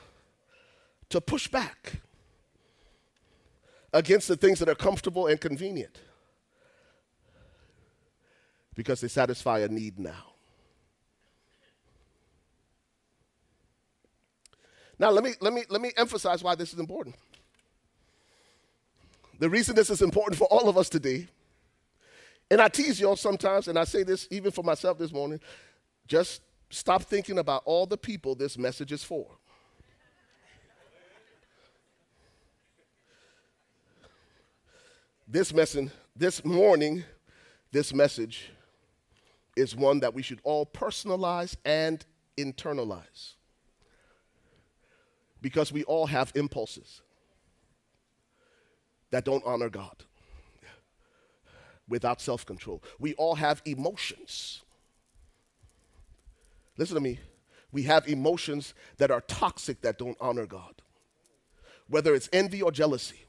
to 1.11 1.21
push 1.21 1.47
back 1.49 2.01
against 3.93 4.27
the 4.27 4.37
things 4.37 4.59
that 4.59 4.69
are 4.69 4.75
comfortable 4.75 5.29
and 5.29 5.41
convenient 5.41 6.01
because 8.79 9.01
they 9.01 9.09
satisfy 9.09 9.59
a 9.59 9.66
need 9.66 9.99
now. 9.99 10.35
Now, 15.01 15.11
let 15.11 15.24
me, 15.24 15.33
let, 15.41 15.53
me, 15.53 15.64
let 15.68 15.81
me 15.81 15.91
emphasize 15.97 16.45
why 16.45 16.55
this 16.55 16.72
is 16.72 16.79
important. 16.79 17.16
The 19.41 19.51
reason 19.51 19.74
this 19.74 19.91
is 19.91 20.01
important 20.01 20.39
for 20.39 20.47
all 20.47 20.68
of 20.68 20.79
us 20.79 20.89
today, 20.89 21.26
and 22.53 22.61
I 22.61 22.68
tease 22.68 23.01
y'all 23.01 23.16
sometimes, 23.16 23.66
and 23.66 23.76
I 23.76 23.83
say 23.83 24.05
this 24.05 24.29
even 24.31 24.53
for 24.53 24.62
myself 24.62 24.97
this 24.97 25.12
morning 25.12 25.41
just 26.07 26.41
stop 26.70 27.03
thinking 27.03 27.41
about 27.41 27.62
all 27.64 27.85
the 27.85 27.99
people 27.99 28.37
this 28.37 28.57
message 28.57 28.93
is 28.93 29.03
for. 29.03 29.26
This 35.26 35.53
message, 35.53 35.91
this 36.14 36.45
morning, 36.45 37.03
this 37.72 37.93
message 37.93 38.53
is 39.59 39.75
one 39.77 40.01
that 40.01 40.15
we 40.15 40.23
should 40.23 40.41
all 40.45 40.65
personalize 40.67 41.57
and 41.65 42.05
internalize 42.37 43.35
because 45.43 45.73
we 45.73 45.85
all 45.85 46.07
have 46.07 46.33
impulses 46.35 47.03
that 49.11 49.25
don't 49.25 49.45
honor 49.45 49.69
God 49.69 50.05
without 51.89 52.21
self 52.21 52.47
control. 52.47 52.83
We 52.99 53.15
all 53.15 53.35
have 53.37 53.63
emotions. 53.65 54.63
Listen 56.77 56.95
to 56.95 57.01
me. 57.01 57.19
we 57.73 57.83
have 57.83 58.09
emotions 58.09 58.75
that 58.99 59.11
are 59.11 59.21
toxic 59.23 59.83
that 59.83 59.99
don't 59.99 60.17
honor 60.21 60.47
God. 60.47 60.83
Whether 61.89 62.15
it's 62.15 62.29
envy 62.33 62.63
or 62.63 62.73
jealousy, 62.73 63.27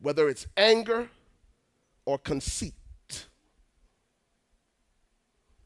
whether 0.00 0.28
it's 0.28 0.46
anger 0.56 1.10
or 2.04 2.18
conceit. 2.18 2.74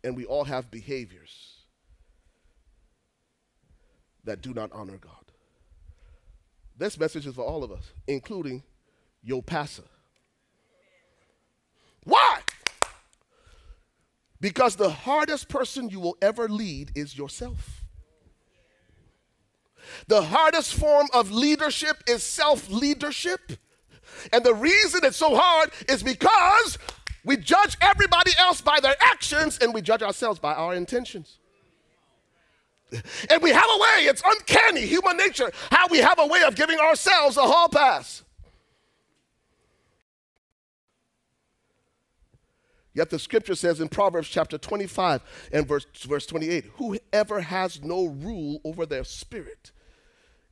And 0.04 0.16
we 0.16 0.26
all 0.26 0.44
have 0.44 0.70
behaviors 0.70 1.64
that 4.24 4.42
do 4.42 4.54
not 4.54 4.70
honor 4.72 4.98
God. 4.98 5.12
This 6.76 6.98
message 6.98 7.26
is 7.26 7.34
for 7.34 7.44
all 7.44 7.64
of 7.64 7.72
us, 7.72 7.92
including 8.06 8.62
your 9.22 9.42
pastor. 9.42 9.84
Why? 12.04 12.40
Because 14.40 14.76
the 14.76 14.90
hardest 14.90 15.48
person 15.48 15.88
you 15.88 16.00
will 16.00 16.18
ever 16.20 16.48
lead 16.48 16.92
is 16.94 17.16
yourself. 17.16 17.84
The 20.08 20.22
hardest 20.22 20.74
form 20.74 21.08
of 21.14 21.30
leadership 21.30 22.02
is 22.06 22.22
self 22.22 22.70
leadership. 22.70 23.40
And 24.32 24.44
the 24.44 24.54
reason 24.54 25.00
it's 25.04 25.16
so 25.16 25.34
hard 25.34 25.70
is 25.88 26.02
because 26.02 26.78
we 27.24 27.36
judge 27.36 27.76
everybody 27.80 28.32
else 28.38 28.60
by 28.60 28.80
their 28.80 28.96
actions 29.00 29.58
and 29.58 29.72
we 29.72 29.82
judge 29.82 30.02
ourselves 30.02 30.38
by 30.38 30.54
our 30.54 30.74
intentions. 30.74 31.38
And 33.28 33.42
we 33.42 33.50
have 33.50 33.64
a 33.64 33.78
way, 33.78 34.04
it's 34.04 34.22
uncanny, 34.24 34.82
human 34.82 35.16
nature, 35.16 35.50
how 35.70 35.88
we 35.88 35.98
have 35.98 36.18
a 36.18 36.26
way 36.26 36.42
of 36.42 36.54
giving 36.54 36.78
ourselves 36.78 37.36
a 37.36 37.42
hall 37.42 37.68
pass. 37.68 38.22
Yet 42.92 43.10
the 43.10 43.18
scripture 43.18 43.56
says 43.56 43.80
in 43.80 43.88
Proverbs 43.88 44.28
chapter 44.28 44.56
25 44.56 45.22
and 45.52 45.66
verse, 45.66 45.84
verse 46.02 46.26
28 46.26 46.64
whoever 46.76 47.40
has 47.40 47.82
no 47.82 48.06
rule 48.06 48.60
over 48.64 48.86
their 48.86 49.02
spirit 49.02 49.72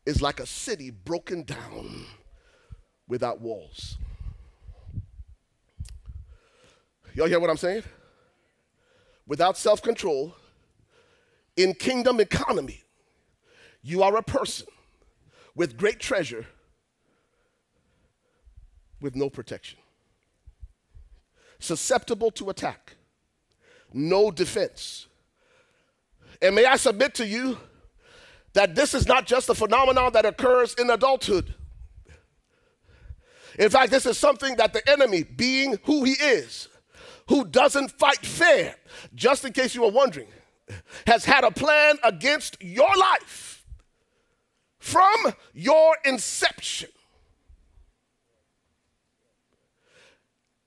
is 0.05 0.21
like 0.21 0.41
a 0.41 0.47
city 0.47 0.91
broken 0.91 1.45
down 1.45 2.07
without 3.07 3.41
walls. 3.41 3.97
Y'all 7.15 7.29
hear 7.29 7.41
what 7.41 7.51
I'm 7.51 7.57
saying? 7.57 7.83
Without 9.27 9.57
self 9.57 9.83
control, 9.83 10.35
in 11.57 11.75
kingdom 11.75 12.21
economy, 12.21 12.83
you 13.83 14.03
are 14.03 14.17
a 14.17 14.23
person 14.23 14.67
with 15.55 15.77
great 15.77 16.01
treasure 16.01 16.47
with 19.01 19.15
no 19.17 19.29
protection 19.29 19.79
susceptible 21.63 22.31
to 22.33 22.51
attack, 22.51 22.97
no 23.93 24.31
defense. 24.31 25.07
And 26.41 26.55
may 26.55 26.65
I 26.65 26.77
submit 26.77 27.15
to 27.15 27.27
you 27.27 27.57
that 28.53 28.75
this 28.75 28.95
is 28.95 29.07
not 29.07 29.27
just 29.27 29.49
a 29.49 29.55
phenomenon 29.55 30.13
that 30.13 30.27
occurs 30.27 30.75
in 30.75 30.91
adulthood. 30.91 31.55
In 33.59 33.71
fact, 33.71 33.91
this 33.91 34.07
is 34.07 34.19
something 34.19 34.57
that 34.57 34.73
the 34.73 34.87
enemy, 34.91 35.23
being 35.23 35.79
who 35.85 36.05
he 36.05 36.13
is, 36.13 36.69
who 37.33 37.47
doesn't 37.47 37.91
fight 37.93 38.27
fair, 38.27 38.77
just 39.15 39.43
in 39.43 39.55
case 39.55 39.75
you 39.75 39.81
were 39.81 39.91
wondering, 39.91 40.27
has 41.07 41.25
had 41.25 41.45
a 41.45 41.51
plan 41.51 41.97
against 42.05 42.59
your 42.61 42.95
life 42.95 43.65
from 44.79 45.33
your 45.55 45.97
inception. 46.05 46.91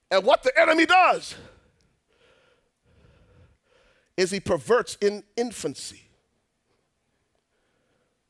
And 0.09 0.25
what 0.25 0.41
the 0.41 0.59
enemy 0.59 0.87
does 0.87 1.35
is 4.17 4.31
he 4.31 4.39
perverts 4.39 4.97
in 4.99 5.23
infancy 5.37 6.01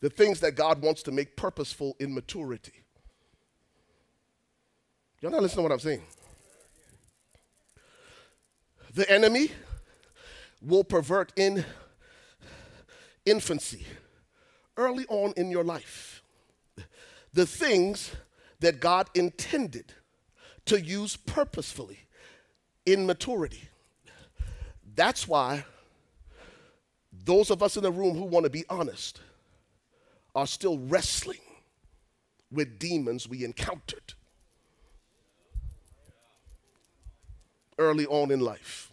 the 0.01 0.09
things 0.09 0.41
that 0.41 0.55
God 0.55 0.81
wants 0.81 1.03
to 1.03 1.11
make 1.13 1.37
purposeful 1.37 1.95
in 2.01 2.13
maturity. 2.13 2.83
Y'all 5.21 5.31
not 5.31 5.41
listening 5.41 5.59
to 5.59 5.69
what 5.69 5.71
I'm 5.71 5.79
saying? 5.79 6.01
The 8.95 9.09
enemy 9.11 9.51
will 10.61 10.85
pervert 10.85 11.33
in 11.35 11.65
infancy, 13.25 13.85
early 14.77 15.05
on 15.09 15.33
in 15.35 15.51
your 15.51 15.65
life, 15.65 16.23
the 17.33 17.45
things 17.45 18.15
that 18.61 18.79
God 18.79 19.09
intended 19.13 19.93
to 20.65 20.81
use 20.81 21.17
purposefully 21.17 21.99
in 22.85 23.05
maturity. 23.05 23.67
That's 24.95 25.27
why 25.27 25.65
those 27.11 27.51
of 27.51 27.61
us 27.61 27.75
in 27.75 27.83
the 27.83 27.91
room 27.91 28.17
who 28.17 28.23
want 28.23 28.45
to 28.45 28.49
be 28.49 28.63
honest 28.69 29.19
are 30.33 30.47
still 30.47 30.79
wrestling 30.79 31.39
with 32.49 32.79
demons 32.79 33.27
we 33.27 33.43
encountered 33.43 34.14
early 37.77 38.05
on 38.05 38.31
in 38.31 38.39
life. 38.39 38.91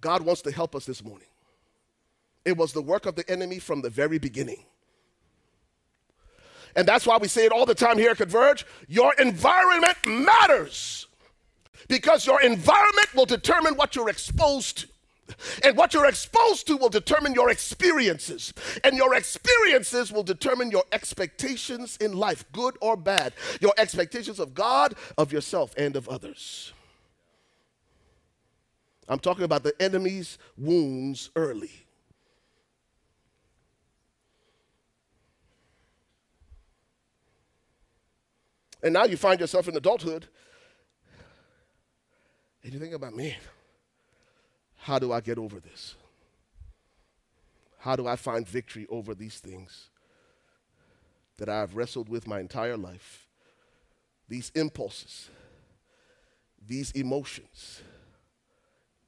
God 0.00 0.22
wants 0.22 0.42
to 0.42 0.50
help 0.50 0.74
us 0.74 0.86
this 0.86 1.04
morning. 1.04 1.26
It 2.44 2.56
was 2.56 2.72
the 2.72 2.82
work 2.82 3.06
of 3.06 3.16
the 3.16 3.28
enemy 3.30 3.58
from 3.58 3.82
the 3.82 3.90
very 3.90 4.18
beginning. 4.18 4.64
And 6.74 6.86
that's 6.86 7.06
why 7.06 7.18
we 7.18 7.28
say 7.28 7.44
it 7.44 7.52
all 7.52 7.66
the 7.66 7.74
time 7.74 7.98
here 7.98 8.12
at 8.12 8.16
Converge 8.16 8.64
your 8.88 9.12
environment 9.14 9.96
matters 10.06 11.06
because 11.88 12.26
your 12.26 12.40
environment 12.40 13.14
will 13.14 13.26
determine 13.26 13.74
what 13.74 13.96
you're 13.96 14.08
exposed 14.08 14.78
to. 14.78 14.88
And 15.64 15.76
what 15.76 15.94
you're 15.94 16.06
exposed 16.06 16.66
to 16.66 16.76
will 16.76 16.88
determine 16.88 17.34
your 17.34 17.50
experiences. 17.50 18.52
And 18.84 18.96
your 18.96 19.14
experiences 19.14 20.12
will 20.12 20.22
determine 20.22 20.70
your 20.70 20.84
expectations 20.92 21.96
in 21.98 22.12
life, 22.12 22.44
good 22.52 22.76
or 22.80 22.96
bad. 22.96 23.32
Your 23.60 23.74
expectations 23.78 24.38
of 24.38 24.54
God, 24.54 24.94
of 25.18 25.32
yourself, 25.32 25.74
and 25.76 25.96
of 25.96 26.08
others. 26.08 26.72
I'm 29.08 29.18
talking 29.18 29.44
about 29.44 29.62
the 29.62 29.74
enemy's 29.80 30.38
wounds 30.56 31.30
early. 31.34 31.72
And 38.82 38.94
now 38.94 39.04
you 39.04 39.16
find 39.16 39.40
yourself 39.40 39.68
in 39.68 39.76
adulthood 39.76 40.26
and 42.62 42.72
you 42.72 42.78
think 42.78 42.94
about, 42.94 43.16
man, 43.16 43.36
how 44.80 44.98
do 44.98 45.12
I 45.12 45.20
get 45.20 45.38
over 45.38 45.60
this? 45.60 45.94
How 47.78 47.96
do 47.96 48.06
I 48.06 48.16
find 48.16 48.46
victory 48.46 48.86
over 48.90 49.14
these 49.14 49.38
things 49.38 49.88
that 51.38 51.48
I 51.48 51.60
have 51.60 51.76
wrestled 51.76 52.08
with 52.08 52.26
my 52.26 52.40
entire 52.40 52.76
life? 52.76 53.26
These 54.28 54.50
impulses, 54.54 55.30
these 56.66 56.90
emotions, 56.92 57.82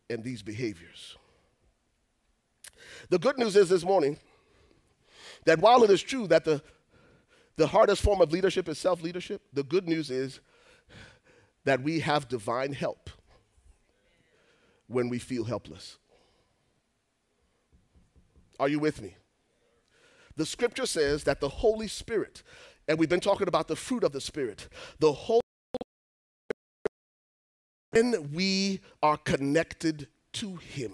and 0.09 0.25
these 0.25 0.43
behaviors. 0.43 1.16
The 3.09 3.18
good 3.18 3.39
news 3.39 3.57
is 3.57 3.68
this 3.68 3.85
morning 3.85 4.18
that 5.45 5.59
while 5.59 5.85
it 5.85 5.91
is 5.91 6.03
true 6.03 6.27
that 6.29 6.45
the 6.45 6.62
the 7.57 7.66
hardest 7.66 8.03
form 8.03 8.20
of 8.20 8.33
leadership 8.33 8.68
is 8.68 8.79
self 8.79 9.03
leadership. 9.03 9.43
The 9.53 9.62
good 9.62 9.87
news 9.87 10.11
is 10.11 10.41
that 11.64 11.83
we 11.83 12.01
have 12.01 12.29
divine 12.29 12.73
help 12.73 13.11
when 14.93 15.09
we 15.09 15.18
feel 15.18 15.45
helpless. 15.45 15.99
Are 18.61 18.68
you 18.68 18.78
with 18.78 19.01
me? 19.03 19.16
The 20.36 20.47
scripture 20.47 20.86
says 20.86 21.24
that 21.24 21.40
the 21.40 21.49
Holy 21.49 21.88
Spirit, 21.88 22.43
and 22.88 22.99
we've 22.99 23.09
been 23.09 23.20
talking 23.20 23.49
about 23.49 23.68
the 23.68 23.76
fruit 23.76 24.05
of 24.05 24.12
the 24.12 24.20
Spirit, 24.20 24.68
the 24.99 25.12
Holy 25.12 25.40
when 27.90 28.32
we 28.32 28.80
are 29.03 29.18
connected 29.18 30.09
to 30.32 30.57
Him. 30.57 30.93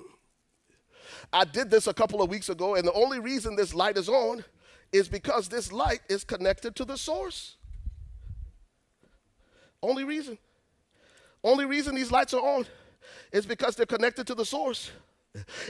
I 1.33 1.45
did 1.45 1.71
this 1.71 1.87
a 1.87 1.95
couple 1.95 2.21
of 2.21 2.29
weeks 2.29 2.49
ago, 2.49 2.75
and 2.75 2.87
the 2.87 2.93
only 2.93 3.21
reason 3.21 3.55
this 3.55 3.75
light 3.75 3.97
is 3.97 4.09
on 4.09 4.45
is 4.93 5.09
because 5.09 5.49
this 5.49 5.73
light 5.73 6.01
is 6.09 6.25
connected 6.25 6.75
to 6.77 6.85
the 6.85 6.97
source. 6.97 7.57
Only 9.83 10.05
reason. 10.05 10.39
Only 11.45 11.67
reason 11.67 11.95
these 11.95 12.11
lights 12.11 12.35
are 12.35 12.41
on 12.41 12.67
is 13.33 13.47
because 13.47 13.77
they're 13.77 13.87
connected 13.87 14.27
to 14.27 14.35
the 14.35 14.45
source. 14.45 14.91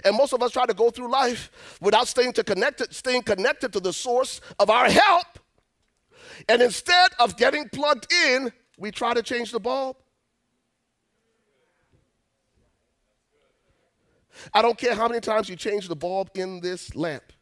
And 0.05 0.16
most 0.16 0.32
of 0.32 0.43
us 0.43 0.53
try 0.53 0.66
to 0.66 0.74
go 0.74 0.91
through 0.91 1.11
life 1.11 1.51
without 1.80 2.09
staying, 2.09 2.32
to 2.34 2.45
connected, 2.45 2.95
staying 2.95 3.22
connected 3.22 3.72
to 3.72 3.80
the 3.80 3.93
source 3.93 4.41
of 4.59 4.70
our 4.70 4.89
help. 4.89 5.26
And 6.49 6.62
instead 6.62 7.11
of 7.18 7.36
getting 7.36 7.68
plugged 7.68 8.11
in, 8.12 8.53
we 8.78 8.91
try 8.91 9.14
to 9.14 9.22
change 9.22 9.51
the 9.51 9.61
bulb. 9.61 9.97
I 14.55 14.62
don't 14.62 14.78
care 14.78 14.95
how 14.95 15.09
many 15.09 15.20
times 15.20 15.49
you 15.49 15.57
change 15.57 15.89
the 15.89 15.97
bulb 15.97 16.30
in 16.34 16.61
this 16.61 16.95
lamp 16.95 17.32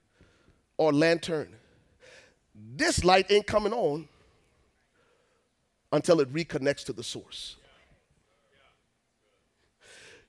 or 0.78 0.92
lantern 0.92 1.54
this 2.74 3.04
light 3.04 3.30
ain't 3.30 3.46
coming 3.46 3.72
on 3.72 4.08
until 5.92 6.20
it 6.20 6.32
reconnects 6.32 6.84
to 6.84 6.92
the 6.92 7.02
source. 7.02 7.56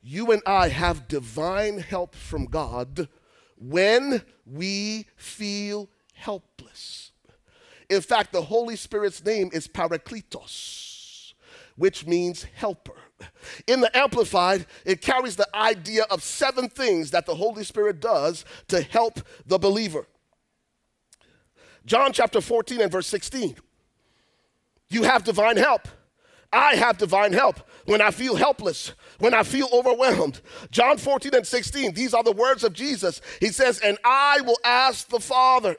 You 0.08 0.32
and 0.32 0.42
I 0.46 0.70
have 0.70 1.10
divine 1.10 1.80
help 1.80 2.16
from 2.16 2.46
God 2.46 3.10
when 3.58 4.22
we 4.46 5.06
feel 5.18 5.90
helpless. 6.14 7.12
In 7.90 8.00
fact, 8.00 8.32
the 8.32 8.42
Holy 8.42 8.78
Spirit's 8.78 9.24
name 9.24 9.50
is 9.52 9.68
Parakletos, 9.68 11.34
which 11.76 12.08
means 12.08 12.46
helper. 12.56 12.96
In 13.68 13.82
the 13.82 13.96
Amplified, 13.98 14.66
it 14.86 15.02
carries 15.02 15.36
the 15.36 15.48
idea 15.54 16.04
of 16.10 16.24
seven 16.24 16.70
things 16.70 17.12
that 17.12 17.26
the 17.26 17.36
Holy 17.36 17.66
Spirit 17.66 18.00
does 18.00 18.46
to 18.70 18.82
help 18.82 19.20
the 19.46 19.58
believer. 19.58 20.08
John 21.86 22.14
chapter 22.14 22.40
14 22.40 22.80
and 22.80 22.92
verse 22.92 23.08
16. 23.08 23.58
You 24.90 25.04
have 25.04 25.26
divine 25.26 25.58
help. 25.58 25.88
I 26.58 26.76
have 26.76 26.98
divine 26.98 27.34
help 27.34 27.60
when 27.86 28.02
I 28.02 28.10
feel 28.10 28.36
helpless, 28.36 28.94
when 29.20 29.36
I 29.36 29.44
feel 29.44 29.70
overwhelmed. 29.72 30.42
John 30.72 30.98
14 30.98 31.36
and 31.36 31.46
16, 31.46 31.94
these 31.94 32.16
are 32.16 32.24
the 32.24 32.32
words 32.32 32.64
of 32.64 32.74
Jesus. 32.74 33.22
He 33.40 33.50
says, 33.50 33.80
And 33.80 34.00
I 34.04 34.42
will 34.42 34.58
ask 34.66 35.08
the 35.08 35.20
Father, 35.20 35.78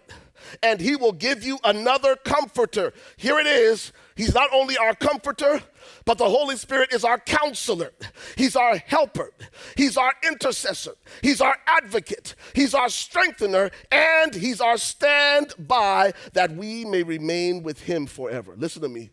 and 0.62 0.80
he 0.80 0.94
will 0.94 1.10
give 1.10 1.42
you 1.42 1.58
another 1.64 2.14
comforter. 2.14 2.92
Here 3.16 3.40
it 3.40 3.48
is. 3.48 3.92
He's 4.14 4.34
not 4.34 4.50
only 4.52 4.78
our 4.78 4.94
comforter, 4.94 5.60
but 6.04 6.16
the 6.16 6.28
Holy 6.28 6.54
Spirit 6.54 6.92
is 6.92 7.02
our 7.04 7.18
counselor. 7.18 7.90
He's 8.36 8.54
our 8.54 8.76
helper. 8.78 9.32
He's 9.76 9.96
our 9.96 10.12
intercessor. 10.24 10.94
He's 11.22 11.40
our 11.40 11.56
advocate. 11.66 12.36
He's 12.54 12.72
our 12.72 12.88
strengthener. 12.88 13.72
And 13.90 14.32
He's 14.32 14.60
our 14.60 14.78
standby 14.78 16.12
that 16.34 16.52
we 16.52 16.84
may 16.84 17.02
remain 17.02 17.64
with 17.64 17.82
Him 17.82 18.06
forever. 18.06 18.54
Listen 18.56 18.82
to 18.82 18.88
me. 18.88 19.10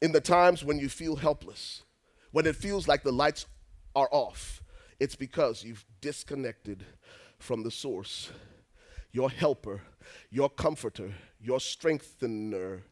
In 0.00 0.12
the 0.12 0.20
times 0.20 0.64
when 0.64 0.78
you 0.78 0.88
feel 0.88 1.16
helpless, 1.16 1.82
when 2.30 2.46
it 2.46 2.56
feels 2.56 2.86
like 2.86 3.02
the 3.02 3.12
lights 3.12 3.46
are 3.96 4.08
off, 4.12 4.62
it's 5.00 5.16
because 5.16 5.64
you've 5.64 5.84
disconnected 6.00 6.84
from 7.38 7.62
the 7.62 7.70
source, 7.70 8.30
your 9.12 9.30
helper, 9.30 9.82
your 10.30 10.48
comforter, 10.50 11.12
your 11.40 11.60
strengthener. 11.60 12.82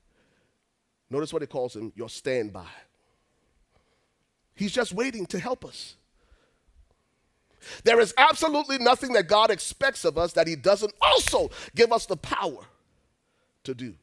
Notice 1.11 1.33
what 1.33 1.43
it 1.43 1.51
calls 1.51 1.77
him 1.77 1.93
your 1.95 2.09
standby. 2.09 2.67
He's 4.55 4.73
just 4.73 4.93
waiting 4.93 5.27
to 5.27 5.39
help 5.39 5.65
us. 5.65 5.97
There 7.85 8.01
is 8.01 8.15
absolutely 8.17 8.79
nothing 8.79 9.13
that 9.15 9.29
God 9.29 9.51
expects 9.51 10.05
of 10.05 10.17
us 10.17 10.33
that 10.35 10.47
He 10.47 10.57
doesn't 10.57 10.95
also 11.01 11.51
give 11.75 11.93
us 11.93 12.07
the 12.07 12.17
power 12.17 12.65
to 13.65 13.75
do. 13.75 13.95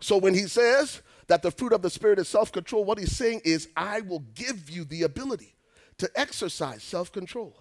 So 0.00 0.16
when 0.16 0.34
He 0.34 0.46
says 0.46 1.02
that 1.28 1.42
the 1.42 1.50
fruit 1.50 1.72
of 1.72 1.82
the 1.82 1.90
Spirit 1.90 2.18
is 2.18 2.28
self 2.28 2.50
control, 2.50 2.84
what 2.84 2.98
He's 2.98 3.16
saying 3.16 3.42
is, 3.44 3.68
I 3.76 4.00
will 4.00 4.24
give 4.34 4.68
you 4.68 4.84
the 4.84 5.02
ability 5.02 5.54
to 5.98 6.10
exercise 6.16 6.82
self 6.82 7.12
control 7.12 7.54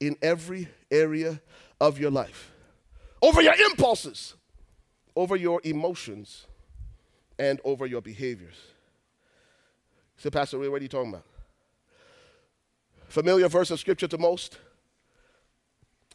in 0.00 0.16
every 0.22 0.68
area 0.90 1.40
of 1.80 1.98
your 1.98 2.10
life 2.10 2.52
over 3.22 3.42
your 3.42 3.54
impulses, 3.70 4.34
over 5.16 5.36
your 5.36 5.60
emotions, 5.64 6.46
and 7.38 7.60
over 7.64 7.86
your 7.86 8.00
behaviors. 8.00 8.56
So, 10.16 10.30
Pastor, 10.30 10.58
what 10.58 10.80
are 10.80 10.82
you 10.82 10.88
talking 10.88 11.10
about? 11.10 11.24
Familiar 13.08 13.48
verse 13.48 13.70
of 13.70 13.80
scripture 13.80 14.08
to 14.08 14.18
most? 14.18 14.58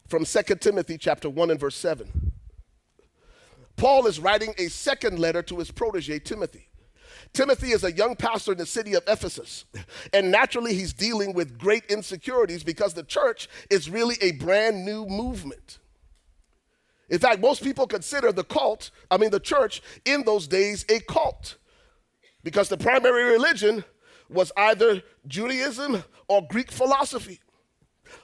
From 0.07 0.25
2 0.25 0.41
Timothy 0.55 0.97
chapter 0.97 1.29
1 1.29 1.51
and 1.51 1.59
verse 1.59 1.75
7. 1.75 2.31
Paul 3.75 4.05
is 4.05 4.19
writing 4.19 4.53
a 4.57 4.67
second 4.67 5.19
letter 5.19 5.41
to 5.43 5.59
his 5.59 5.71
protege, 5.71 6.19
Timothy. 6.19 6.67
Timothy 7.33 7.71
is 7.71 7.83
a 7.83 7.91
young 7.91 8.15
pastor 8.15 8.51
in 8.51 8.59
the 8.59 8.65
city 8.65 8.93
of 8.93 9.03
Ephesus. 9.07 9.65
And 10.13 10.31
naturally, 10.31 10.75
he's 10.75 10.93
dealing 10.93 11.33
with 11.33 11.57
great 11.57 11.85
insecurities 11.85 12.63
because 12.63 12.93
the 12.93 13.03
church 13.03 13.49
is 13.69 13.89
really 13.89 14.17
a 14.21 14.33
brand 14.33 14.85
new 14.85 15.05
movement. 15.07 15.79
In 17.09 17.19
fact, 17.19 17.41
most 17.41 17.63
people 17.63 17.87
consider 17.87 18.31
the 18.31 18.43
cult, 18.43 18.91
I 19.11 19.17
mean, 19.17 19.31
the 19.31 19.39
church 19.39 19.81
in 20.05 20.23
those 20.23 20.47
days, 20.47 20.85
a 20.89 20.99
cult 20.99 21.57
because 22.43 22.69
the 22.69 22.77
primary 22.77 23.23
religion 23.23 23.83
was 24.29 24.51
either 24.57 25.01
Judaism 25.27 26.03
or 26.27 26.45
Greek 26.49 26.71
philosophy. 26.71 27.39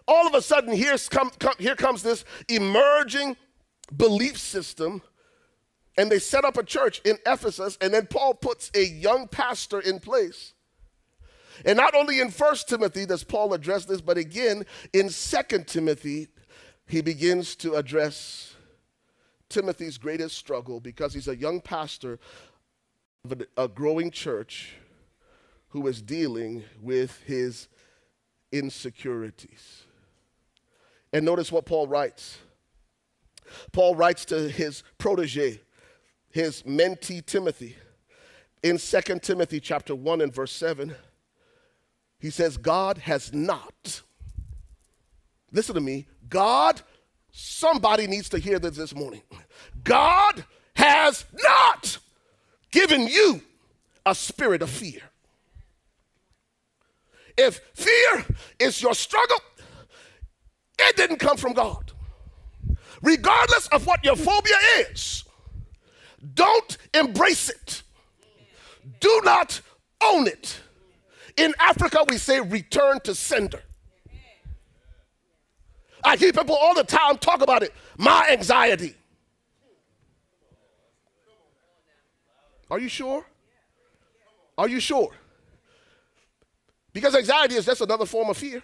All 0.07 0.27
of 0.27 0.33
a 0.33 0.41
sudden, 0.41 0.75
here's 0.75 1.09
come, 1.09 1.31
come, 1.39 1.53
here 1.57 1.75
comes 1.75 2.03
this 2.03 2.25
emerging 2.47 3.37
belief 3.95 4.37
system, 4.37 5.01
and 5.99 6.09
they 6.09 6.17
set 6.17 6.45
up 6.45 6.57
a 6.57 6.63
church 6.63 7.01
in 7.03 7.17
Ephesus, 7.25 7.77
and 7.81 7.93
then 7.93 8.07
Paul 8.07 8.33
puts 8.33 8.71
a 8.73 8.85
young 8.85 9.27
pastor 9.27 9.81
in 9.81 9.99
place. 9.99 10.53
And 11.65 11.75
not 11.75 11.93
only 11.93 12.21
in 12.21 12.31
First 12.31 12.69
Timothy 12.69 13.05
does 13.05 13.25
Paul 13.25 13.53
address 13.53 13.83
this, 13.83 13.99
but 13.99 14.17
again 14.17 14.65
in 14.93 15.09
Second 15.09 15.67
Timothy, 15.67 16.29
he 16.87 17.01
begins 17.01 17.53
to 17.57 17.75
address 17.75 18.55
Timothy's 19.49 19.97
greatest 19.97 20.37
struggle 20.37 20.79
because 20.79 21.13
he's 21.13 21.27
a 21.27 21.35
young 21.35 21.59
pastor 21.59 22.17
of 23.25 23.43
a 23.57 23.67
growing 23.67 24.09
church 24.09 24.75
who 25.67 25.85
is 25.85 26.01
dealing 26.01 26.63
with 26.81 27.21
his 27.23 27.67
insecurities. 28.53 29.83
And 31.11 31.25
notice 31.25 31.51
what 31.51 31.65
Paul 31.65 31.87
writes. 31.87 32.37
Paul 33.73 33.95
writes 33.95 34.23
to 34.25 34.47
his 34.47 34.81
protege, 34.97 35.59
his 36.31 36.63
mentee 36.63 37.25
Timothy, 37.25 37.75
in 38.63 38.77
2 38.77 39.01
Timothy 39.19 39.59
chapter 39.59 39.95
1 39.95 40.21
and 40.21 40.33
verse 40.33 40.51
7. 40.51 40.95
He 42.19 42.29
says, 42.29 42.57
God 42.57 42.97
has 42.97 43.33
not, 43.33 44.01
listen 45.51 45.75
to 45.75 45.81
me, 45.81 46.07
God, 46.27 46.81
somebody 47.31 48.07
needs 48.07 48.29
to 48.29 48.39
hear 48.39 48.59
this 48.59 48.75
this 48.75 48.93
morning. 48.93 49.21
God 49.83 50.43
has 50.75 51.25
not 51.41 51.97
given 52.71 53.07
you 53.07 53.41
a 54.05 54.13
spirit 54.13 54.61
of 54.61 54.69
fear. 54.69 55.01
If 57.37 57.61
fear 57.73 58.25
is 58.59 58.81
your 58.81 58.93
struggle, 58.93 59.39
it 60.77 60.97
didn't 60.97 61.19
come 61.19 61.37
from 61.37 61.53
God. 61.53 61.93
Regardless 63.01 63.67
of 63.67 63.87
what 63.87 64.03
your 64.03 64.17
phobia 64.17 64.57
is, 64.91 65.23
don't 66.33 66.77
embrace 66.93 67.49
it. 67.49 67.83
Do 68.99 69.21
not 69.23 69.61
own 70.03 70.27
it. 70.27 70.59
In 71.37 71.53
Africa, 71.59 72.03
we 72.07 72.17
say 72.17 72.41
return 72.41 72.99
to 73.01 73.15
sender. 73.15 73.61
I 76.03 76.15
hear 76.17 76.31
people 76.31 76.55
all 76.55 76.73
the 76.73 76.83
time 76.83 77.17
talk 77.17 77.41
about 77.41 77.63
it. 77.63 77.73
My 77.97 78.27
anxiety. 78.31 78.95
Are 82.71 82.79
you 82.79 82.89
sure? 82.89 83.25
Are 84.57 84.67
you 84.67 84.79
sure? 84.79 85.11
Because 86.93 87.15
anxiety 87.15 87.55
is 87.55 87.65
just 87.65 87.81
another 87.81 88.05
form 88.05 88.29
of 88.29 88.37
fear. 88.37 88.61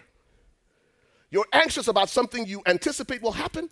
You're 1.30 1.46
anxious 1.52 1.88
about 1.88 2.08
something 2.08 2.46
you 2.46 2.62
anticipate 2.66 3.22
will 3.22 3.32
happen. 3.32 3.68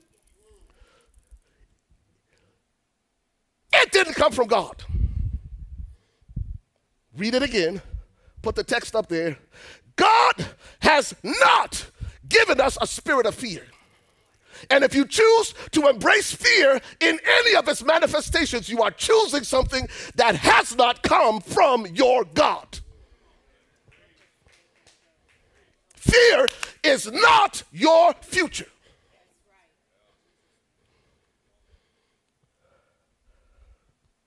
It 3.82 3.92
didn't 3.92 4.14
come 4.14 4.32
from 4.32 4.46
God. 4.46 4.82
Read 7.16 7.34
it 7.34 7.42
again. 7.42 7.82
Put 8.42 8.55
the 8.55 8.64
text 8.64 8.94
up 8.94 9.09
there. 9.09 9.38
God 9.96 10.46
has 10.80 11.14
not 11.22 11.86
given 12.28 12.60
us 12.60 12.76
a 12.80 12.86
spirit 12.86 13.26
of 13.26 13.34
fear. 13.34 13.62
And 14.70 14.84
if 14.84 14.94
you 14.94 15.06
choose 15.06 15.55
to 15.72 15.88
embrace 15.88 16.32
fear 16.32 16.80
in 17.01 17.18
any 17.26 17.56
of 17.56 17.68
its 17.68 17.82
manifestations, 17.84 18.68
you 18.68 18.82
are 18.82 18.90
choosing 18.90 19.44
something 19.44 19.88
that 20.14 20.36
has 20.36 20.76
not 20.76 21.02
come 21.02 21.40
from 21.40 21.86
your 21.86 22.24
God. 22.24 22.80
Fear 25.96 26.46
is 26.82 27.10
not 27.10 27.62
your 27.72 28.14
future. 28.20 28.66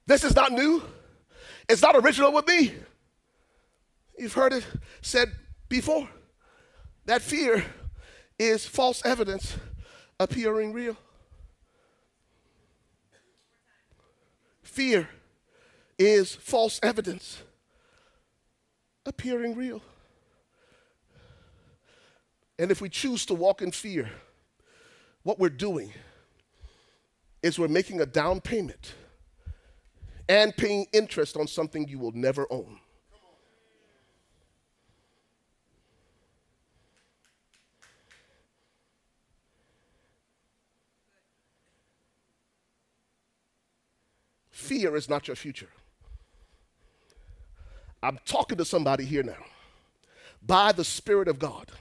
This 0.08 0.24
is 0.24 0.36
not 0.36 0.54
new. 0.54 0.82
It's 1.70 1.82
not 1.82 1.96
original 1.96 2.32
with 2.32 2.48
me. 2.48 2.74
You've 4.18 4.34
heard 4.34 4.54
it 4.54 4.66
said 5.02 5.32
before 5.70 6.08
that 7.06 7.22
fear 7.22 7.64
is 8.40 8.66
false 8.66 9.06
evidence 9.06 9.58
appearing 10.20 10.74
real. 10.74 10.98
Fear 14.64 15.10
is 16.00 16.36
false 16.36 16.80
evidence 16.82 17.44
appearing 19.06 19.56
real. 19.56 19.82
And 22.60 22.72
if 22.72 22.82
we 22.82 22.90
choose 22.90 23.26
to 23.28 23.34
walk 23.34 23.62
in 23.62 23.72
fear, 23.72 24.10
what 25.24 25.38
we're 25.38 25.50
doing 25.50 25.94
is 27.44 27.60
we're 27.60 27.68
making 27.68 28.02
a 28.02 28.06
down 28.06 28.42
payment 28.42 28.94
and 30.30 30.56
paying 30.56 30.86
interest 30.94 31.38
on 31.38 31.48
something 31.48 31.88
you 31.88 32.00
will 32.00 32.12
never 32.12 32.46
own. 32.50 32.80
Fear 44.52 44.96
is 44.98 45.08
not 45.08 45.28
your 45.28 45.36
future. 45.36 45.70
I'm 48.04 48.20
talking 48.26 48.58
to 48.58 48.66
somebody 48.66 49.06
here 49.06 49.24
now. 49.24 49.46
By 50.46 50.72
the 50.72 50.84
Spirit 50.84 51.28
of 51.28 51.40
God, 51.40 51.72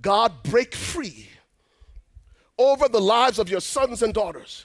God 0.00 0.42
break 0.42 0.74
free 0.74 1.28
over 2.58 2.88
the 2.88 3.00
lives 3.00 3.38
of 3.38 3.50
your 3.50 3.60
sons 3.60 4.02
and 4.02 4.14
daughters 4.14 4.64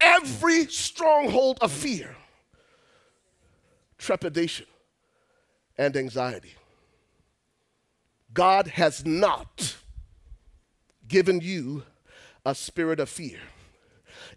every 0.00 0.66
stronghold 0.66 1.58
of 1.60 1.72
fear, 1.72 2.16
trepidation, 3.98 4.66
and 5.76 5.96
anxiety. 5.96 6.54
God 8.32 8.68
has 8.68 9.04
not 9.04 9.76
given 11.06 11.40
you 11.40 11.84
a 12.44 12.54
spirit 12.54 13.00
of 13.00 13.08
fear. 13.08 13.38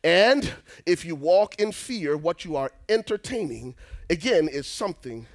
And 0.03 0.53
if 0.85 1.05
you 1.05 1.15
walk 1.15 1.59
in 1.59 1.71
fear, 1.71 2.17
what 2.17 2.45
you 2.45 2.55
are 2.55 2.71
entertaining, 2.89 3.75
again, 4.09 4.47
is 4.47 4.67
something 4.67 5.27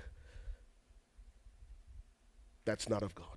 that's 2.65 2.89
not 2.89 3.03
of 3.03 3.15
God. 3.15 3.36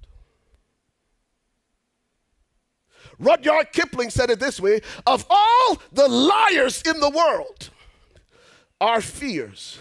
Rudyard 3.18 3.72
Kipling 3.72 4.10
said 4.10 4.30
it 4.30 4.40
this 4.40 4.60
way 4.60 4.82
Of 5.06 5.26
all 5.30 5.82
the 5.92 6.08
liars 6.08 6.82
in 6.84 7.00
the 7.00 7.10
world, 7.10 7.70
our 8.80 9.02
fears, 9.02 9.80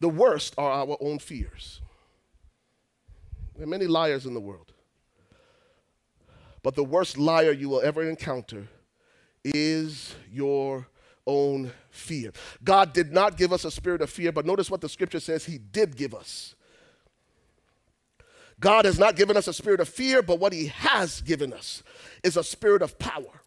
the 0.00 0.08
worst 0.08 0.54
are 0.56 0.70
our 0.70 0.96
own 1.00 1.18
fears. 1.18 1.80
There 3.54 3.64
are 3.64 3.70
many 3.70 3.86
liars 3.86 4.24
in 4.24 4.34
the 4.34 4.40
world. 4.40 4.72
But 6.62 6.74
the 6.74 6.84
worst 6.84 7.18
liar 7.18 7.52
you 7.52 7.68
will 7.68 7.80
ever 7.80 8.02
encounter 8.02 8.68
is 9.44 10.14
your 10.30 10.86
own 11.26 11.72
fear. 11.90 12.32
God 12.64 12.92
did 12.92 13.12
not 13.12 13.36
give 13.36 13.52
us 13.52 13.64
a 13.64 13.70
spirit 13.70 14.02
of 14.02 14.10
fear, 14.10 14.32
but 14.32 14.46
notice 14.46 14.70
what 14.70 14.80
the 14.80 14.88
scripture 14.88 15.20
says 15.20 15.44
He 15.44 15.58
did 15.58 15.96
give 15.96 16.14
us. 16.14 16.54
God 18.60 18.84
has 18.84 18.98
not 18.98 19.16
given 19.16 19.36
us 19.38 19.48
a 19.48 19.54
spirit 19.54 19.80
of 19.80 19.88
fear, 19.88 20.20
but 20.22 20.38
what 20.38 20.52
He 20.52 20.66
has 20.66 21.22
given 21.22 21.52
us 21.52 21.82
is 22.22 22.36
a 22.36 22.44
spirit 22.44 22.82
of 22.82 22.98
power. 22.98 23.42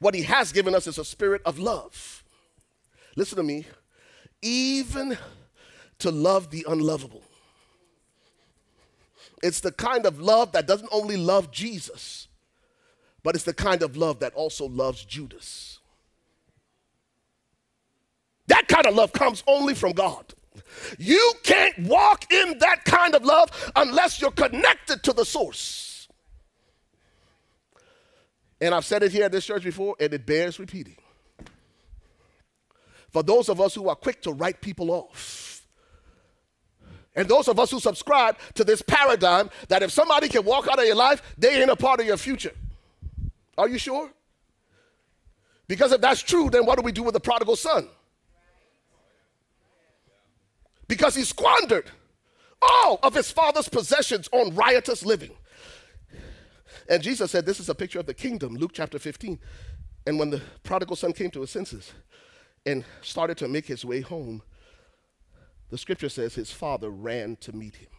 What 0.00 0.14
He 0.14 0.22
has 0.22 0.50
given 0.50 0.74
us 0.74 0.88
is 0.88 0.98
a 0.98 1.04
spirit 1.04 1.40
of 1.46 1.60
love. 1.60 2.24
Listen 3.14 3.36
to 3.36 3.44
me. 3.44 3.66
Even 4.42 5.16
to 6.00 6.10
love 6.10 6.50
the 6.50 6.66
unlovable. 6.68 7.22
It's 9.42 9.60
the 9.60 9.72
kind 9.72 10.04
of 10.04 10.20
love 10.20 10.52
that 10.52 10.66
doesn't 10.66 10.88
only 10.90 11.16
love 11.16 11.52
Jesus, 11.52 12.26
but 13.22 13.36
it's 13.36 13.44
the 13.44 13.54
kind 13.54 13.82
of 13.82 13.96
love 13.96 14.18
that 14.20 14.34
also 14.34 14.68
loves 14.68 15.04
Judas. 15.04 15.78
That 18.48 18.66
kind 18.66 18.86
of 18.86 18.94
love 18.94 19.12
comes 19.12 19.44
only 19.46 19.74
from 19.74 19.92
God. 19.92 20.34
You 20.98 21.32
can't 21.42 21.78
walk 21.80 22.32
in 22.32 22.58
that 22.58 22.84
kind 22.84 23.14
of 23.14 23.24
love 23.24 23.72
unless 23.76 24.20
you're 24.20 24.30
connected 24.30 25.02
to 25.04 25.12
the 25.12 25.24
source. 25.24 26.08
And 28.60 28.74
I've 28.74 28.84
said 28.84 29.02
it 29.02 29.12
here 29.12 29.24
at 29.24 29.32
this 29.32 29.46
church 29.46 29.62
before, 29.62 29.96
and 30.00 30.12
it 30.12 30.26
bears 30.26 30.58
repeating. 30.58 30.96
For 33.10 33.22
those 33.22 33.48
of 33.48 33.60
us 33.60 33.74
who 33.74 33.88
are 33.88 33.96
quick 33.96 34.22
to 34.22 34.32
write 34.32 34.60
people 34.60 34.90
off, 34.90 35.66
and 37.14 37.28
those 37.28 37.48
of 37.48 37.58
us 37.58 37.70
who 37.70 37.80
subscribe 37.80 38.36
to 38.54 38.64
this 38.64 38.80
paradigm 38.82 39.50
that 39.68 39.82
if 39.82 39.90
somebody 39.90 40.28
can 40.28 40.44
walk 40.44 40.68
out 40.68 40.78
of 40.78 40.84
your 40.84 40.94
life, 40.94 41.22
they 41.36 41.60
ain't 41.60 41.70
a 41.70 41.76
part 41.76 42.00
of 42.00 42.06
your 42.06 42.16
future. 42.16 42.52
Are 43.56 43.68
you 43.68 43.78
sure? 43.78 44.10
Because 45.66 45.92
if 45.92 46.00
that's 46.00 46.22
true, 46.22 46.48
then 46.48 46.64
what 46.64 46.78
do 46.78 46.82
we 46.82 46.92
do 46.92 47.02
with 47.02 47.14
the 47.14 47.20
prodigal 47.20 47.56
son? 47.56 47.88
Because 50.88 51.14
he 51.14 51.22
squandered 51.22 51.90
all 52.60 52.98
of 53.02 53.14
his 53.14 53.30
father's 53.30 53.68
possessions 53.68 54.28
on 54.32 54.54
riotous 54.54 55.04
living. 55.04 55.32
And 56.88 57.02
Jesus 57.02 57.30
said, 57.30 57.46
This 57.46 57.60
is 57.60 57.68
a 57.68 57.74
picture 57.74 58.00
of 58.00 58.06
the 58.06 58.14
kingdom, 58.14 58.56
Luke 58.56 58.72
chapter 58.74 58.98
15. 58.98 59.38
And 60.06 60.18
when 60.18 60.30
the 60.30 60.40
prodigal 60.62 60.96
son 60.96 61.12
came 61.12 61.30
to 61.32 61.42
his 61.42 61.50
senses 61.50 61.92
and 62.64 62.84
started 63.02 63.36
to 63.38 63.48
make 63.48 63.66
his 63.66 63.84
way 63.84 64.00
home, 64.00 64.42
the 65.70 65.76
scripture 65.78 66.08
says 66.08 66.34
his 66.34 66.50
father 66.50 66.88
ran 66.88 67.36
to 67.36 67.52
meet 67.54 67.76
him. 67.76 67.90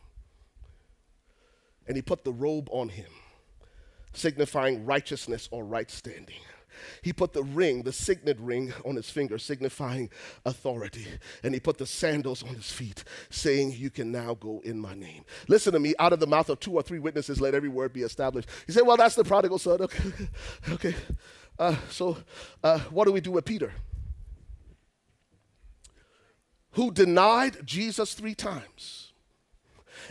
And 1.87 1.95
he 1.95 2.01
put 2.01 2.23
the 2.23 2.33
robe 2.33 2.67
on 2.71 2.89
him, 2.89 3.11
signifying 4.13 4.85
righteousness 4.85 5.47
or 5.51 5.63
right 5.63 5.89
standing. 5.89 6.39
He 7.01 7.13
put 7.13 7.33
the 7.33 7.43
ring, 7.43 7.83
the 7.83 7.93
signet 7.93 8.39
ring, 8.39 8.73
on 8.85 8.95
his 8.95 9.09
finger, 9.09 9.37
signifying 9.37 10.09
authority. 10.45 11.07
And 11.43 11.53
he 11.53 11.59
put 11.59 11.77
the 11.77 11.85
sandals 11.85 12.43
on 12.43 12.55
his 12.55 12.71
feet, 12.71 13.03
saying, 13.29 13.73
You 13.73 13.89
can 13.89 14.11
now 14.11 14.35
go 14.35 14.61
in 14.63 14.79
my 14.79 14.93
name. 14.93 15.25
Listen 15.47 15.73
to 15.73 15.79
me, 15.79 15.93
out 15.99 16.13
of 16.13 16.19
the 16.19 16.27
mouth 16.27 16.49
of 16.49 16.59
two 16.59 16.73
or 16.73 16.81
three 16.81 16.99
witnesses, 16.99 17.41
let 17.41 17.53
every 17.53 17.69
word 17.69 17.93
be 17.93 18.01
established. 18.01 18.49
He 18.65 18.71
said, 18.71 18.83
Well, 18.85 18.97
that's 18.97 19.15
the 19.15 19.23
prodigal 19.23 19.59
son. 19.59 19.81
Okay. 19.81 20.11
okay. 20.71 20.95
Uh, 21.57 21.75
so, 21.89 22.17
uh, 22.63 22.79
what 22.89 23.05
do 23.05 23.11
we 23.11 23.21
do 23.21 23.31
with 23.31 23.45
Peter? 23.45 23.73
Who 26.71 26.91
denied 26.91 27.65
Jesus 27.65 28.13
three 28.13 28.35
times 28.35 29.09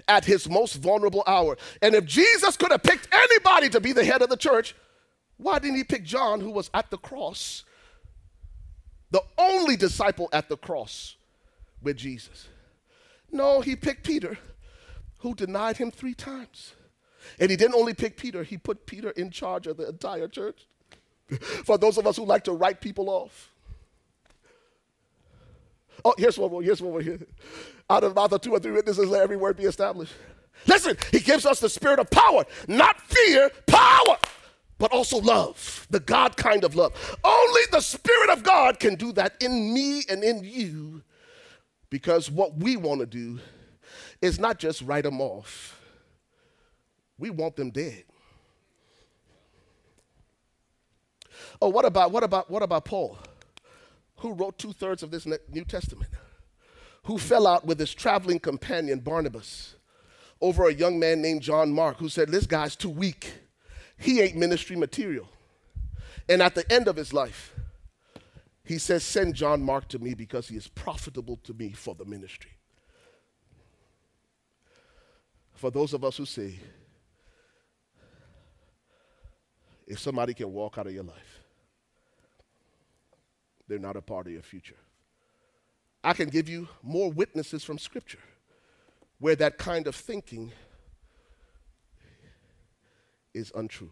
at 0.06 0.24
his 0.24 0.48
most 0.48 0.74
vulnerable 0.74 1.24
hour. 1.26 1.56
And 1.82 1.94
if 1.94 2.04
Jesus 2.04 2.56
could 2.56 2.70
have 2.70 2.82
picked 2.82 3.08
anybody 3.12 3.68
to 3.70 3.80
be 3.80 3.92
the 3.92 4.04
head 4.04 4.22
of 4.22 4.28
the 4.28 4.36
church, 4.36 4.74
why 5.38 5.60
didn't 5.60 5.76
he 5.76 5.84
pick 5.84 6.04
John, 6.04 6.40
who 6.40 6.50
was 6.50 6.68
at 6.74 6.90
the 6.90 6.98
cross, 6.98 7.64
the 9.10 9.22
only 9.38 9.76
disciple 9.76 10.28
at 10.32 10.48
the 10.48 10.56
cross 10.56 11.16
with 11.80 11.96
Jesus? 11.96 12.48
No, 13.30 13.60
he 13.60 13.76
picked 13.76 14.04
Peter, 14.04 14.36
who 15.18 15.34
denied 15.34 15.76
him 15.76 15.90
three 15.90 16.14
times. 16.14 16.74
And 17.38 17.50
he 17.50 17.56
didn't 17.56 17.74
only 17.74 17.94
pick 17.94 18.16
Peter, 18.16 18.42
he 18.42 18.58
put 18.58 18.84
Peter 18.84 19.10
in 19.10 19.30
charge 19.30 19.66
of 19.66 19.76
the 19.76 19.88
entire 19.88 20.28
church. 20.28 20.66
For 21.64 21.78
those 21.78 21.98
of 21.98 22.06
us 22.06 22.16
who 22.16 22.24
like 22.24 22.44
to 22.44 22.52
write 22.52 22.80
people 22.80 23.08
off. 23.08 23.50
Oh, 26.04 26.14
here's 26.16 26.38
one 26.38 26.50
more, 26.50 26.62
here's 26.62 26.80
one 26.80 26.92
more 26.92 27.00
here. 27.00 27.18
Out 27.90 28.04
of 28.04 28.14
the 28.14 28.20
mouth 28.20 28.32
of 28.32 28.40
two 28.40 28.52
or 28.52 28.60
three 28.60 28.72
witnesses, 28.72 29.08
let 29.08 29.22
every 29.22 29.36
word 29.36 29.56
be 29.56 29.64
established. 29.64 30.14
Listen, 30.66 30.96
he 31.12 31.20
gives 31.20 31.46
us 31.46 31.60
the 31.60 31.68
spirit 31.68 31.98
of 31.98 32.10
power, 32.10 32.44
not 32.66 33.00
fear, 33.00 33.50
power 33.66 34.16
but 34.78 34.92
also 34.92 35.18
love, 35.18 35.86
the 35.90 36.00
God 36.00 36.36
kind 36.36 36.64
of 36.64 36.74
love. 36.76 37.18
Only 37.24 37.60
the 37.72 37.80
Spirit 37.80 38.30
of 38.30 38.44
God 38.44 38.78
can 38.78 38.94
do 38.94 39.12
that 39.12 39.34
in 39.42 39.74
me 39.74 40.04
and 40.08 40.22
in 40.22 40.44
you 40.44 41.02
because 41.90 42.30
what 42.30 42.56
we 42.56 42.76
want 42.76 43.00
to 43.00 43.06
do 43.06 43.40
is 44.22 44.38
not 44.38 44.58
just 44.58 44.82
write 44.82 45.04
them 45.04 45.20
off, 45.20 45.80
we 47.18 47.30
want 47.30 47.56
them 47.56 47.70
dead. 47.70 48.04
Oh, 51.60 51.68
what 51.68 51.84
about 51.84 52.12
what 52.12 52.22
about 52.22 52.50
what 52.50 52.62
about 52.62 52.84
Paul, 52.84 53.18
who 54.18 54.32
wrote 54.32 54.58
two 54.58 54.72
thirds 54.72 55.02
of 55.02 55.10
this 55.10 55.26
New 55.26 55.64
Testament, 55.64 56.10
who 57.04 57.18
fell 57.18 57.46
out 57.46 57.64
with 57.64 57.80
his 57.80 57.92
traveling 57.92 58.38
companion 58.38 59.00
Barnabas 59.00 59.74
over 60.40 60.68
a 60.68 60.74
young 60.74 61.00
man 61.00 61.20
named 61.20 61.42
John 61.42 61.72
Mark, 61.72 61.96
who 61.98 62.08
said, 62.08 62.28
"This 62.28 62.46
guy's 62.46 62.76
too 62.76 62.90
weak." 62.90 63.32
He 63.98 64.20
ain't 64.20 64.36
ministry 64.36 64.76
material. 64.76 65.28
And 66.28 66.42
at 66.42 66.54
the 66.54 66.70
end 66.72 66.88
of 66.88 66.96
his 66.96 67.12
life, 67.12 67.54
he 68.64 68.78
says, 68.78 69.02
Send 69.02 69.34
John 69.34 69.62
Mark 69.62 69.88
to 69.88 69.98
me 69.98 70.14
because 70.14 70.48
he 70.48 70.56
is 70.56 70.68
profitable 70.68 71.36
to 71.44 71.54
me 71.54 71.72
for 71.72 71.94
the 71.94 72.04
ministry. 72.04 72.52
For 75.54 75.70
those 75.70 75.92
of 75.92 76.04
us 76.04 76.16
who 76.16 76.24
say, 76.24 76.58
if 79.86 79.98
somebody 79.98 80.34
can 80.34 80.52
walk 80.52 80.78
out 80.78 80.86
of 80.86 80.92
your 80.92 81.02
life, 81.02 81.40
they're 83.66 83.78
not 83.78 83.96
a 83.96 84.02
part 84.02 84.26
of 84.26 84.32
your 84.32 84.42
future. 84.42 84.76
I 86.04 86.12
can 86.12 86.28
give 86.28 86.48
you 86.48 86.68
more 86.82 87.10
witnesses 87.10 87.64
from 87.64 87.78
Scripture 87.78 88.20
where 89.18 89.34
that 89.36 89.58
kind 89.58 89.86
of 89.86 89.96
thinking 89.96 90.52
is 93.38 93.52
untrue. 93.54 93.90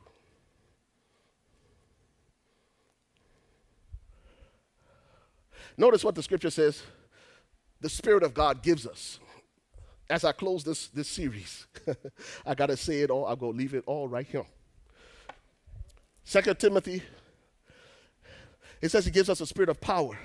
Notice 5.77 6.05
what 6.05 6.15
the 6.15 6.23
scripture 6.23 6.51
says 6.51 6.83
the 7.81 7.89
Spirit 7.89 8.23
of 8.23 8.35
God 8.35 8.63
gives 8.63 8.87
us. 8.87 9.19
As 10.09 10.25
I 10.25 10.33
close 10.33 10.65
this, 10.65 10.89
this 10.89 11.09
series, 11.09 11.67
I 12.47 12.55
got 12.55 12.67
to 12.67 12.77
say 12.77 13.03
it 13.03 13.11
all. 13.11 13.27
I'll 13.27 13.37
go 13.37 13.51
leave 13.51 13.75
it 13.75 13.83
all 13.87 14.09
right 14.09 14.27
here. 14.27 14.47
Second 16.25 16.59
Timothy, 16.59 17.03
it 18.81 18.91
says 18.91 19.05
he 19.05 19.11
gives 19.11 19.29
us 19.29 19.41
a 19.41 19.47
spirit 19.47 19.69
of 19.69 19.81
power, 19.81 20.17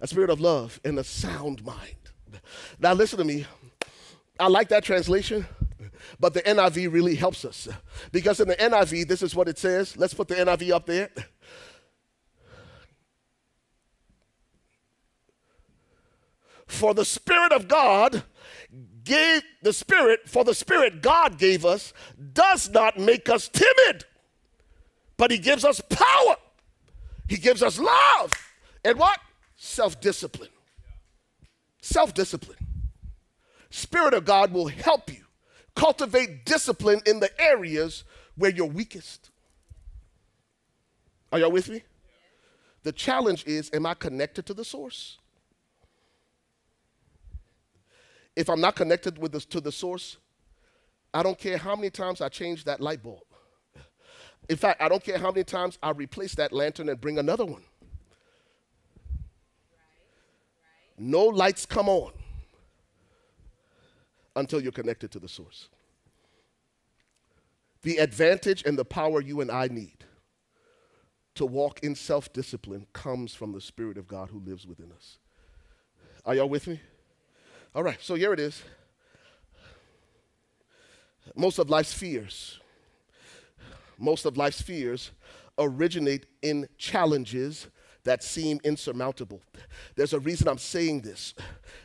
a 0.00 0.06
spirit 0.06 0.30
of 0.30 0.40
love, 0.40 0.80
and 0.84 0.98
a 0.98 1.04
sound 1.04 1.64
mind. 1.64 1.96
Now, 2.78 2.92
listen 2.92 3.18
to 3.18 3.24
me. 3.24 3.44
I 4.38 4.48
like 4.48 4.68
that 4.68 4.84
translation 4.84 5.46
but 6.18 6.34
the 6.34 6.42
NIV 6.42 6.92
really 6.92 7.14
helps 7.14 7.44
us. 7.44 7.68
Because 8.12 8.40
in 8.40 8.48
the 8.48 8.56
NIV, 8.56 9.08
this 9.08 9.22
is 9.22 9.34
what 9.34 9.48
it 9.48 9.58
says. 9.58 9.96
Let's 9.96 10.14
put 10.14 10.28
the 10.28 10.34
NIV 10.34 10.70
up 10.72 10.86
there. 10.86 11.10
For 16.66 16.94
the 16.94 17.04
Spirit 17.04 17.52
of 17.52 17.68
God 17.68 18.24
gave 19.04 19.42
the 19.62 19.72
Spirit, 19.72 20.28
for 20.28 20.44
the 20.44 20.54
Spirit 20.54 21.00
God 21.00 21.38
gave 21.38 21.64
us, 21.64 21.92
does 22.32 22.68
not 22.68 22.98
make 22.98 23.28
us 23.28 23.48
timid, 23.48 24.04
but 25.16 25.30
He 25.30 25.38
gives 25.38 25.64
us 25.64 25.80
power. 25.88 26.36
He 27.28 27.36
gives 27.36 27.62
us 27.62 27.78
love. 27.78 28.32
And 28.84 28.98
what? 28.98 29.18
Self 29.56 30.00
discipline. 30.00 30.50
Self 31.80 32.14
discipline. 32.14 32.58
Spirit 33.70 34.14
of 34.14 34.24
God 34.24 34.52
will 34.52 34.68
help 34.68 35.12
you 35.12 35.25
cultivate 35.76 36.44
discipline 36.44 37.00
in 37.06 37.20
the 37.20 37.30
areas 37.40 38.02
where 38.36 38.50
you're 38.50 38.66
weakest. 38.66 39.30
Are 41.30 41.38
y'all 41.38 41.52
with 41.52 41.68
me? 41.68 41.82
The 42.82 42.92
challenge 42.92 43.44
is 43.46 43.70
am 43.72 43.86
I 43.86 43.94
connected 43.94 44.46
to 44.46 44.54
the 44.54 44.64
source? 44.64 45.18
If 48.34 48.50
I'm 48.50 48.60
not 48.60 48.74
connected 48.74 49.18
with 49.18 49.48
to 49.48 49.60
the 49.60 49.72
source, 49.72 50.16
I 51.14 51.22
don't 51.22 51.38
care 51.38 51.56
how 51.56 51.76
many 51.76 51.90
times 51.90 52.20
I 52.20 52.28
change 52.28 52.64
that 52.64 52.80
light 52.80 53.02
bulb. 53.02 53.22
In 54.48 54.56
fact, 54.56 54.80
I 54.80 54.88
don't 54.88 55.02
care 55.02 55.18
how 55.18 55.30
many 55.30 55.44
times 55.44 55.78
I 55.82 55.90
replace 55.90 56.34
that 56.36 56.52
lantern 56.52 56.88
and 56.88 57.00
bring 57.00 57.18
another 57.18 57.44
one. 57.44 57.62
No 60.98 61.24
lights 61.24 61.66
come 61.66 61.88
on 61.88 62.12
until 64.36 64.60
you're 64.60 64.70
connected 64.70 65.10
to 65.10 65.18
the 65.18 65.28
source. 65.28 65.68
The 67.82 67.96
advantage 67.98 68.62
and 68.64 68.78
the 68.78 68.84
power 68.84 69.20
you 69.20 69.40
and 69.40 69.50
I 69.50 69.68
need 69.68 70.04
to 71.34 71.46
walk 71.46 71.80
in 71.80 71.94
self 71.94 72.32
discipline 72.32 72.86
comes 72.92 73.34
from 73.34 73.52
the 73.52 73.60
Spirit 73.60 73.98
of 73.98 74.06
God 74.06 74.30
who 74.30 74.40
lives 74.40 74.66
within 74.66 74.92
us. 74.92 75.18
Are 76.24 76.34
y'all 76.34 76.48
with 76.48 76.66
me? 76.66 76.80
All 77.74 77.82
right, 77.82 77.98
so 78.00 78.14
here 78.14 78.32
it 78.32 78.40
is. 78.40 78.62
Most 81.34 81.58
of 81.58 81.68
life's 81.68 81.92
fears, 81.92 82.60
most 83.98 84.24
of 84.24 84.36
life's 84.36 84.62
fears 84.62 85.10
originate 85.58 86.26
in 86.42 86.68
challenges 86.78 87.68
that 88.06 88.22
seem 88.22 88.60
insurmountable. 88.62 89.42
There's 89.96 90.12
a 90.12 90.20
reason 90.20 90.46
I'm 90.46 90.58
saying 90.58 91.02
this. 91.02 91.34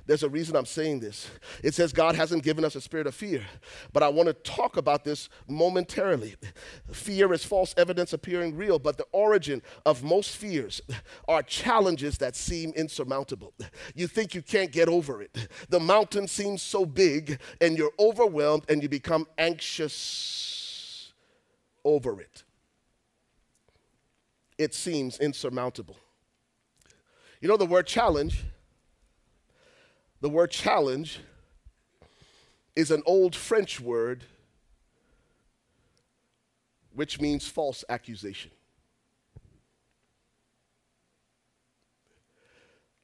There's 0.06 0.22
a 0.22 0.30
reason 0.30 0.56
I'm 0.56 0.68
saying 0.68 1.00
this. 1.00 1.30
It 1.64 1.74
says 1.74 1.92
God 1.92 2.16
hasn't 2.16 2.44
given 2.44 2.64
us 2.64 2.76
a 2.76 2.82
spirit 2.82 3.08
of 3.08 3.16
fear, 3.16 3.42
but 3.92 4.04
I 4.04 4.10
want 4.10 4.28
to 4.28 4.34
talk 4.34 4.78
about 4.78 5.04
this 5.04 5.30
momentarily. 5.48 6.36
Fear 6.92 7.34
is 7.34 7.44
false 7.44 7.74
evidence 7.76 8.14
appearing 8.14 8.56
real, 8.56 8.78
but 8.78 8.98
the 8.98 9.08
origin 9.12 9.64
of 9.84 10.04
most 10.04 10.38
fears 10.38 10.80
are 11.28 11.42
challenges 11.42 12.20
that 12.20 12.36
seem 12.36 12.72
insurmountable. 12.74 13.54
You 13.96 14.06
think 14.08 14.36
you 14.36 14.44
can't 14.44 14.72
get 14.72 14.88
over 14.88 15.24
it. 15.24 15.36
The 15.70 15.80
mountain 15.80 16.28
seems 16.28 16.62
so 16.62 16.86
big, 16.86 17.40
and 17.60 17.78
you're 17.78 17.94
overwhelmed 18.00 18.66
and 18.70 18.84
you 18.84 18.90
become 18.90 19.28
anxious 19.40 21.12
over 21.84 22.22
it. 22.22 22.44
It 24.60 24.76
seems 24.76 25.18
insurmountable. 25.18 25.98
You 27.42 27.48
know 27.48 27.58
the 27.58 27.66
word 27.66 27.88
challenge? 27.88 28.44
The 30.22 30.30
word 30.30 30.52
challenge 30.52 31.20
is 32.76 32.92
an 32.92 33.02
old 33.06 33.36
French 33.36 33.82
word 33.82 34.24
which 36.94 37.20
means 37.20 37.48
false 37.48 37.84
accusation. 37.90 38.52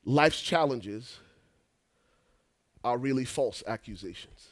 Life's 0.05 0.41
challenges 0.41 1.17
are 2.83 2.97
really 2.97 3.25
false 3.25 3.63
accusations. 3.65 4.49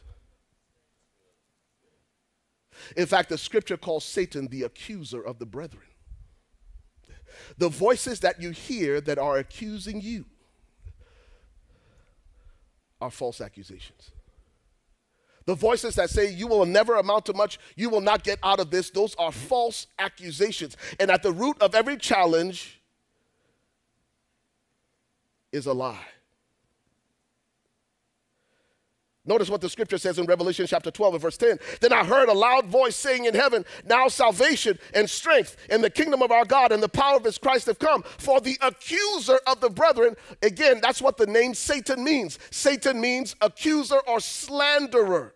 In 2.98 3.06
fact, 3.06 3.30
the 3.30 3.38
scripture 3.38 3.78
calls 3.78 4.03
Satan 4.03 4.48
the 4.48 4.64
accuser 4.64 5.22
of 5.22 5.40
the 5.40 5.45
brethren. 5.45 5.86
The 7.57 7.70
voices 7.70 8.20
that 8.22 8.41
you 8.41 8.52
hear 8.52 9.02
that 9.02 9.18
are 9.18 9.38
accusing 9.38 10.02
you 10.02 10.26
are 13.02 13.12
false 13.12 13.41
accusations. 13.41 14.12
The 15.45 15.56
voices 15.56 15.95
that 15.95 16.10
say 16.10 16.32
you 16.32 16.48
will 16.48 16.66
never 16.66 16.95
amount 16.95 17.28
to 17.28 17.34
much, 17.34 17.60
you 17.76 17.90
will 17.90 18.02
not 18.02 18.24
get 18.24 18.40
out 18.41 18.60
of 18.60 18.72
this, 18.72 18.90
those 18.90 19.16
are 19.16 19.32
false 19.32 19.88
accusations. 19.99 20.76
And 20.99 21.12
at 21.12 21.22
the 21.22 21.32
root 21.32 21.62
of 21.62 21.76
every 21.76 21.98
challenge 21.98 22.82
is 25.52 25.68
a 25.68 25.74
lie. 25.74 26.07
Notice 29.28 29.50
what 29.50 29.62
the 29.62 29.70
scripture 29.70 29.98
says 29.98 30.20
in 30.20 30.28
Revelation 30.28 30.68
chapter 30.68 30.92
12 30.92 31.16
and 31.16 31.22
verse 31.22 31.38
10. 31.38 31.58
Then 31.82 31.92
I 31.92 32.04
heard 32.04 32.30
a 32.30 32.34
loud 32.34 32.68
voice 32.68 32.96
saying 32.96 33.26
in 33.26 33.34
heaven, 33.34 33.66
Now 33.84 34.08
salvation 34.08 34.78
and 34.94 35.10
strength 35.10 35.58
in 35.70 35.82
the 35.82 35.90
kingdom 35.90 36.22
of 36.22 36.32
our 36.32 36.46
God 36.46 36.72
and 36.72 36.82
the 36.82 36.90
power 36.90 37.18
of 37.18 37.24
his 37.24 37.40
Christ 37.40 37.66
have 37.66 37.80
come. 37.80 38.04
For 38.04 38.40
the 38.40 38.58
accuser 38.62 39.40
of 39.48 39.62
the 39.62 39.70
brethren, 39.70 40.16
again, 40.44 40.80
that's 40.80 41.02
what 41.02 41.18
the 41.18 41.26
name 41.26 41.56
Satan 41.56 42.04
means. 42.04 42.38
Satan 42.52 43.02
means 43.02 43.36
accuser 43.42 44.00
or 44.08 44.20
slanderer. 44.20 45.34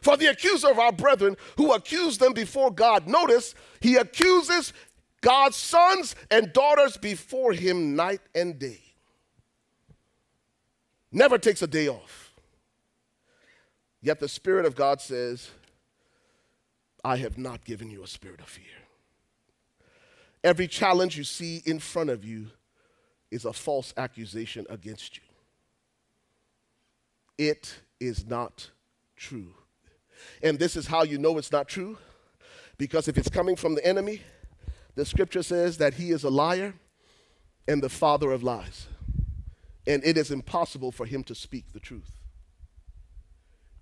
For 0.00 0.16
the 0.16 0.26
accuser 0.26 0.70
of 0.70 0.78
our 0.78 0.92
brethren 0.92 1.36
who 1.58 1.72
accuse 1.72 2.16
them 2.16 2.32
before 2.32 2.70
God, 2.70 3.06
notice 3.06 3.54
he 3.80 3.96
accuses 3.96 4.72
God's 5.20 5.56
sons 5.56 6.14
and 6.30 6.52
daughters 6.54 6.96
before 6.96 7.52
him 7.52 7.96
night 7.96 8.20
and 8.34 8.58
day 8.58 8.87
never 11.10 11.38
takes 11.38 11.62
a 11.62 11.66
day 11.66 11.88
off. 11.88 12.32
Yet 14.00 14.20
the 14.20 14.28
Spirit 14.28 14.64
of 14.64 14.76
God 14.76 15.00
says, 15.00 15.50
I 17.04 17.16
have 17.16 17.38
not 17.38 17.64
given 17.64 17.90
you 17.90 18.02
a 18.02 18.06
spirit 18.06 18.40
of 18.40 18.48
fear. 18.48 18.64
Every 20.44 20.68
challenge 20.68 21.16
you 21.16 21.24
see 21.24 21.62
in 21.64 21.78
front 21.78 22.10
of 22.10 22.24
you 22.24 22.48
is 23.30 23.44
a 23.44 23.52
false 23.52 23.92
accusation 23.96 24.66
against 24.68 25.16
you. 25.16 25.22
It 27.36 27.80
is 28.00 28.26
not 28.26 28.70
true. 29.16 29.54
And 30.42 30.58
this 30.58 30.76
is 30.76 30.86
how 30.86 31.02
you 31.02 31.18
know 31.18 31.38
it's 31.38 31.52
not 31.52 31.68
true. 31.68 31.98
Because 32.76 33.08
if 33.08 33.18
it's 33.18 33.28
coming 33.28 33.56
from 33.56 33.74
the 33.74 33.84
enemy, 33.84 34.22
the 34.94 35.04
scripture 35.04 35.42
says 35.42 35.78
that 35.78 35.94
he 35.94 36.10
is 36.10 36.24
a 36.24 36.30
liar 36.30 36.74
and 37.66 37.82
the 37.82 37.88
father 37.88 38.32
of 38.32 38.42
lies 38.42 38.86
and 39.88 40.04
it 40.04 40.18
is 40.18 40.30
impossible 40.30 40.92
for 40.92 41.06
him 41.06 41.24
to 41.24 41.34
speak 41.34 41.72
the 41.72 41.80
truth. 41.80 42.12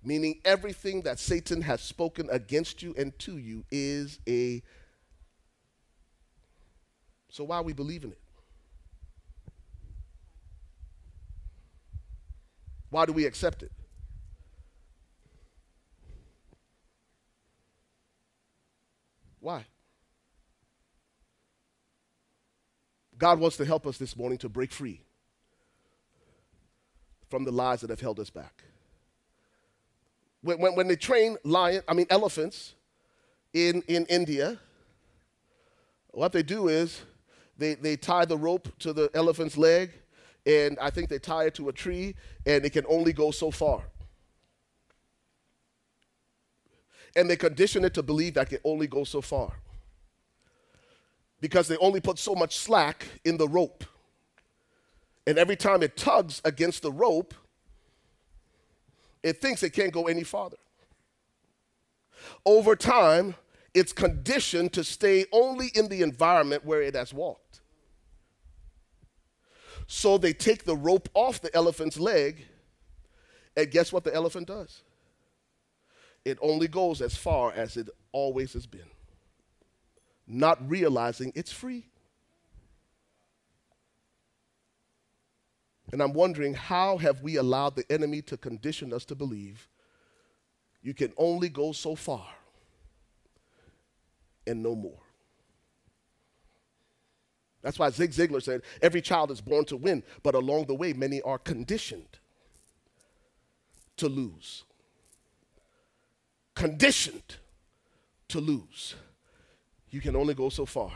Meaning, 0.01 0.39
everything 0.45 1.01
that 1.01 1.19
Satan 1.19 1.61
has 1.63 1.81
spoken 1.81 2.29
against 2.31 2.81
you 2.81 2.95
and 2.97 3.17
to 3.19 3.37
you 3.37 3.65
is 3.69 4.19
a. 4.27 4.63
So, 7.29 7.43
why 7.43 7.57
are 7.57 7.63
we 7.63 7.73
believing 7.73 8.11
it? 8.11 8.19
Why 12.89 13.05
do 13.05 13.11
we 13.11 13.25
accept 13.25 13.63
it? 13.63 13.71
Why? 19.41 19.65
God 23.17 23.39
wants 23.39 23.57
to 23.57 23.65
help 23.65 23.85
us 23.85 23.97
this 23.97 24.15
morning 24.15 24.37
to 24.37 24.47
break 24.47 24.71
free 24.71 25.01
from 27.29 27.43
the 27.43 27.51
lies 27.51 27.81
that 27.81 27.89
have 27.89 28.01
held 28.01 28.19
us 28.19 28.29
back. 28.29 28.63
When, 30.41 30.59
when, 30.59 30.75
when 30.75 30.87
they 30.87 30.95
train 30.95 31.37
lion, 31.43 31.81
I 31.87 31.93
mean 31.93 32.07
elephants 32.09 32.73
in, 33.53 33.81
in 33.87 34.05
India, 34.05 34.59
what 36.11 36.31
they 36.31 36.43
do 36.43 36.67
is 36.67 37.01
they, 37.57 37.75
they 37.75 37.95
tie 37.95 38.25
the 38.25 38.37
rope 38.37 38.67
to 38.79 38.93
the 38.93 39.09
elephant's 39.13 39.57
leg, 39.57 39.91
and 40.45 40.77
I 40.79 40.89
think 40.89 41.09
they 41.09 41.19
tie 41.19 41.45
it 41.45 41.55
to 41.55 41.69
a 41.69 41.73
tree, 41.73 42.15
and 42.45 42.63
it 42.65 42.71
can 42.71 42.85
only 42.87 43.13
go 43.13 43.31
so 43.31 43.51
far. 43.51 43.83
And 47.15 47.29
they 47.29 47.35
condition 47.35 47.83
it 47.83 47.93
to 47.95 48.03
believe 48.03 48.35
that 48.35 48.47
it 48.47 48.61
can 48.61 48.71
only 48.71 48.87
go 48.87 49.03
so 49.03 49.21
far. 49.21 49.53
Because 51.41 51.67
they 51.67 51.77
only 51.77 51.99
put 51.99 52.19
so 52.19 52.35
much 52.35 52.57
slack 52.57 53.05
in 53.25 53.37
the 53.37 53.47
rope. 53.47 53.83
And 55.27 55.37
every 55.37 55.57
time 55.57 55.83
it 55.83 55.97
tugs 55.97 56.41
against 56.45 56.81
the 56.81 56.91
rope, 56.91 57.33
it 59.21 59.41
thinks 59.41 59.61
it 59.61 59.71
can't 59.71 59.91
go 59.91 60.07
any 60.07 60.23
farther. 60.23 60.57
Over 62.45 62.77
time, 62.77 63.35
it's 63.73 63.91
conditioned 63.91 64.71
to 64.73 64.85
stay 64.85 65.25
only 65.33 65.67
in 65.75 65.89
the 65.89 66.01
environment 66.01 66.65
where 66.65 66.81
it 66.81 66.95
has 66.95 67.13
walked. 67.13 67.59
So 69.85 70.17
they 70.17 70.31
take 70.31 70.63
the 70.63 70.77
rope 70.77 71.09
off 71.13 71.41
the 71.41 71.53
elephant's 71.53 71.99
leg, 71.99 72.45
and 73.57 73.69
guess 73.69 73.91
what 73.91 74.05
the 74.05 74.15
elephant 74.15 74.47
does? 74.47 74.81
It 76.23 76.37
only 76.41 76.69
goes 76.69 77.01
as 77.01 77.15
far 77.17 77.51
as 77.51 77.75
it 77.75 77.89
always 78.13 78.53
has 78.53 78.65
been, 78.65 78.89
not 80.25 80.57
realizing 80.69 81.33
it's 81.35 81.51
free. 81.51 81.87
And 85.91 86.01
I'm 86.01 86.13
wondering 86.13 86.53
how 86.53 86.97
have 86.97 87.21
we 87.21 87.37
allowed 87.37 87.75
the 87.75 87.89
enemy 87.91 88.21
to 88.23 88.37
condition 88.37 88.93
us 88.93 89.05
to 89.05 89.15
believe 89.15 89.67
you 90.81 90.93
can 90.93 91.11
only 91.17 91.49
go 91.49 91.71
so 91.71 91.95
far 91.95 92.27
and 94.45 94.63
no 94.63 94.75
more. 94.75 94.99
That's 97.61 97.79
why 97.79 97.89
Zig 97.89 98.11
Ziglar 98.11 98.41
said 98.41 98.61
every 98.81 99.01
child 99.01 99.31
is 99.31 99.41
born 99.41 99.65
to 99.65 99.77
win, 99.77 100.03
but 100.23 100.35
along 100.35 100.65
the 100.65 100.75
way, 100.75 100.93
many 100.93 101.21
are 101.21 101.37
conditioned 101.37 102.19
to 103.97 104.07
lose. 104.07 104.63
Conditioned 106.55 107.35
to 108.29 108.39
lose. 108.39 108.95
You 109.89 110.01
can 110.01 110.15
only 110.15 110.33
go 110.33 110.49
so 110.49 110.65
far. 110.65 110.91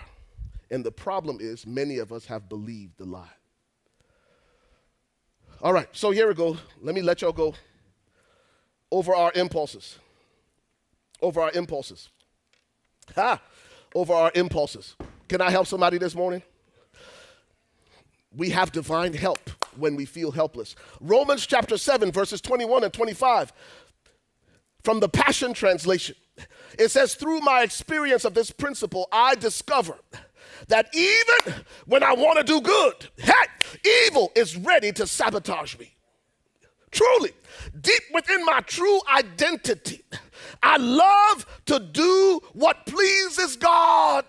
And 0.69 0.85
the 0.85 0.91
problem 0.91 1.39
is, 1.41 1.67
many 1.67 1.97
of 1.97 2.13
us 2.13 2.25
have 2.27 2.47
believed 2.47 2.97
the 2.97 3.05
lie. 3.05 3.27
All 5.63 5.73
right, 5.73 5.87
so 5.91 6.09
here 6.09 6.27
we 6.27 6.33
go. 6.33 6.57
Let 6.81 6.95
me 6.95 7.03
let 7.03 7.21
y'all 7.21 7.31
go 7.31 7.53
over 8.91 9.13
our 9.13 9.31
impulses. 9.35 9.99
Over 11.21 11.41
our 11.41 11.51
impulses. 11.51 12.09
Ha! 13.15 13.39
Over 13.93 14.13
our 14.13 14.31
impulses. 14.33 14.95
Can 15.27 15.39
I 15.39 15.51
help 15.51 15.67
somebody 15.67 15.99
this 15.99 16.15
morning? 16.15 16.41
We 18.35 18.49
have 18.49 18.71
divine 18.71 19.13
help 19.13 19.51
when 19.75 19.95
we 19.95 20.05
feel 20.05 20.31
helpless. 20.31 20.75
Romans 20.99 21.45
chapter 21.45 21.77
7, 21.77 22.11
verses 22.11 22.41
21 22.41 22.83
and 22.83 22.93
25 22.93 23.53
from 24.83 24.99
the 24.99 25.09
Passion 25.09 25.53
Translation. 25.53 26.15
It 26.79 26.89
says, 26.89 27.13
Through 27.13 27.41
my 27.41 27.61
experience 27.61 28.25
of 28.25 28.33
this 28.33 28.49
principle, 28.49 29.07
I 29.11 29.35
discover 29.35 29.99
that 30.67 30.89
even 30.93 31.63
when 31.85 32.03
I 32.03 32.13
want 32.13 32.37
to 32.37 32.43
do 32.43 32.61
good, 32.61 33.09
hey, 33.17 34.05
evil 34.07 34.31
is 34.35 34.55
ready 34.57 34.91
to 34.93 35.07
sabotage 35.07 35.77
me. 35.77 35.93
Truly, 36.91 37.31
deep 37.79 38.03
within 38.13 38.43
my 38.45 38.59
true 38.61 38.99
identity, 39.13 40.03
I 40.61 40.77
love 40.77 41.45
to 41.67 41.79
do 41.79 42.41
what 42.53 42.85
pleases 42.85 43.55
God. 43.55 44.25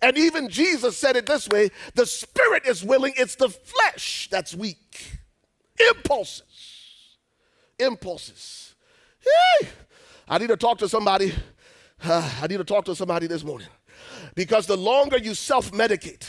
And 0.00 0.18
even 0.18 0.48
Jesus 0.48 0.96
said 0.96 1.16
it 1.16 1.26
this 1.26 1.48
way 1.48 1.70
the 1.94 2.06
spirit 2.06 2.66
is 2.66 2.84
willing, 2.84 3.14
it's 3.16 3.36
the 3.36 3.48
flesh 3.48 4.28
that's 4.30 4.54
weak. 4.54 5.18
Impulses. 5.90 7.18
Impulses. 7.78 8.74
Hey, 9.20 9.68
I 10.28 10.38
need 10.38 10.48
to 10.48 10.56
talk 10.56 10.78
to 10.78 10.88
somebody. 10.88 11.32
Uh, 12.02 12.30
I 12.42 12.46
need 12.46 12.58
to 12.58 12.64
talk 12.64 12.84
to 12.86 12.94
somebody 12.94 13.26
this 13.26 13.44
morning. 13.44 13.68
Because 14.34 14.66
the 14.66 14.76
longer 14.76 15.18
you 15.18 15.34
self 15.34 15.70
medicate, 15.70 16.28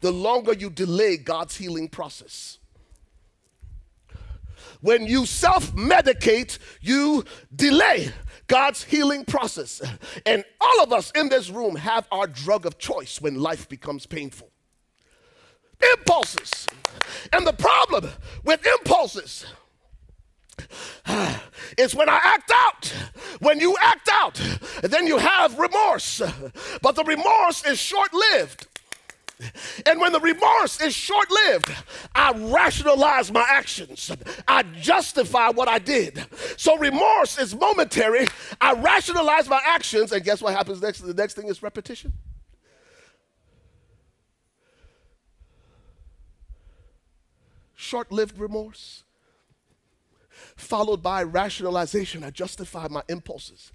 the 0.00 0.12
longer 0.12 0.52
you 0.52 0.70
delay 0.70 1.16
God's 1.16 1.56
healing 1.56 1.88
process. 1.88 2.58
When 4.80 5.06
you 5.06 5.26
self 5.26 5.72
medicate, 5.74 6.58
you 6.80 7.24
delay 7.54 8.12
God's 8.46 8.82
healing 8.82 9.24
process. 9.24 9.82
And 10.26 10.44
all 10.60 10.82
of 10.82 10.92
us 10.92 11.10
in 11.12 11.28
this 11.28 11.50
room 11.50 11.76
have 11.76 12.06
our 12.10 12.26
drug 12.26 12.66
of 12.66 12.78
choice 12.78 13.20
when 13.20 13.40
life 13.40 13.68
becomes 13.68 14.06
painful. 14.06 14.50
Impulses. 15.96 16.66
And 17.32 17.46
the 17.46 17.52
problem 17.52 18.10
with 18.44 18.66
impulses 18.66 19.46
is 21.78 21.94
when 21.94 22.08
I 22.08 22.20
act 22.22 22.50
out. 22.54 22.94
When 23.40 23.60
you 23.60 23.76
act 23.80 24.08
out, 24.12 24.40
then 24.82 25.06
you 25.06 25.18
have 25.18 25.58
remorse. 25.58 26.22
But 26.82 26.96
the 26.96 27.04
remorse 27.04 27.64
is 27.64 27.78
short 27.78 28.12
lived. 28.12 28.66
And 29.86 30.00
when 30.00 30.12
the 30.12 30.20
remorse 30.20 30.80
is 30.80 30.94
short 30.94 31.30
lived, 31.30 31.72
I 32.14 32.32
rationalize 32.52 33.32
my 33.32 33.44
actions. 33.48 34.10
I 34.46 34.62
justify 34.62 35.48
what 35.48 35.68
I 35.68 35.78
did. 35.78 36.24
So 36.56 36.76
remorse 36.76 37.38
is 37.38 37.54
momentary. 37.54 38.26
I 38.60 38.74
rationalize 38.74 39.48
my 39.48 39.60
actions, 39.66 40.12
and 40.12 40.22
guess 40.22 40.42
what 40.42 40.54
happens 40.54 40.82
next? 40.82 41.00
The 41.00 41.14
next 41.14 41.34
thing 41.34 41.48
is 41.48 41.62
repetition. 41.62 42.12
Short 47.74 48.12
lived 48.12 48.38
remorse, 48.38 49.04
followed 50.60 51.02
by 51.02 51.22
rationalization. 51.22 52.22
I 52.22 52.30
justify 52.30 52.86
my 52.88 53.02
impulses. 53.08 53.72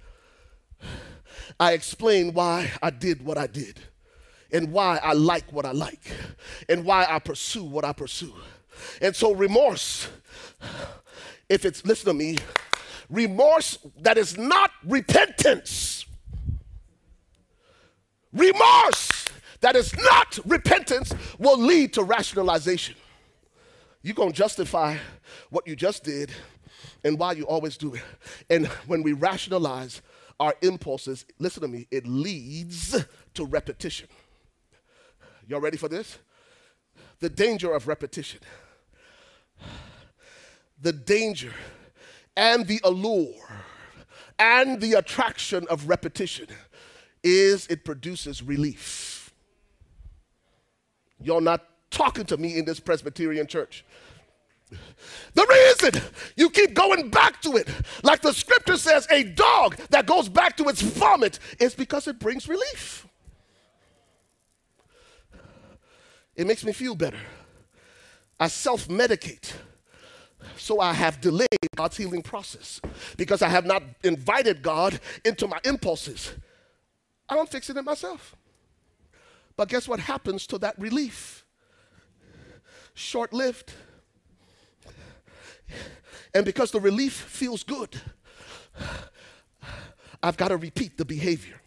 I 1.59 1.73
explain 1.73 2.33
why 2.33 2.71
I 2.81 2.89
did 2.89 3.25
what 3.25 3.37
I 3.37 3.47
did 3.47 3.79
and 4.51 4.71
why 4.71 4.99
I 5.03 5.13
like 5.13 5.51
what 5.51 5.65
I 5.65 5.71
like 5.71 6.11
and 6.69 6.85
why 6.85 7.05
I 7.09 7.19
pursue 7.19 7.63
what 7.63 7.83
I 7.83 7.93
pursue. 7.93 8.33
And 9.01 9.15
so, 9.15 9.33
remorse, 9.33 10.09
if 11.49 11.65
it's, 11.65 11.85
listen 11.85 12.07
to 12.07 12.13
me, 12.13 12.37
remorse 13.09 13.77
that 14.01 14.17
is 14.17 14.37
not 14.37 14.71
repentance, 14.85 16.05
remorse 18.33 19.25
that 19.61 19.75
is 19.75 19.95
not 19.97 20.39
repentance 20.45 21.13
will 21.39 21.57
lead 21.57 21.93
to 21.93 22.03
rationalization. 22.03 22.95
You're 24.03 24.13
going 24.13 24.31
to 24.31 24.37
justify 24.37 24.97
what 25.49 25.67
you 25.67 25.75
just 25.75 26.03
did 26.03 26.31
and 27.03 27.19
why 27.19 27.33
you 27.33 27.45
always 27.45 27.77
do 27.77 27.93
it. 27.93 28.01
And 28.49 28.67
when 28.87 29.03
we 29.03 29.13
rationalize 29.13 30.01
our 30.39 30.53
impulses, 30.61 31.25
listen 31.39 31.61
to 31.61 31.67
me, 31.67 31.87
it 31.91 32.05
leads 32.05 33.05
to 33.33 33.45
repetition. 33.45 34.07
Y'all 35.47 35.61
ready 35.61 35.77
for 35.77 35.87
this? 35.87 36.17
The 37.19 37.29
danger 37.29 37.73
of 37.73 37.87
repetition. 37.87 38.39
The 40.81 40.93
danger 40.93 41.53
and 42.35 42.67
the 42.67 42.81
allure 42.83 43.63
and 44.37 44.81
the 44.81 44.93
attraction 44.93 45.65
of 45.69 45.87
repetition 45.87 46.47
is 47.23 47.65
it 47.67 47.85
produces 47.85 48.43
relief. 48.43 49.33
Y'all 51.21 51.41
not 51.41 51.65
talking 51.89 52.25
to 52.25 52.37
me 52.37 52.57
in 52.57 52.65
this 52.65 52.79
Presbyterian 52.79 53.47
church. 53.47 53.85
The 55.33 55.45
reason 55.81 56.01
you 56.37 56.49
keep 56.49 56.73
going 56.73 57.09
back 57.09 57.41
to 57.41 57.57
it, 57.57 57.67
like 58.03 58.21
the 58.21 58.33
scripture 58.33 58.77
says, 58.77 59.07
a 59.11 59.23
dog 59.23 59.75
that 59.89 60.05
goes 60.05 60.29
back 60.29 60.57
to 60.57 60.69
its 60.69 60.81
vomit, 60.81 61.39
is 61.59 61.75
because 61.75 62.07
it 62.07 62.19
brings 62.19 62.47
relief. 62.47 63.05
It 66.35 66.47
makes 66.47 66.63
me 66.63 66.71
feel 66.71 66.95
better. 66.95 67.19
I 68.39 68.47
self 68.47 68.87
medicate. 68.87 69.53
So 70.57 70.79
I 70.79 70.93
have 70.93 71.21
delayed 71.21 71.47
God's 71.75 71.97
healing 71.97 72.21
process 72.21 72.79
because 73.17 73.41
I 73.41 73.49
have 73.49 73.65
not 73.65 73.83
invited 74.03 74.61
God 74.61 74.99
into 75.23 75.47
my 75.47 75.59
impulses. 75.63 76.33
I 77.27 77.35
don't 77.35 77.49
fix 77.49 77.69
it 77.69 77.83
myself. 77.83 78.35
But 79.57 79.69
guess 79.69 79.87
what 79.87 79.99
happens 79.99 80.45
to 80.47 80.57
that 80.59 80.77
relief? 80.79 81.45
Short 82.93 83.33
lived. 83.33 83.73
And 86.33 86.45
because 86.45 86.71
the 86.71 86.79
relief 86.79 87.13
feels 87.13 87.63
good, 87.63 87.99
I've 90.21 90.37
got 90.37 90.49
to 90.49 90.57
repeat 90.57 90.97
the 90.97 91.05
behavior 91.05 91.59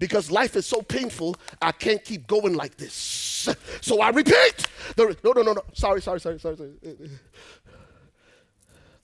because 0.00 0.30
life 0.30 0.56
is 0.56 0.66
so 0.66 0.82
painful, 0.82 1.36
I 1.60 1.72
can't 1.72 2.02
keep 2.02 2.26
going 2.26 2.54
like 2.54 2.76
this. 2.76 3.48
So 3.80 4.00
I 4.00 4.10
repeat. 4.10 4.66
The, 4.96 5.16
no, 5.22 5.32
no, 5.32 5.42
no, 5.42 5.52
no. 5.52 5.62
Sorry, 5.72 6.02
sorry, 6.02 6.20
sorry, 6.20 6.40
sorry, 6.40 6.56
sorry. 6.56 6.72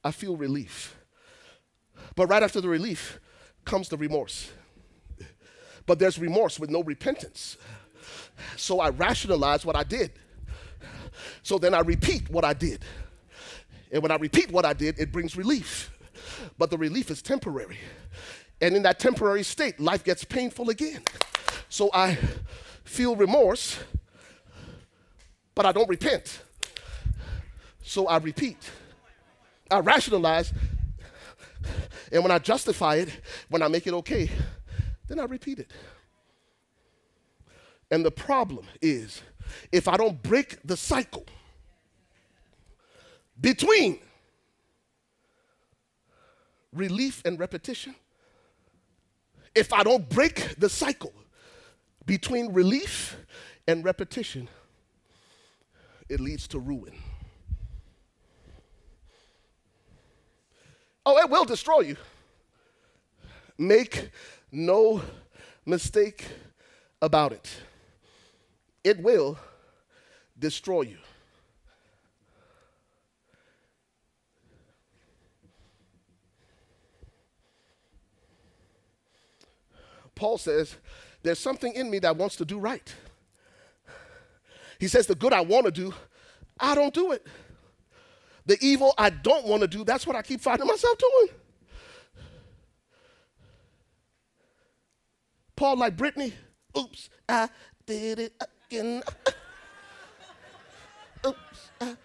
I 0.03 0.11
feel 0.11 0.37
relief. 0.37 0.97
But 2.15 2.29
right 2.29 2.43
after 2.43 2.61
the 2.61 2.69
relief 2.69 3.21
comes 3.65 3.89
the 3.89 3.97
remorse. 3.97 4.51
But 5.85 5.99
there's 5.99 6.19
remorse 6.19 6.59
with 6.59 6.71
no 6.71 6.83
repentance. 6.83 7.57
So 8.57 8.81
I 8.81 8.91
rationalize 8.91 9.65
what 9.65 9.77
I 9.77 9.85
did. 9.85 10.13
So 11.43 11.59
then 11.59 11.75
I 11.75 11.81
repeat 11.81 12.29
what 12.31 12.45
I 12.45 12.53
did. 12.53 12.85
And 13.93 14.03
when 14.03 14.11
I 14.11 14.17
repeat 14.17 14.51
what 14.51 14.65
I 14.65 14.73
did, 14.73 14.99
it 14.99 15.13
brings 15.13 15.37
relief. 15.37 15.91
But 16.59 16.71
the 16.71 16.79
relief 16.79 17.11
is 17.11 17.23
temporary. 17.23 17.79
And 18.61 18.75
in 18.75 18.83
that 18.83 18.99
temporary 18.99 19.43
state, 19.43 19.79
life 19.79 20.03
gets 20.03 20.25
painful 20.25 20.71
again. 20.71 21.03
So 21.69 21.91
I 21.93 22.19
feel 22.85 23.17
remorse, 23.17 23.79
but 25.55 25.67
I 25.67 25.73
don't 25.73 25.89
repent. 25.89 26.43
So 27.83 28.07
I 28.07 28.19
repeat. 28.19 28.59
I 29.71 29.81
rationalize. 29.81 30.53
And 32.13 32.23
when 32.23 32.31
I 32.31 32.39
justify 32.39 32.97
it, 32.97 33.21
when 33.49 33.63
I 33.63 33.69
make 33.69 33.87
it 33.87 33.93
okay, 33.95 34.31
then 35.09 35.19
I 35.19 35.25
repeat 35.25 35.59
it. 35.59 35.71
And 37.91 38.05
the 38.05 38.11
problem 38.11 38.67
is 38.81 39.23
if 39.71 39.87
I 39.87 39.97
don't 39.97 40.21
break 40.23 40.59
the 40.65 40.77
cycle 40.77 41.25
between 43.41 43.99
relief 46.73 47.23
and 47.25 47.39
repetition, 47.39 47.95
if 49.55 49.73
I 49.73 49.83
don't 49.83 50.09
break 50.09 50.57
the 50.59 50.69
cycle 50.69 51.13
between 52.05 52.53
relief 52.53 53.17
and 53.67 53.85
repetition, 53.85 54.49
it 56.09 56.21
leads 56.21 56.47
to 56.49 56.59
ruin. 56.59 56.95
Oh, 61.05 61.19
it 61.19 61.31
will 61.31 61.45
destroy 61.45 61.81
you. 61.81 61.97
Make 63.59 64.11
no 64.53 65.03
mistake 65.65 66.25
about 67.01 67.33
it. 67.33 67.49
It 68.85 69.01
will 69.01 69.39
destroy 70.39 70.83
you. 70.83 70.99
Paul 80.17 80.39
says, 80.39 80.75
There's 81.23 81.39
something 81.39 81.73
in 81.75 81.89
me 81.89 82.01
that 82.01 82.17
wants 82.17 82.35
to 82.37 82.45
do 82.45 82.59
right. 82.59 82.93
He 84.81 84.89
says, 84.89 85.07
The 85.07 85.15
good 85.15 85.33
I 85.33 85.43
want 85.43 85.67
to 85.67 85.71
do, 85.71 85.95
I 86.59 86.75
don't 86.75 86.93
do 86.93 87.13
it. 87.13 87.25
The 88.47 88.59
evil 88.61 88.93
I 88.99 89.11
don't 89.11 89.47
want 89.47 89.63
to 89.63 89.69
do, 89.69 89.85
that's 89.85 90.07
what 90.07 90.17
I 90.17 90.23
keep 90.23 90.41
finding 90.41 90.67
myself 90.67 90.99
doing. 90.99 91.29
Paul, 95.55 95.79
like 95.79 95.97
Britney, 95.97 96.33
oops, 96.77 97.09
I 97.29 97.49
did 97.87 98.19
it 98.19 98.43
again. 98.69 99.03
oops. 101.27 101.71
I. 101.81 101.97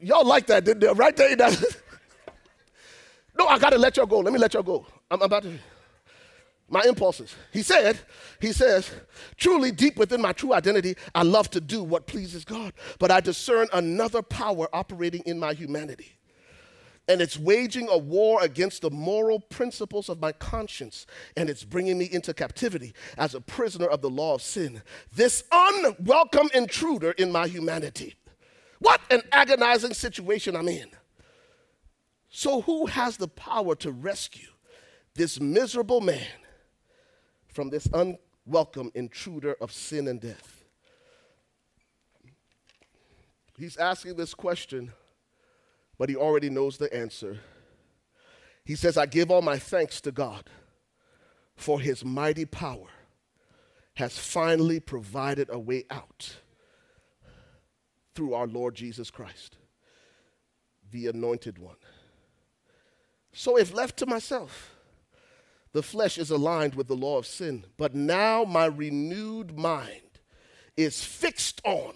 Y'all 0.00 0.24
like 0.24 0.46
that, 0.46 0.64
didn't 0.64 0.80
they? 0.80 0.92
Right 0.92 1.16
there. 1.16 1.36
no, 3.38 3.46
I 3.46 3.58
got 3.58 3.70
to 3.70 3.78
let 3.78 3.96
y'all 3.96 4.06
go. 4.06 4.20
Let 4.20 4.32
me 4.32 4.38
let 4.38 4.54
y'all 4.54 4.62
go. 4.62 4.86
I'm 5.10 5.22
about 5.22 5.42
to 5.42 5.58
my 6.70 6.82
impulses. 6.86 7.34
He 7.52 7.62
said, 7.62 7.98
he 8.40 8.52
says, 8.52 8.90
truly 9.36 9.72
deep 9.72 9.96
within 9.96 10.22
my 10.22 10.32
true 10.32 10.54
identity, 10.54 10.94
I 11.14 11.24
love 11.24 11.50
to 11.50 11.60
do 11.60 11.82
what 11.82 12.06
pleases 12.06 12.44
God, 12.44 12.72
but 12.98 13.10
I 13.10 13.20
discern 13.20 13.66
another 13.72 14.22
power 14.22 14.68
operating 14.72 15.22
in 15.26 15.38
my 15.38 15.52
humanity. 15.52 16.12
And 17.08 17.20
it's 17.20 17.36
waging 17.36 17.88
a 17.90 17.98
war 17.98 18.40
against 18.40 18.82
the 18.82 18.90
moral 18.90 19.40
principles 19.40 20.08
of 20.08 20.20
my 20.20 20.30
conscience, 20.30 21.06
and 21.36 21.50
it's 21.50 21.64
bringing 21.64 21.98
me 21.98 22.08
into 22.10 22.32
captivity 22.32 22.94
as 23.18 23.34
a 23.34 23.40
prisoner 23.40 23.86
of 23.86 24.00
the 24.00 24.10
law 24.10 24.34
of 24.34 24.42
sin. 24.42 24.80
This 25.12 25.42
unwelcome 25.50 26.50
intruder 26.54 27.10
in 27.12 27.32
my 27.32 27.48
humanity. 27.48 28.14
What 28.80 29.00
an 29.10 29.22
agonizing 29.30 29.94
situation 29.94 30.56
I'm 30.56 30.68
in. 30.68 30.90
So, 32.28 32.62
who 32.62 32.86
has 32.86 33.16
the 33.16 33.28
power 33.28 33.74
to 33.76 33.92
rescue 33.92 34.48
this 35.14 35.40
miserable 35.40 36.00
man 36.00 36.26
from 37.48 37.70
this 37.70 37.88
unwelcome 37.92 38.90
intruder 38.94 39.56
of 39.60 39.72
sin 39.72 40.08
and 40.08 40.20
death. 40.20 40.64
He's 43.58 43.76
asking 43.76 44.16
this 44.16 44.32
question, 44.32 44.92
but 45.98 46.08
he 46.08 46.16
already 46.16 46.48
knows 46.48 46.78
the 46.78 46.94
answer. 46.94 47.38
He 48.64 48.74
says, 48.74 48.96
I 48.96 49.06
give 49.06 49.30
all 49.30 49.42
my 49.42 49.58
thanks 49.58 50.00
to 50.02 50.12
God 50.12 50.48
for 51.56 51.80
his 51.80 52.04
mighty 52.04 52.46
power 52.46 52.86
has 53.94 54.16
finally 54.16 54.80
provided 54.80 55.48
a 55.50 55.58
way 55.58 55.84
out 55.90 56.36
through 58.20 58.34
our 58.34 58.46
Lord 58.46 58.74
Jesus 58.74 59.10
Christ, 59.10 59.56
the 60.90 61.06
anointed 61.06 61.56
one. 61.56 61.78
So, 63.32 63.56
if 63.56 63.72
left 63.72 63.96
to 63.96 64.04
myself, 64.04 64.76
the 65.72 65.82
flesh 65.82 66.18
is 66.18 66.30
aligned 66.30 66.74
with 66.74 66.86
the 66.86 66.94
law 66.94 67.16
of 67.16 67.24
sin. 67.24 67.64
But 67.78 67.94
now 67.94 68.44
my 68.44 68.66
renewed 68.66 69.56
mind 69.56 70.02
is 70.76 71.02
fixed 71.02 71.62
on 71.64 71.94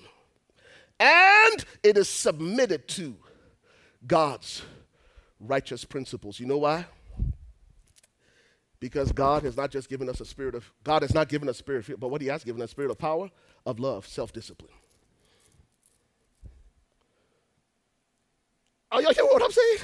and 0.98 1.62
it 1.82 1.98
is 1.98 2.09
submitted 2.09 2.88
to 2.88 3.16
God's 4.06 4.62
righteous 5.38 5.84
principles. 5.84 6.40
You 6.40 6.46
know 6.46 6.56
why? 6.56 6.86
Because 8.80 9.12
God 9.12 9.42
has 9.42 9.59
not 9.59 9.70
just 9.70 9.90
given 9.90 10.09
us 10.09 10.22
a 10.22 10.24
spirit 10.24 10.55
of, 10.55 10.72
God 10.84 11.02
has 11.02 11.12
not 11.12 11.28
given 11.28 11.51
us 11.51 11.59
spirit 11.59 11.80
of 11.80 11.84
fear, 11.84 11.96
but 11.98 12.09
what 12.09 12.22
He 12.22 12.28
has 12.28 12.44
given 12.44 12.62
us, 12.62 12.70
spirit 12.70 12.90
of 12.90 12.96
power, 12.96 13.28
of 13.66 13.78
love, 13.78 14.06
self 14.06 14.32
Are 18.94 19.02
y'all 19.02 19.12
hearing 19.12 19.30
what 19.30 19.42
I'm 19.42 19.50
saying? 19.50 19.78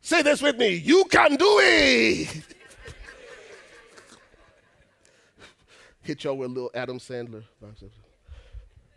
Say 0.00 0.22
this 0.22 0.42
with 0.42 0.58
me. 0.58 0.74
You 0.74 1.04
can 1.04 1.36
do 1.36 1.58
it. 1.62 2.42
Hit 6.02 6.24
y'all 6.24 6.36
with 6.36 6.50
a 6.50 6.52
little 6.52 6.70
Adam 6.74 6.98
Sandler. 6.98 7.44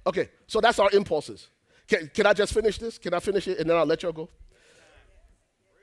Okay, 0.08 0.30
so 0.48 0.60
that's 0.60 0.80
our 0.80 0.90
impulses. 0.92 1.50
Can, 1.88 2.10
can 2.12 2.26
I 2.26 2.34
just 2.34 2.52
finish 2.52 2.80
this? 2.80 2.98
Can 2.98 3.14
I 3.14 3.20
finish 3.20 3.48
it 3.48 3.60
and 3.60 3.70
then 3.70 3.78
I'll 3.78 3.86
let 3.86 4.02
y'all 4.02 4.12
go? 4.12 4.28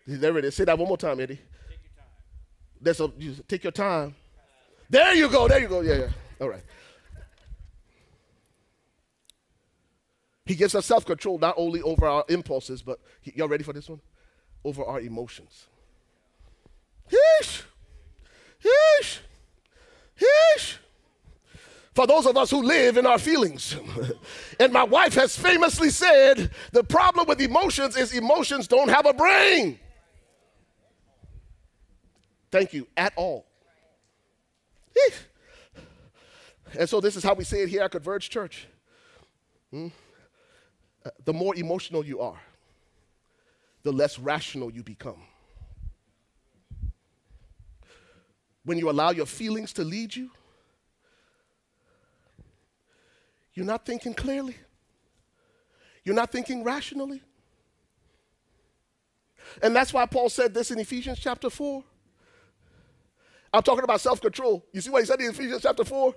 There 0.08 0.36
it 0.36 0.44
is. 0.46 0.56
Say 0.56 0.64
that 0.64 0.76
one 0.76 0.88
more 0.88 0.98
time, 0.98 1.20
Eddie. 1.20 1.38
Take 2.82 2.98
your 2.98 3.00
time. 3.00 3.12
a, 3.16 3.22
you, 3.22 3.36
take 3.46 3.62
your 3.62 3.72
time. 3.72 4.16
There 4.88 5.14
you 5.14 5.28
go. 5.28 5.46
There 5.46 5.60
you 5.60 5.68
go. 5.68 5.82
Yeah, 5.82 5.94
yeah. 5.94 6.08
All 6.40 6.48
right. 6.48 6.64
He 10.50 10.56
gives 10.56 10.74
us 10.74 10.84
self 10.84 11.06
control 11.06 11.38
not 11.38 11.54
only 11.56 11.80
over 11.80 12.08
our 12.08 12.24
impulses, 12.28 12.82
but 12.82 12.98
he, 13.20 13.32
y'all 13.36 13.46
ready 13.46 13.62
for 13.62 13.72
this 13.72 13.88
one? 13.88 14.00
over 14.64 14.84
our 14.84 15.00
emotions. 15.00 15.68
Yeesh! 17.08 17.62
Yeesh! 18.60 19.18
Yeesh! 20.18 20.78
For 21.94 22.04
those 22.04 22.26
of 22.26 22.36
us 22.36 22.50
who 22.50 22.64
live 22.64 22.96
in 22.96 23.06
our 23.06 23.20
feelings. 23.20 23.76
and 24.58 24.72
my 24.72 24.82
wife 24.82 25.14
has 25.14 25.36
famously 25.36 25.88
said 25.88 26.50
the 26.72 26.82
problem 26.82 27.28
with 27.28 27.40
emotions 27.40 27.96
is 27.96 28.12
emotions 28.12 28.66
don't 28.66 28.88
have 28.88 29.06
a 29.06 29.12
brain. 29.12 29.78
Thank 32.50 32.72
you, 32.72 32.88
at 32.96 33.12
all. 33.14 33.46
And 36.76 36.88
so, 36.88 37.00
this 37.00 37.14
is 37.14 37.22
how 37.22 37.34
we 37.34 37.44
say 37.44 37.62
it 37.62 37.68
here 37.68 37.82
at 37.82 37.92
Converge 37.92 38.28
Church. 38.30 38.66
Hmm? 39.70 39.90
Uh, 41.04 41.10
the 41.24 41.32
more 41.32 41.54
emotional 41.56 42.04
you 42.04 42.20
are, 42.20 42.40
the 43.82 43.92
less 43.92 44.18
rational 44.18 44.70
you 44.70 44.82
become. 44.82 45.22
When 48.64 48.76
you 48.76 48.90
allow 48.90 49.10
your 49.10 49.26
feelings 49.26 49.72
to 49.74 49.84
lead 49.84 50.14
you, 50.14 50.30
you're 53.54 53.66
not 53.66 53.86
thinking 53.86 54.12
clearly. 54.12 54.56
You're 56.04 56.14
not 56.14 56.30
thinking 56.30 56.62
rationally. 56.62 57.22
And 59.62 59.74
that's 59.74 59.92
why 59.92 60.06
Paul 60.06 60.28
said 60.28 60.54
this 60.54 60.70
in 60.70 60.78
Ephesians 60.78 61.18
chapter 61.18 61.50
4. 61.50 61.82
I'm 63.52 63.62
talking 63.62 63.84
about 63.84 64.00
self 64.00 64.20
control. 64.20 64.64
You 64.72 64.80
see 64.80 64.90
what 64.90 65.00
he 65.00 65.06
said 65.06 65.20
in 65.20 65.30
Ephesians 65.30 65.62
chapter 65.62 65.84
4? 65.84 66.14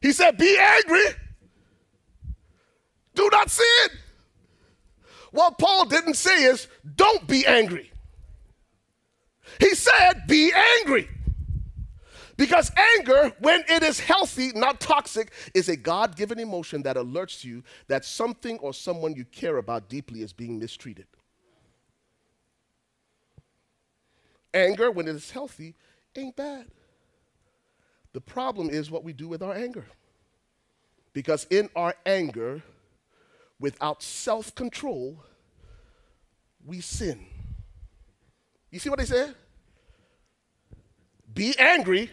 He 0.00 0.12
said, 0.12 0.36
Be 0.36 0.56
angry, 0.58 1.04
do 3.14 3.28
not 3.30 3.50
sin. 3.50 3.88
What 5.32 5.58
Paul 5.58 5.86
didn't 5.86 6.14
say 6.14 6.44
is, 6.44 6.68
don't 6.96 7.26
be 7.26 7.46
angry. 7.46 7.90
He 9.60 9.74
said, 9.74 10.26
be 10.26 10.52
angry. 10.80 11.08
Because 12.36 12.70
anger, 12.98 13.32
when 13.38 13.64
it 13.68 13.82
is 13.82 13.98
healthy, 13.98 14.52
not 14.54 14.78
toxic, 14.78 15.32
is 15.54 15.68
a 15.68 15.76
God 15.76 16.16
given 16.16 16.38
emotion 16.38 16.82
that 16.82 16.96
alerts 16.96 17.44
you 17.44 17.62
that 17.88 18.04
something 18.04 18.58
or 18.58 18.74
someone 18.74 19.14
you 19.14 19.24
care 19.24 19.56
about 19.56 19.88
deeply 19.88 20.20
is 20.20 20.32
being 20.32 20.58
mistreated. 20.58 21.06
Anger, 24.52 24.90
when 24.90 25.08
it 25.08 25.16
is 25.16 25.30
healthy, 25.30 25.74
ain't 26.14 26.36
bad. 26.36 26.66
The 28.12 28.20
problem 28.20 28.70
is 28.70 28.90
what 28.90 29.04
we 29.04 29.12
do 29.12 29.28
with 29.28 29.42
our 29.42 29.54
anger. 29.54 29.86
Because 31.12 31.46
in 31.50 31.70
our 31.74 31.94
anger, 32.04 32.62
without 33.58 34.02
self 34.02 34.54
control, 34.54 35.22
we 36.64 36.80
sin. 36.80 37.24
You 38.70 38.78
see 38.78 38.90
what 38.90 38.98
they 38.98 39.04
said? 39.04 39.34
Be 41.32 41.54
angry, 41.58 42.10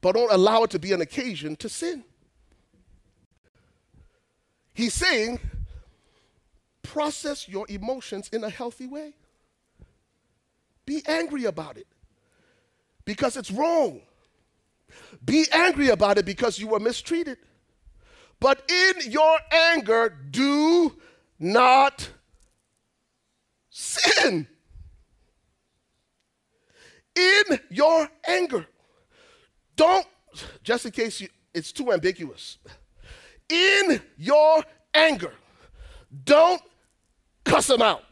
but 0.00 0.12
don't 0.12 0.32
allow 0.32 0.62
it 0.64 0.70
to 0.70 0.78
be 0.78 0.92
an 0.92 1.00
occasion 1.00 1.56
to 1.56 1.68
sin. 1.68 2.04
He's 4.72 4.94
saying, 4.94 5.40
process 6.82 7.48
your 7.48 7.66
emotions 7.68 8.28
in 8.32 8.44
a 8.44 8.50
healthy 8.50 8.86
way. 8.86 9.14
Be 10.86 11.02
angry 11.06 11.44
about 11.44 11.76
it 11.76 11.86
because 13.04 13.36
it's 13.36 13.50
wrong. 13.50 14.00
Be 15.24 15.46
angry 15.52 15.88
about 15.88 16.18
it 16.18 16.24
because 16.24 16.58
you 16.58 16.68
were 16.68 16.80
mistreated. 16.80 17.38
But 18.40 18.70
in 18.70 19.12
your 19.12 19.38
anger, 19.52 20.16
do 20.30 20.96
not 21.38 22.08
sin. 23.68 24.48
In 27.14 27.60
your 27.70 28.08
anger, 28.26 28.66
don't, 29.76 30.06
just 30.62 30.86
in 30.86 30.92
case 30.92 31.20
you, 31.20 31.28
it's 31.52 31.70
too 31.70 31.92
ambiguous, 31.92 32.56
in 33.48 34.00
your 34.16 34.64
anger, 34.94 35.32
don't 36.24 36.62
cuss 37.44 37.66
them 37.66 37.82
out. 37.82 38.04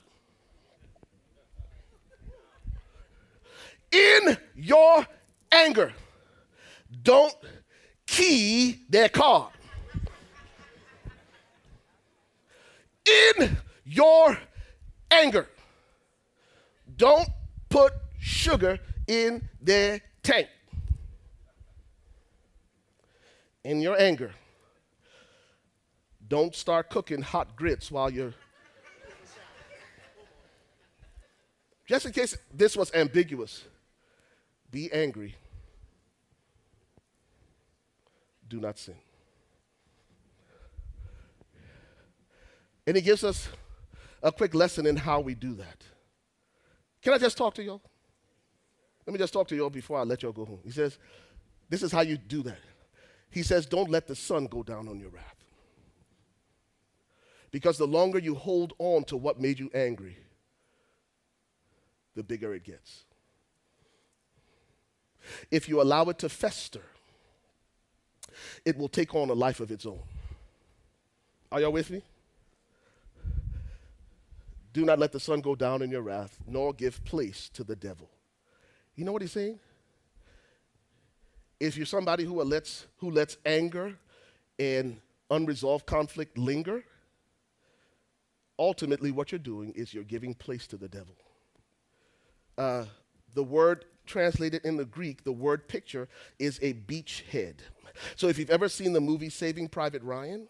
In 3.91 4.37
your 4.55 5.07
anger, 5.51 5.95
don't 7.03 7.35
key 8.07 8.85
their 8.91 9.09
car. 9.09 9.51
In 13.09 13.57
your 13.85 14.39
anger, 15.11 15.47
don't 16.97 17.29
put 17.69 17.93
sugar 18.19 18.79
in 19.07 19.49
their 19.61 20.01
tank. 20.23 20.49
In 23.65 23.81
your 23.81 24.01
anger, 24.01 24.33
don't 26.27 26.55
start 26.55 26.91
cooking 26.91 27.23
hot 27.23 27.57
grits 27.57 27.91
while 27.91 28.11
you're. 28.11 28.35
Just 31.87 32.05
in 32.05 32.13
case 32.13 32.37
this 32.53 32.77
was 32.77 32.93
ambiguous, 32.93 33.65
be 34.71 34.93
angry. 34.93 35.35
Do 38.47 38.61
not 38.61 38.79
sin. 38.79 38.95
And 42.89 42.97
he 42.97 43.03
gives 43.03 43.23
us 43.23 43.51
a 44.23 44.33
quick 44.33 44.55
lesson 44.55 44.87
in 44.87 44.97
how 44.97 45.21
we 45.21 45.35
do 45.35 45.53
that. 45.57 45.85
Can 47.03 47.13
I 47.13 47.19
just 47.19 47.37
talk 47.37 47.53
to 47.57 47.63
y'all? 47.63 47.83
Let 49.07 49.13
me 49.13 49.19
just 49.19 49.35
talk 49.35 49.47
to 49.49 49.57
y'all 49.57 49.69
before 49.69 49.99
I 49.99 50.05
let 50.05 50.23
y'all 50.23 50.33
go 50.33 50.47
home. 50.47 50.61
He 50.65 50.71
says, 50.71 50.97
This 51.69 51.83
is 51.83 51.93
how 51.93 52.01
you 52.01 52.17
do 52.17 52.43
that. 52.45 52.61
He 53.29 53.43
says, 53.43 53.67
Don't 53.67 53.91
let 53.91 54.07
the 54.07 54.17
sun 54.17 54.47
go 54.47 54.63
down 54.63 54.89
on 54.89 54.99
your 54.99 55.11
wrath. 55.11 55.37
Because 57.51 57.77
the 57.77 57.87
longer 57.87 58.19
you 58.19 58.35
hold 58.35 58.73
on 58.79 59.05
to 59.05 59.19
what 59.19 59.39
made 59.39 59.59
you 59.59 59.71
angry, 59.75 60.17
the 62.17 62.23
bigger 62.23 62.55
it 62.55 62.65
gets. 62.65 63.05
If 65.51 65.69
you 65.69 65.83
allow 65.83 66.05
it 66.05 66.19
to 66.21 66.31
fester, 66.31 66.85
it 68.65 68.79
will 68.79 68.89
take 68.89 69.15
on 69.15 69.29
a 69.29 69.35
life 69.35 69.61
of 69.61 69.71
its 69.71 69.85
own. 69.85 70.01
Are 71.53 71.61
y'all 71.61 71.71
with 71.71 71.91
me? 71.91 72.01
Do 74.79 74.85
not 74.85 75.01
let 75.01 75.11
the 75.11 75.19
sun 75.19 75.41
go 75.41 75.57
down 75.57 75.83
in 75.83 75.91
your 75.91 76.03
wrath, 76.03 76.39
nor 76.47 76.73
give 76.73 77.05
place 77.05 77.51
to 77.55 77.65
the 77.65 77.75
devil. 77.75 78.09
You 78.95 79.05
know 79.05 79.11
what 79.11 79.23
he's 79.23 79.33
saying? 79.33 79.59
If 81.59 81.77
you're 81.77 81.85
somebody 81.85 82.23
who 82.23 82.41
lets, 82.45 82.87
who 82.99 83.11
lets 83.11 83.39
anger 83.45 83.99
and 84.57 85.01
unresolved 85.33 85.85
conflict 85.85 86.39
linger, 86.39 86.85
ultimately 88.57 89.11
what 89.11 89.33
you're 89.33 89.41
doing 89.41 89.73
is 89.73 89.93
you're 89.93 90.05
giving 90.05 90.33
place 90.33 90.69
to 90.69 90.77
the 90.77 90.87
devil. 90.87 91.17
Uh, 92.57 92.85
the 93.35 93.43
word 93.43 93.85
translated 94.07 94.65
in 94.65 94.77
the 94.77 94.85
Greek, 94.85 95.25
the 95.25 95.33
word 95.33 95.67
picture 95.67 96.09
is 96.39 96.61
a 96.63 96.75
beachhead. 96.75 97.57
So 98.15 98.29
if 98.29 98.39
you've 98.39 98.49
ever 98.49 98.69
seen 98.69 98.93
the 98.93 99.01
movie 99.01 99.29
Saving 99.29 99.67
Private 99.67 100.05
Ryan, 100.05 100.47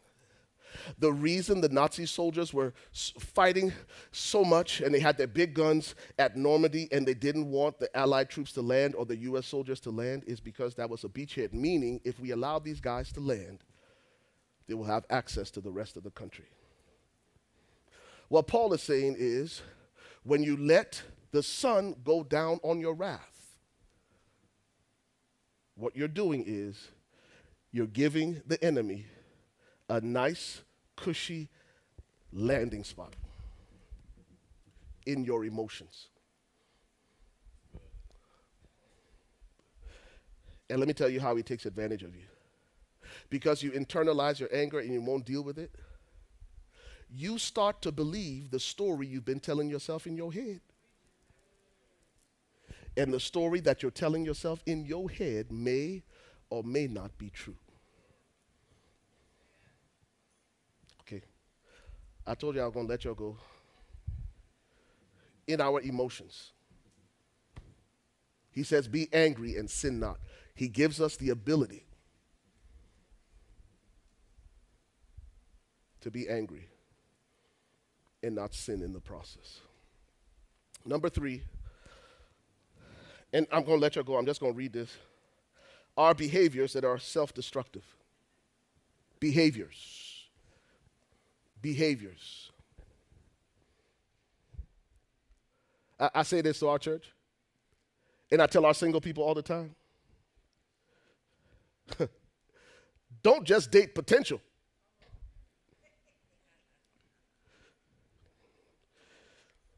the 0.99 1.13
reason 1.13 1.61
the 1.61 1.69
Nazi 1.69 2.07
soldiers 2.07 2.53
were 2.53 2.73
fighting 2.93 3.73
so 4.13 4.45
much 4.45 4.81
and 4.81 4.95
they 4.95 5.01
had 5.01 5.17
their 5.17 5.27
big 5.27 5.55
guns 5.55 5.95
at 6.19 6.37
Normandy 6.37 6.89
and 6.93 7.07
they 7.07 7.15
didn't 7.15 7.51
want 7.51 7.79
the 7.79 7.95
Allied 7.97 8.31
troops 8.31 8.53
to 8.53 8.63
land 8.63 8.95
or 8.95 9.05
the 9.05 9.17
US 9.17 9.47
soldiers 9.47 9.81
to 9.81 9.91
land 9.91 10.25
is 10.27 10.41
because 10.41 10.75
that 10.75 10.89
was 10.89 11.05
a 11.05 11.09
beachhead, 11.09 11.53
meaning 11.53 12.01
if 12.05 12.19
we 12.21 12.31
allow 12.31 12.59
these 12.59 12.81
guys 12.81 13.13
to 13.13 13.21
land, 13.21 13.65
they 14.67 14.75
will 14.75 14.85
have 14.85 15.05
access 15.11 15.51
to 15.53 15.61
the 15.61 15.71
rest 15.71 15.97
of 15.97 16.03
the 16.03 16.11
country. 16.11 16.47
What 18.29 18.47
Paul 18.47 18.73
is 18.75 18.83
saying 18.83 19.17
is 19.19 19.63
when 20.23 20.43
you 20.43 20.57
let 20.57 21.03
the 21.31 21.43
sun 21.43 21.97
go 22.05 22.23
down 22.23 22.61
on 22.63 22.81
your 22.81 22.95
wrath, 22.95 23.39
what 25.75 25.97
you're 25.97 26.09
doing 26.09 26.45
is 26.47 26.89
you're 27.73 27.87
giving 27.87 28.43
the 28.47 28.63
enemy 28.63 29.07
a 29.89 30.01
nice, 30.01 30.63
cushy 30.97 31.49
landing 32.33 32.85
spot 32.85 33.15
in 35.07 35.25
your 35.25 35.45
emotions. 35.45 36.09
And 40.71 40.79
let 40.79 40.87
me 40.87 40.95
tell 40.95 41.09
you 41.09 41.21
how 41.21 41.35
he 41.37 41.43
takes 41.43 41.65
advantage 41.65 42.03
of 42.03 42.15
you. 42.15 42.25
Because 43.31 43.63
you 43.63 43.71
internalize 43.71 44.39
your 44.39 44.51
anger 44.53 44.81
and 44.81 44.93
you 44.93 45.01
won't 45.01 45.25
deal 45.25 45.43
with 45.43 45.59
it, 45.59 45.75
you 47.11 47.39
start 47.39 47.81
to 47.83 47.93
believe 47.93 48.51
the 48.51 48.61
story 48.61 49.07
you've 49.07 49.25
been 49.25 49.41
telling 49.41 49.71
yourself 49.71 50.07
in 50.07 50.17
your 50.17 50.33
head. 50.33 50.61
And 52.97 53.15
the 53.15 53.21
story 53.21 53.61
that 53.61 53.83
you're 53.83 53.91
telling 53.91 54.25
yourself 54.25 54.63
in 54.67 54.85
your 54.85 55.09
head 55.09 55.51
may 55.51 56.03
or 56.51 56.63
may 56.63 56.87
not 56.87 57.17
be 57.17 57.31
true. 57.31 57.57
I 62.29 62.35
told 62.35 62.55
you 62.55 62.61
I 62.61 62.67
was 62.67 62.75
going 62.75 62.87
to 62.87 62.91
let 62.93 63.05
y'all 63.05 63.15
go. 63.15 63.39
In 65.47 65.63
our 65.63 65.81
emotions. 65.81 66.53
He 68.51 68.63
says, 68.63 68.87
Be 68.87 69.09
angry 69.15 69.57
and 69.57 69.71
sin 69.71 69.99
not. 69.99 70.19
He 70.55 70.69
gives 70.69 71.01
us 71.01 71.17
the 71.17 71.31
ability 71.31 71.87
to 76.03 76.11
be 76.11 76.29
angry 76.29 76.69
and 78.23 78.35
not 78.35 78.53
sin 78.53 78.83
in 78.83 78.93
the 78.93 79.01
process. 79.01 79.61
Number 80.85 81.09
three, 81.09 81.43
and 83.33 83.47
I'm 83.51 83.65
going 83.65 83.79
to 83.79 83.83
let 83.83 83.95
y'all 83.97 84.05
go, 84.05 84.17
I'm 84.17 84.27
just 84.27 84.41
going 84.41 84.53
to 84.53 84.57
read 84.59 84.75
this, 84.75 84.95
are 85.97 86.15
behaviors 86.15 86.75
that 86.75 86.85
are 86.85 86.99
self 86.99 87.33
destructive. 87.33 87.85
Behaviors 89.19 90.08
behaviors. 91.61 92.51
I, 95.99 96.11
I 96.17 96.23
say 96.23 96.41
this 96.41 96.61
to 96.61 96.69
our 96.69 96.79
church, 96.79 97.13
and 98.31 98.41
I 98.41 98.47
tell 98.47 98.65
our 98.67 98.75
single 98.75 99.01
people 99.01 99.25
all 99.25 99.35
the 99.35 99.43
time 99.43 99.75
don't 103.23 103.45
just 103.45 103.71
date 103.71 103.95
potential. 103.95 104.41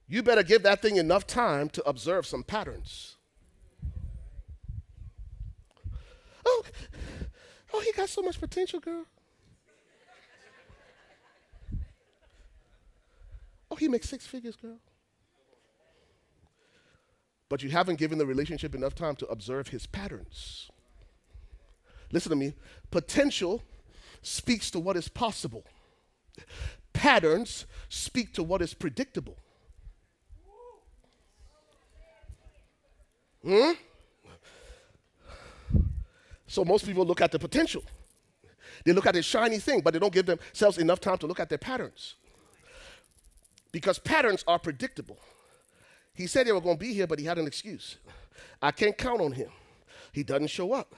You 0.08 0.24
better 0.24 0.42
give 0.42 0.64
that 0.64 0.82
thing 0.82 0.96
enough 0.96 1.24
time 1.24 1.68
to 1.70 1.88
observe 1.88 2.26
some 2.26 2.42
patterns. 2.42 3.16
Oh, 6.44 6.62
oh, 7.72 7.80
he 7.80 7.92
got 7.92 8.08
so 8.08 8.20
much 8.20 8.40
potential, 8.40 8.80
girl. 8.80 9.04
Oh, 13.70 13.76
he 13.76 13.88
makes 13.88 14.08
six 14.08 14.26
figures, 14.26 14.56
girl. 14.56 14.78
But 17.48 17.62
you 17.62 17.70
haven't 17.70 17.98
given 17.98 18.18
the 18.18 18.26
relationship 18.26 18.74
enough 18.74 18.94
time 18.94 19.16
to 19.16 19.26
observe 19.26 19.68
his 19.68 19.86
patterns. 19.86 20.70
Listen 22.12 22.30
to 22.30 22.36
me. 22.36 22.54
Potential 22.90 23.62
speaks 24.22 24.70
to 24.70 24.80
what 24.80 24.96
is 24.96 25.08
possible, 25.08 25.64
patterns 26.92 27.66
speak 27.88 28.34
to 28.34 28.42
what 28.42 28.60
is 28.60 28.74
predictable. 28.74 29.36
Hmm? 33.42 33.72
So 36.46 36.64
most 36.64 36.84
people 36.84 37.06
look 37.06 37.20
at 37.20 37.32
the 37.32 37.38
potential. 37.38 37.82
They 38.84 38.92
look 38.92 39.06
at 39.06 39.14
the 39.14 39.22
shiny 39.22 39.58
thing, 39.58 39.80
but 39.80 39.92
they 39.92 40.00
don't 40.00 40.12
give 40.12 40.26
themselves 40.26 40.78
enough 40.78 41.00
time 41.00 41.16
to 41.18 41.26
look 41.26 41.40
at 41.40 41.48
their 41.48 41.58
patterns 41.58 42.16
because 43.72 43.98
patterns 43.98 44.44
are 44.46 44.58
predictable. 44.58 45.18
He 46.14 46.26
said 46.26 46.46
they 46.46 46.52
were 46.52 46.60
going 46.60 46.76
to 46.76 46.80
be 46.80 46.92
here, 46.92 47.06
but 47.06 47.18
he 47.18 47.24
had 47.24 47.38
an 47.38 47.46
excuse. 47.46 47.96
I 48.60 48.70
can't 48.72 48.96
count 48.96 49.20
on 49.20 49.32
him. 49.32 49.50
He 50.12 50.22
doesn't 50.22 50.48
show 50.48 50.72
up, 50.72 50.94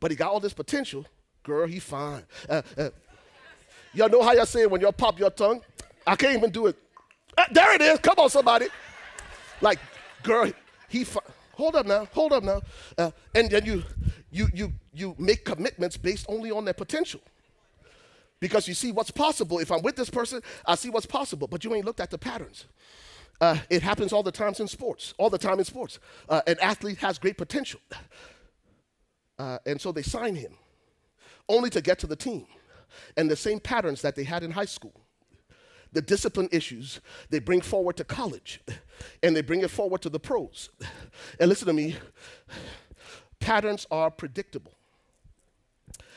but 0.00 0.10
he 0.10 0.16
got 0.16 0.30
all 0.30 0.40
this 0.40 0.52
potential. 0.52 1.06
Girl, 1.42 1.66
he 1.66 1.78
fine. 1.78 2.22
Uh, 2.48 2.62
uh, 2.76 2.90
y'all 3.92 4.08
know 4.08 4.22
how 4.22 4.32
y'all 4.32 4.46
say 4.46 4.62
it 4.62 4.70
when 4.70 4.80
y'all 4.80 4.92
pop 4.92 5.18
your 5.18 5.30
tongue? 5.30 5.60
I 6.06 6.16
can't 6.16 6.36
even 6.36 6.50
do 6.50 6.66
it. 6.66 6.76
Uh, 7.36 7.44
there 7.50 7.74
it 7.74 7.80
is. 7.80 7.98
Come 8.00 8.16
on, 8.18 8.30
somebody. 8.30 8.66
Like, 9.60 9.78
girl, 10.22 10.50
he 10.88 11.04
fine. 11.04 11.22
Hold 11.52 11.76
up 11.76 11.86
now. 11.86 12.06
Hold 12.12 12.32
up 12.32 12.42
now. 12.42 12.60
Uh, 12.98 13.10
and 13.34 13.50
then 13.50 13.64
you, 13.64 13.82
you, 14.30 14.48
you, 14.52 14.72
you 14.92 15.14
make 15.18 15.44
commitments 15.44 15.96
based 15.96 16.26
only 16.28 16.50
on 16.50 16.64
their 16.64 16.74
potential 16.74 17.20
because 18.40 18.68
you 18.68 18.74
see 18.74 18.92
what's 18.92 19.10
possible. 19.10 19.58
If 19.58 19.70
I'm 19.70 19.82
with 19.82 19.96
this 19.96 20.10
person, 20.10 20.42
I 20.66 20.74
see 20.74 20.90
what's 20.90 21.06
possible, 21.06 21.46
but 21.46 21.64
you 21.64 21.74
ain't 21.74 21.84
looked 21.84 22.00
at 22.00 22.10
the 22.10 22.18
patterns. 22.18 22.66
Uh, 23.40 23.58
it 23.68 23.82
happens 23.82 24.12
all 24.12 24.22
the 24.22 24.32
times 24.32 24.60
in 24.60 24.68
sports, 24.68 25.14
all 25.18 25.30
the 25.30 25.38
time 25.38 25.58
in 25.58 25.64
sports. 25.64 25.98
Uh, 26.28 26.40
an 26.46 26.56
athlete 26.60 26.98
has 26.98 27.18
great 27.18 27.36
potential. 27.36 27.80
Uh, 29.38 29.58
and 29.66 29.80
so 29.80 29.90
they 29.90 30.02
sign 30.02 30.36
him, 30.36 30.54
only 31.48 31.68
to 31.70 31.80
get 31.80 31.98
to 31.98 32.06
the 32.06 32.16
team. 32.16 32.46
And 33.16 33.28
the 33.28 33.36
same 33.36 33.58
patterns 33.58 34.02
that 34.02 34.14
they 34.14 34.24
had 34.24 34.44
in 34.44 34.52
high 34.52 34.64
school, 34.66 34.94
the 35.92 36.02
discipline 36.02 36.48
issues, 36.52 37.00
they 37.30 37.40
bring 37.40 37.60
forward 37.60 37.96
to 37.96 38.04
college, 38.04 38.60
and 39.22 39.34
they 39.34 39.42
bring 39.42 39.62
it 39.62 39.70
forward 39.70 40.02
to 40.02 40.08
the 40.08 40.20
pros. 40.20 40.70
And 41.40 41.48
listen 41.48 41.66
to 41.66 41.72
me 41.72 41.96
patterns 43.40 43.86
are 43.90 44.10
predictable. 44.10 44.72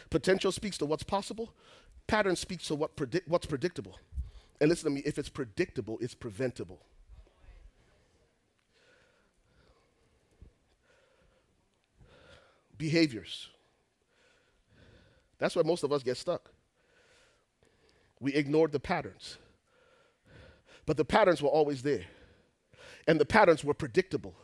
Potential 0.10 0.52
speaks 0.52 0.77
to 0.77 0.85
what's 0.85 1.03
possible, 1.03 1.53
pattern 2.08 2.36
speaks 2.36 2.68
to 2.68 2.76
what 2.76 2.96
predict, 2.96 3.28
what's 3.28 3.46
predictable. 3.46 4.00
And 4.60 4.70
listen 4.70 4.90
to 4.90 4.96
me 4.96 5.02
if 5.06 5.20
it's 5.20 5.30
predictable, 5.30 5.98
it's 6.02 6.16
preventable. 6.16 6.82
Behaviors. 12.78 13.50
That's 15.40 15.56
where 15.56 15.66
most 15.66 15.84
of 15.84 15.92
us 15.92 16.04
get 16.04 16.18
stuck. 16.18 16.50
We 18.20 18.34
ignored 18.34 18.72
the 18.72 18.80
patterns. 18.80 19.38
But 20.86 20.98
the 20.98 21.06
patterns 21.06 21.42
were 21.42 21.50
always 21.50 21.84
there. 21.84 22.06
And 23.08 23.20
the 23.20 23.26
patterns 23.26 23.64
were 23.64 23.74
predictable. 23.74 24.36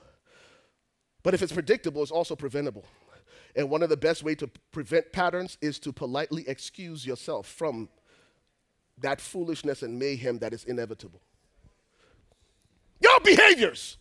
But 1.24 1.34
if 1.34 1.42
it's 1.42 1.54
predictable, 1.54 2.02
it's 2.02 2.12
also 2.12 2.36
preventable. 2.36 2.86
And 3.56 3.70
one 3.70 3.84
of 3.84 3.90
the 3.90 3.98
best 3.98 4.24
ways 4.24 4.38
to 4.38 4.50
prevent 4.72 5.12
patterns 5.12 5.58
is 5.62 5.78
to 5.80 5.94
politely 5.94 6.44
excuse 6.48 7.06
yourself 7.06 7.48
from 7.48 7.90
that 9.00 9.22
foolishness 9.22 9.84
and 9.84 10.00
mayhem 10.00 10.40
that 10.40 10.54
is 10.54 10.64
inevitable. 10.64 11.22
Your 13.00 13.20
behaviors. 13.20 13.98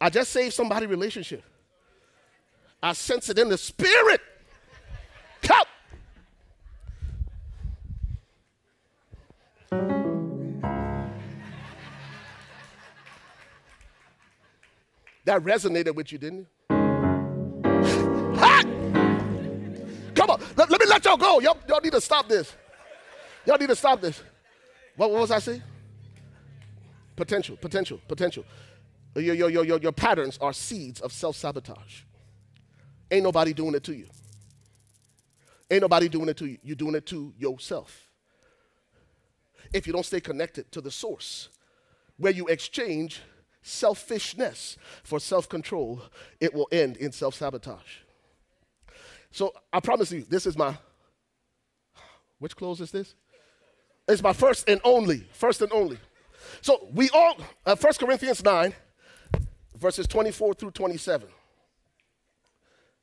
I 0.00 0.10
just 0.10 0.30
saved 0.30 0.54
somebody 0.54 0.86
relationship. 0.86 1.42
I 2.82 2.92
sense 2.92 3.30
it 3.30 3.38
in 3.38 3.48
the 3.48 3.56
spirit. 3.56 4.20
Come. 5.40 5.64
That 15.24 15.42
resonated 15.42 15.94
with 15.94 16.12
you, 16.12 16.18
didn't 16.18 16.40
it? 16.40 16.63
Let 21.04 21.10
y'all 21.10 21.16
go. 21.16 21.40
Y'all, 21.40 21.58
y'all 21.68 21.80
need 21.80 21.92
to 21.92 22.00
stop 22.00 22.28
this. 22.28 22.54
Y'all 23.46 23.58
need 23.58 23.68
to 23.68 23.76
stop 23.76 24.00
this. 24.00 24.22
What, 24.96 25.10
what 25.10 25.20
was 25.20 25.30
I 25.30 25.38
saying? 25.38 25.62
Potential, 27.16 27.56
potential, 27.56 28.00
potential. 28.08 28.44
Your, 29.14 29.34
your, 29.34 29.50
your, 29.50 29.64
your, 29.64 29.78
your 29.78 29.92
patterns 29.92 30.38
are 30.40 30.52
seeds 30.52 31.00
of 31.00 31.12
self 31.12 31.36
sabotage. 31.36 32.02
Ain't 33.10 33.22
nobody 33.22 33.52
doing 33.52 33.74
it 33.74 33.84
to 33.84 33.94
you. 33.94 34.06
Ain't 35.70 35.82
nobody 35.82 36.08
doing 36.08 36.28
it 36.28 36.36
to 36.38 36.46
you. 36.46 36.58
You're 36.62 36.76
doing 36.76 36.94
it 36.94 37.06
to 37.06 37.32
yourself. 37.38 38.08
If 39.72 39.86
you 39.86 39.92
don't 39.92 40.06
stay 40.06 40.20
connected 40.20 40.70
to 40.72 40.80
the 40.80 40.90
source, 40.90 41.48
where 42.16 42.32
you 42.32 42.46
exchange 42.46 43.20
selfishness 43.62 44.76
for 45.02 45.20
self 45.20 45.48
control, 45.48 46.02
it 46.40 46.54
will 46.54 46.68
end 46.72 46.96
in 46.96 47.12
self 47.12 47.34
sabotage. 47.34 47.98
So 49.30 49.52
I 49.72 49.80
promise 49.80 50.10
you, 50.12 50.24
this 50.28 50.46
is 50.46 50.56
my. 50.56 50.76
Which 52.44 52.56
close 52.56 52.78
is 52.82 52.90
this? 52.90 53.14
It's 54.06 54.22
my 54.22 54.34
first 54.34 54.68
and 54.68 54.78
only. 54.84 55.26
First 55.32 55.62
and 55.62 55.72
only. 55.72 55.96
So 56.60 56.88
we 56.92 57.08
all, 57.08 57.38
uh, 57.64 57.74
1 57.74 57.94
Corinthians 57.98 58.44
9, 58.44 58.74
verses 59.78 60.06
24 60.06 60.52
through 60.52 60.72
27. 60.72 61.26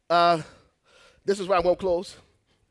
Uh, 0.07 0.43
this 1.25 1.39
is 1.39 1.47
where 1.47 1.57
I 1.57 1.61
won't 1.61 1.79
close. 1.79 2.17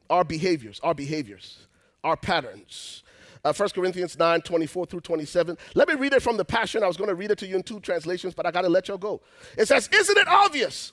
Our 0.09 0.23
behaviors, 0.23 0.79
our 0.85 0.95
behaviors, 0.95 1.67
our 2.05 2.17
patterns. 2.17 3.03
Uh, 3.43 3.53
1 3.53 3.71
Corinthians 3.71 4.17
9, 4.17 4.41
24 4.41 4.87
through 4.87 5.01
27. 5.01 5.59
Let 5.75 5.89
me 5.89 5.95
read 5.95 6.13
it 6.13 6.23
from 6.23 6.37
the 6.37 6.45
Passion. 6.45 6.85
I 6.85 6.87
was 6.87 6.97
going 6.97 7.11
to 7.11 7.17
read 7.17 7.33
it 7.33 7.39
to 7.39 7.49
you 7.49 7.57
in 7.57 7.65
two 7.65 7.81
translations, 7.81 8.33
but 8.33 8.47
I 8.47 8.53
got 8.53 8.63
to 8.63 8.69
let 8.69 8.87
y'all 8.87 8.97
go. 8.97 9.23
It 9.59 9.67
says, 9.67 9.89
Isn't 9.93 10.19
it 10.19 10.29
obvious 10.29 10.93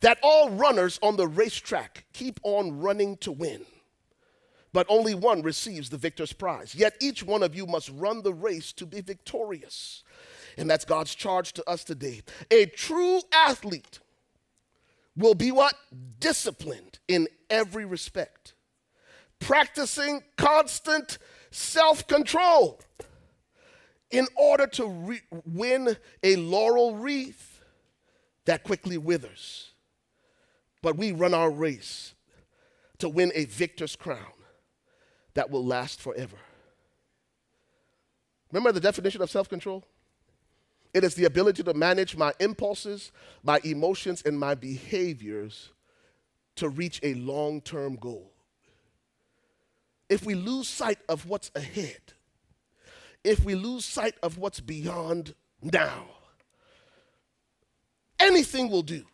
that 0.00 0.18
all 0.20 0.50
runners 0.50 0.98
on 1.00 1.14
the 1.14 1.28
racetrack 1.28 2.06
keep 2.12 2.40
on 2.42 2.80
running 2.80 3.18
to 3.18 3.30
win? 3.30 3.64
But 4.72 4.86
only 4.88 5.14
one 5.14 5.42
receives 5.42 5.90
the 5.90 5.98
victor's 5.98 6.32
prize. 6.32 6.74
Yet 6.74 6.94
each 7.00 7.22
one 7.22 7.42
of 7.42 7.54
you 7.54 7.66
must 7.66 7.90
run 7.90 8.22
the 8.22 8.32
race 8.32 8.72
to 8.74 8.86
be 8.86 9.00
victorious. 9.00 10.02
And 10.56 10.68
that's 10.68 10.84
God's 10.84 11.14
charge 11.14 11.52
to 11.54 11.68
us 11.68 11.84
today. 11.84 12.22
A 12.50 12.66
true 12.66 13.20
athlete 13.32 14.00
will 15.16 15.34
be 15.34 15.52
what? 15.52 15.74
Disciplined 16.18 16.98
in 17.06 17.28
every 17.50 17.84
respect, 17.84 18.54
practicing 19.40 20.22
constant 20.36 21.18
self 21.50 22.06
control 22.06 22.80
in 24.10 24.26
order 24.36 24.66
to 24.66 24.86
re- 24.86 25.22
win 25.44 25.96
a 26.22 26.36
laurel 26.36 26.94
wreath 26.94 27.60
that 28.46 28.64
quickly 28.64 28.96
withers. 28.96 29.70
But 30.82 30.96
we 30.96 31.12
run 31.12 31.34
our 31.34 31.50
race 31.50 32.14
to 32.98 33.08
win 33.08 33.32
a 33.34 33.44
victor's 33.44 33.96
crown 33.96 34.32
that 35.34 35.50
will 35.50 35.64
last 35.64 36.00
forever. 36.00 36.36
Remember 38.50 38.72
the 38.72 38.80
definition 38.80 39.22
of 39.22 39.30
self 39.30 39.48
control? 39.48 39.84
It 40.94 41.04
is 41.04 41.14
the 41.14 41.24
ability 41.24 41.62
to 41.62 41.74
manage 41.74 42.16
my 42.16 42.34
impulses, 42.38 43.12
my 43.42 43.60
emotions, 43.64 44.22
and 44.26 44.38
my 44.38 44.54
behaviors 44.54 45.70
to 46.56 46.68
reach 46.68 47.00
a 47.02 47.14
long 47.14 47.60
term 47.62 47.96
goal. 47.96 48.30
If 50.10 50.26
we 50.26 50.34
lose 50.34 50.68
sight 50.68 50.98
of 51.08 51.26
what's 51.26 51.50
ahead, 51.54 52.00
if 53.24 53.42
we 53.44 53.54
lose 53.54 53.86
sight 53.86 54.14
of 54.22 54.36
what's 54.36 54.60
beyond 54.60 55.34
now, 55.62 56.04
anything 58.20 58.68
will 58.68 58.82
do. 58.82 59.04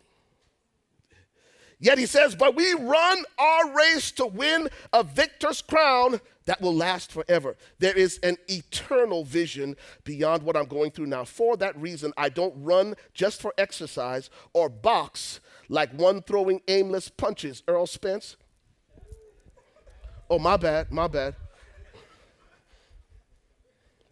Yet 1.79 1.97
he 1.97 2.05
says, 2.05 2.35
But 2.35 2.55
we 2.55 2.73
run 2.73 3.23
our 3.37 3.73
race 3.73 4.11
to 4.13 4.25
win 4.27 4.69
a 4.91 5.03
victor's 5.03 5.61
crown 5.61 6.19
that 6.45 6.61
will 6.61 6.75
last 6.75 7.11
forever. 7.11 7.55
There 7.77 7.95
is 7.95 8.19
an 8.23 8.37
eternal 8.47 9.23
vision 9.23 9.77
beyond 10.03 10.43
what 10.43 10.57
I'm 10.57 10.65
going 10.65 10.91
through 10.91 11.05
now. 11.05 11.23
For 11.23 11.55
that 11.57 11.79
reason, 11.79 12.11
I 12.17 12.29
don't 12.29 12.53
run 12.57 12.95
just 13.13 13.41
for 13.41 13.53
exercise 13.57 14.29
or 14.53 14.67
box 14.67 15.39
like 15.69 15.91
one 15.93 16.21
throwing 16.21 16.61
aimless 16.67 17.07
punches. 17.07 17.63
Errol 17.67 17.87
Spence. 17.87 18.35
Oh, 20.29 20.39
my 20.39 20.57
bad, 20.57 20.91
my 20.91 21.07
bad. 21.07 21.35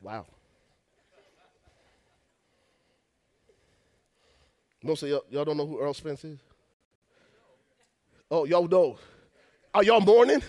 Wow. 0.01 0.25
Most 4.81 5.03
of 5.03 5.09
y'all, 5.09 5.25
y'all 5.29 5.43
don't 5.43 5.57
know 5.57 5.67
who 5.67 5.81
Errol 5.81 5.93
Spence 5.93 6.23
is? 6.23 6.39
Oh, 8.29 8.45
y'all 8.45 8.67
know. 8.67 8.97
Are 9.73 9.83
y'all 9.83 10.01
mourning? 10.01 10.41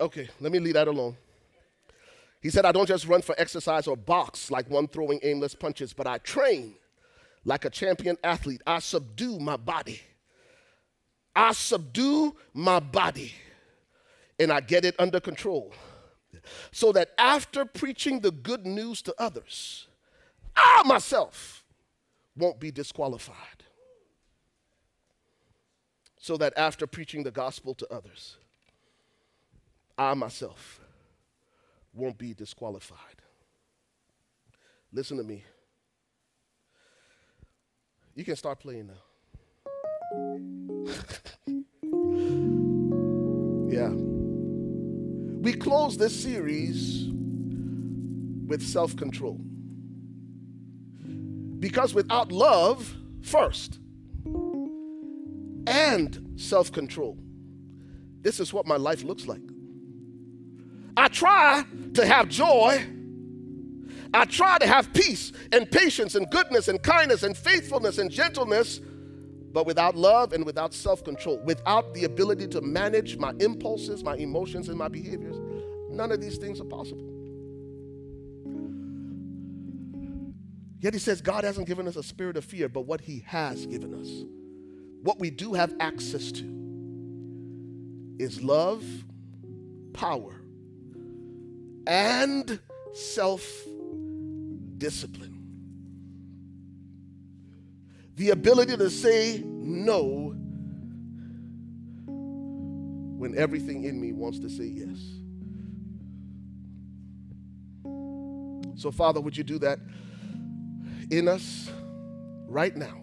Okay, 0.00 0.28
let 0.40 0.50
me 0.50 0.58
leave 0.58 0.74
that 0.74 0.88
alone. 0.88 1.16
He 2.40 2.48
said, 2.48 2.64
I 2.64 2.72
don't 2.72 2.86
just 2.86 3.06
run 3.06 3.20
for 3.20 3.34
exercise 3.36 3.86
or 3.86 3.96
box 3.96 4.50
like 4.50 4.70
one 4.70 4.88
throwing 4.88 5.20
aimless 5.22 5.54
punches, 5.54 5.92
but 5.92 6.06
I 6.06 6.18
train 6.18 6.74
like 7.44 7.66
a 7.66 7.70
champion 7.70 8.16
athlete. 8.24 8.62
I 8.66 8.78
subdue 8.78 9.38
my 9.38 9.56
body. 9.56 10.00
I 11.36 11.52
subdue 11.52 12.34
my 12.54 12.80
body 12.80 13.34
and 14.38 14.50
I 14.50 14.60
get 14.60 14.86
it 14.86 14.94
under 14.98 15.20
control. 15.20 15.72
So 16.72 16.92
that 16.92 17.10
after 17.18 17.66
preaching 17.66 18.20
the 18.20 18.30
good 18.30 18.64
news 18.64 19.02
to 19.02 19.14
others, 19.18 19.86
I 20.56 20.82
myself 20.86 21.64
won't 22.36 22.58
be 22.58 22.70
disqualified. 22.70 23.59
So 26.22 26.36
that 26.36 26.52
after 26.56 26.86
preaching 26.86 27.22
the 27.22 27.30
gospel 27.30 27.74
to 27.74 27.90
others, 27.90 28.36
I 29.96 30.12
myself 30.12 30.78
won't 31.94 32.18
be 32.18 32.34
disqualified. 32.34 33.22
Listen 34.92 35.16
to 35.16 35.24
me. 35.24 35.44
You 38.14 38.22
can 38.24 38.36
start 38.36 38.60
playing 38.60 38.88
now. 38.88 39.02
yeah. 43.72 43.88
We 45.40 45.54
close 45.54 45.96
this 45.96 46.22
series 46.22 47.08
with 48.46 48.62
self 48.62 48.94
control. 48.94 49.40
Because 51.60 51.94
without 51.94 52.30
love, 52.30 52.94
first, 53.22 53.78
and 55.70 56.34
self 56.36 56.72
control, 56.72 57.16
this 58.22 58.40
is 58.40 58.52
what 58.52 58.66
my 58.66 58.76
life 58.76 59.04
looks 59.04 59.26
like. 59.26 59.40
I 60.96 61.08
try 61.08 61.64
to 61.94 62.04
have 62.04 62.28
joy. 62.28 62.84
I 64.12 64.24
try 64.24 64.58
to 64.58 64.66
have 64.66 64.92
peace 64.92 65.32
and 65.52 65.70
patience 65.70 66.16
and 66.16 66.28
goodness 66.30 66.66
and 66.66 66.82
kindness 66.82 67.22
and 67.22 67.36
faithfulness 67.36 67.98
and 67.98 68.10
gentleness, 68.10 68.80
but 69.52 69.66
without 69.66 69.94
love 69.96 70.32
and 70.32 70.44
without 70.44 70.74
self 70.74 71.04
control, 71.04 71.40
without 71.44 71.94
the 71.94 72.04
ability 72.04 72.48
to 72.48 72.60
manage 72.60 73.16
my 73.16 73.32
impulses, 73.38 74.02
my 74.02 74.16
emotions, 74.16 74.68
and 74.68 74.76
my 74.76 74.88
behaviors, 74.88 75.36
none 75.88 76.10
of 76.10 76.20
these 76.20 76.38
things 76.38 76.60
are 76.60 76.64
possible. 76.64 77.06
Yet 80.80 80.94
he 80.94 80.98
says 80.98 81.20
God 81.20 81.44
hasn't 81.44 81.68
given 81.68 81.86
us 81.86 81.94
a 81.94 82.02
spirit 82.02 82.36
of 82.36 82.44
fear, 82.44 82.68
but 82.68 82.82
what 82.82 83.02
he 83.02 83.22
has 83.26 83.66
given 83.66 83.94
us, 83.94 84.08
what 85.02 85.18
we 85.18 85.30
do 85.30 85.54
have 85.54 85.74
access 85.80 86.30
to, 86.32 86.44
is 88.18 88.42
love, 88.42 88.84
power, 89.92 90.42
and 91.86 92.60
self 92.92 93.42
discipline. 94.78 95.36
The 98.16 98.30
ability 98.30 98.76
to 98.76 98.90
say 98.90 99.42
no 99.44 100.34
when 103.16 103.36
everything 103.36 103.84
in 103.84 104.00
me 104.00 104.12
wants 104.12 104.38
to 104.40 104.48
say 104.50 104.64
yes. 104.64 104.98
So, 108.80 108.90
Father, 108.90 109.20
would 109.20 109.36
you 109.36 109.44
do 109.44 109.58
that 109.58 109.78
in 111.10 111.28
us 111.28 111.70
right 112.46 112.74
now? 112.74 113.02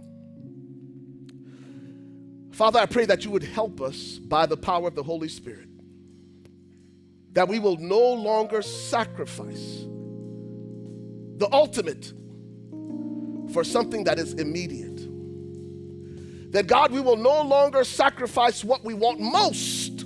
Father, 2.57 2.79
I 2.79 2.87
pray 2.87 3.05
that 3.05 3.23
you 3.23 3.29
would 3.29 3.43
help 3.43 3.81
us 3.81 4.17
by 4.17 4.47
the 4.47 4.57
power 4.57 4.87
of 4.87 4.95
the 4.95 5.03
Holy 5.03 5.29
Spirit, 5.29 5.69
that 7.33 7.47
we 7.47 7.59
will 7.59 7.77
no 7.77 8.13
longer 8.13 8.63
sacrifice 8.63 9.85
the 11.37 11.47
ultimate 11.51 12.11
for 13.53 13.63
something 13.63 14.05
that 14.05 14.17
is 14.17 14.33
immediate. 14.33 14.97
That 16.51 16.65
God, 16.65 16.91
we 16.91 16.99
will 16.99 17.15
no 17.15 17.43
longer 17.43 17.83
sacrifice 17.83 18.63
what 18.63 18.83
we 18.83 18.95
want 18.95 19.19
most 19.19 20.03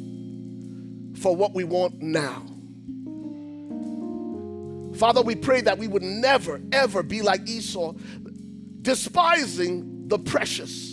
for 1.21 1.33
what 1.33 1.53
we 1.53 1.63
want 1.63 2.01
now. 2.01 2.43
Father, 4.97 5.21
we 5.21 5.35
pray 5.35 5.61
that 5.61 5.77
we 5.77 5.87
would 5.87 6.03
never, 6.03 6.59
ever 6.73 7.01
be 7.01 7.21
like 7.21 7.47
Esau, 7.47 7.93
despising 8.81 10.09
the 10.09 10.19
precious 10.19 10.90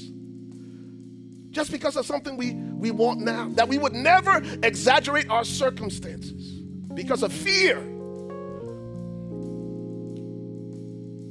just 1.59 1.72
because 1.72 1.97
of 1.97 2.06
something 2.06 2.36
we, 2.36 2.55
we 2.55 2.93
want 2.93 3.18
now. 3.18 3.48
That 3.55 3.66
we 3.66 3.78
would 3.78 3.93
never 3.93 4.40
exaggerate 4.62 5.28
our 5.28 5.43
circumstances 5.43 6.60
because 6.94 7.24
of 7.24 7.32
fear. 7.32 7.78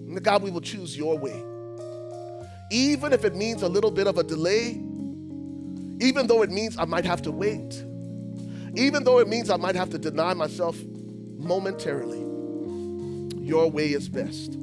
And 0.07 0.21
God, 0.21 0.43
we 0.43 0.51
will 0.51 0.59
choose 0.59 0.97
your 0.97 1.17
way. 1.17 1.41
Even 2.71 3.13
if 3.13 3.23
it 3.23 3.37
means 3.37 3.61
a 3.61 3.69
little 3.69 3.89
bit 3.89 4.05
of 4.05 4.17
a 4.17 4.23
delay, 4.23 4.71
even 6.01 6.27
though 6.27 6.41
it 6.41 6.51
means 6.51 6.77
I 6.77 6.83
might 6.83 7.05
have 7.05 7.21
to 7.21 7.31
wait, 7.31 7.81
even 8.75 9.05
though 9.05 9.19
it 9.19 9.29
means 9.29 9.49
I 9.49 9.55
might 9.55 9.75
have 9.75 9.91
to 9.91 9.97
deny 9.97 10.33
myself 10.33 10.77
momentarily, 11.37 12.19
your 13.47 13.71
way 13.71 13.93
is 13.93 14.09
best. 14.09 14.57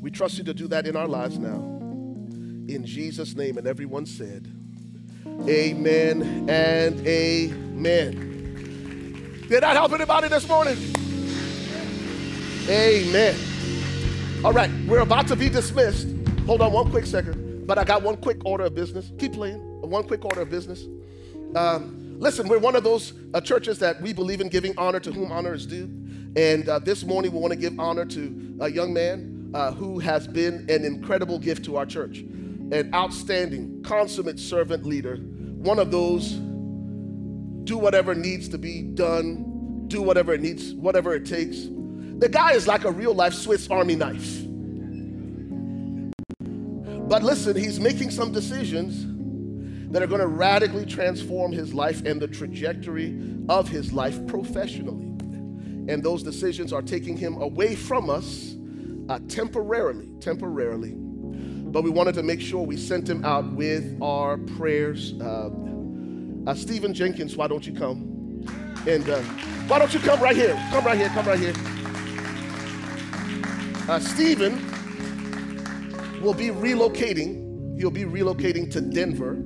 We 0.00 0.10
trust 0.10 0.38
you 0.38 0.44
to 0.44 0.54
do 0.54 0.66
that 0.66 0.88
in 0.88 0.96
our 0.96 1.06
lives 1.06 1.38
now. 1.38 1.81
In 2.74 2.86
Jesus' 2.86 3.36
name, 3.36 3.58
and 3.58 3.66
everyone 3.66 4.06
said, 4.06 4.50
Amen 5.46 6.48
and 6.48 7.06
amen. 7.06 8.32
Did 9.46 9.62
that 9.62 9.76
help 9.76 9.92
anybody 9.92 10.28
this 10.28 10.48
morning? 10.48 10.78
Amen. 12.68 13.36
All 14.42 14.54
right, 14.54 14.70
we're 14.88 15.00
about 15.00 15.28
to 15.28 15.36
be 15.36 15.50
dismissed. 15.50 16.08
Hold 16.46 16.62
on 16.62 16.72
one 16.72 16.90
quick 16.90 17.04
second, 17.04 17.66
but 17.66 17.76
I 17.76 17.84
got 17.84 18.02
one 18.02 18.16
quick 18.16 18.38
order 18.46 18.64
of 18.64 18.74
business. 18.74 19.12
Keep 19.18 19.34
playing. 19.34 19.60
One 19.82 20.04
quick 20.04 20.24
order 20.24 20.40
of 20.40 20.48
business. 20.48 20.86
Um, 21.54 22.16
listen, 22.18 22.48
we're 22.48 22.58
one 22.58 22.74
of 22.74 22.84
those 22.84 23.12
uh, 23.34 23.42
churches 23.42 23.78
that 23.80 24.00
we 24.00 24.14
believe 24.14 24.40
in 24.40 24.48
giving 24.48 24.72
honor 24.78 25.00
to 25.00 25.12
whom 25.12 25.30
honor 25.30 25.52
is 25.52 25.66
due. 25.66 25.90
And 26.36 26.66
uh, 26.66 26.78
this 26.78 27.04
morning, 27.04 27.32
we 27.32 27.38
want 27.38 27.52
to 27.52 27.58
give 27.58 27.78
honor 27.78 28.06
to 28.06 28.56
a 28.60 28.70
young 28.70 28.94
man 28.94 29.50
uh, 29.52 29.72
who 29.72 29.98
has 29.98 30.26
been 30.26 30.64
an 30.70 30.86
incredible 30.86 31.38
gift 31.38 31.64
to 31.66 31.76
our 31.76 31.84
church, 31.84 32.24
an 32.72 32.92
outstanding, 32.94 33.82
consummate 33.82 34.40
servant 34.40 34.84
leader, 34.86 35.16
one 35.16 35.78
of 35.78 35.90
those 35.90 36.32
do 37.64 37.78
whatever 37.78 38.14
needs 38.14 38.48
to 38.48 38.58
be 38.58 38.82
done, 38.82 39.84
do 39.88 40.02
whatever 40.02 40.32
it 40.34 40.40
needs, 40.40 40.72
whatever 40.74 41.14
it 41.14 41.26
takes. 41.26 41.68
The 42.18 42.28
guy 42.28 42.52
is 42.52 42.66
like 42.66 42.84
a 42.84 42.90
real 42.90 43.14
life 43.14 43.34
Swiss 43.34 43.70
Army 43.70 43.94
knife. 43.94 44.42
But 47.08 47.22
listen, 47.22 47.56
he's 47.56 47.78
making 47.78 48.10
some 48.10 48.32
decisions 48.32 49.06
that 49.92 50.02
are 50.02 50.06
going 50.06 50.22
to 50.22 50.26
radically 50.26 50.86
transform 50.86 51.52
his 51.52 51.74
life 51.74 52.04
and 52.06 52.20
the 52.20 52.28
trajectory 52.28 53.20
of 53.50 53.68
his 53.68 53.92
life 53.92 54.26
professionally. 54.26 55.04
And 55.92 56.02
those 56.02 56.22
decisions 56.22 56.72
are 56.72 56.80
taking 56.80 57.18
him 57.18 57.36
away 57.36 57.74
from 57.74 58.08
us 58.08 58.56
uh, 59.10 59.18
temporarily, 59.28 60.08
temporarily. 60.20 61.01
But 61.72 61.84
we 61.84 61.90
wanted 61.90 62.14
to 62.16 62.22
make 62.22 62.42
sure 62.42 62.62
we 62.66 62.76
sent 62.76 63.08
him 63.08 63.24
out 63.24 63.50
with 63.54 63.98
our 64.02 64.36
prayers. 64.36 65.14
Uh, 65.18 65.48
uh, 66.46 66.54
Stephen 66.54 66.92
Jenkins, 66.92 67.34
why 67.34 67.48
don't 67.48 67.66
you 67.66 67.72
come? 67.72 68.44
And 68.86 69.08
uh, 69.08 69.22
why 69.68 69.78
don't 69.78 69.94
you 69.94 70.00
come 70.00 70.20
right 70.20 70.36
here? 70.36 70.54
Come 70.70 70.84
right 70.84 70.98
here, 70.98 71.08
come 71.08 71.26
right 71.26 71.38
here. 71.38 71.54
Uh, 73.88 73.98
Stephen 73.98 74.54
will 76.20 76.34
be 76.34 76.48
relocating. 76.48 77.78
He'll 77.78 77.90
be 77.90 78.04
relocating 78.04 78.70
to 78.72 78.82
Denver 78.82 79.42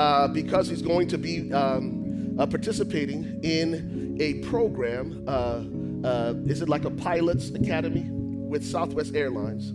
uh, 0.00 0.28
because 0.28 0.68
he's 0.68 0.82
going 0.82 1.08
to 1.08 1.18
be 1.18 1.52
um, 1.52 2.36
uh, 2.38 2.46
participating 2.46 3.40
in 3.42 4.16
a 4.20 4.34
program. 4.46 5.24
Uh, 5.26 5.64
uh, 6.06 6.34
is 6.46 6.62
it 6.62 6.68
like 6.68 6.84
a 6.84 6.90
pilot's 6.90 7.50
academy 7.50 8.06
with 8.10 8.64
Southwest 8.64 9.16
Airlines? 9.16 9.72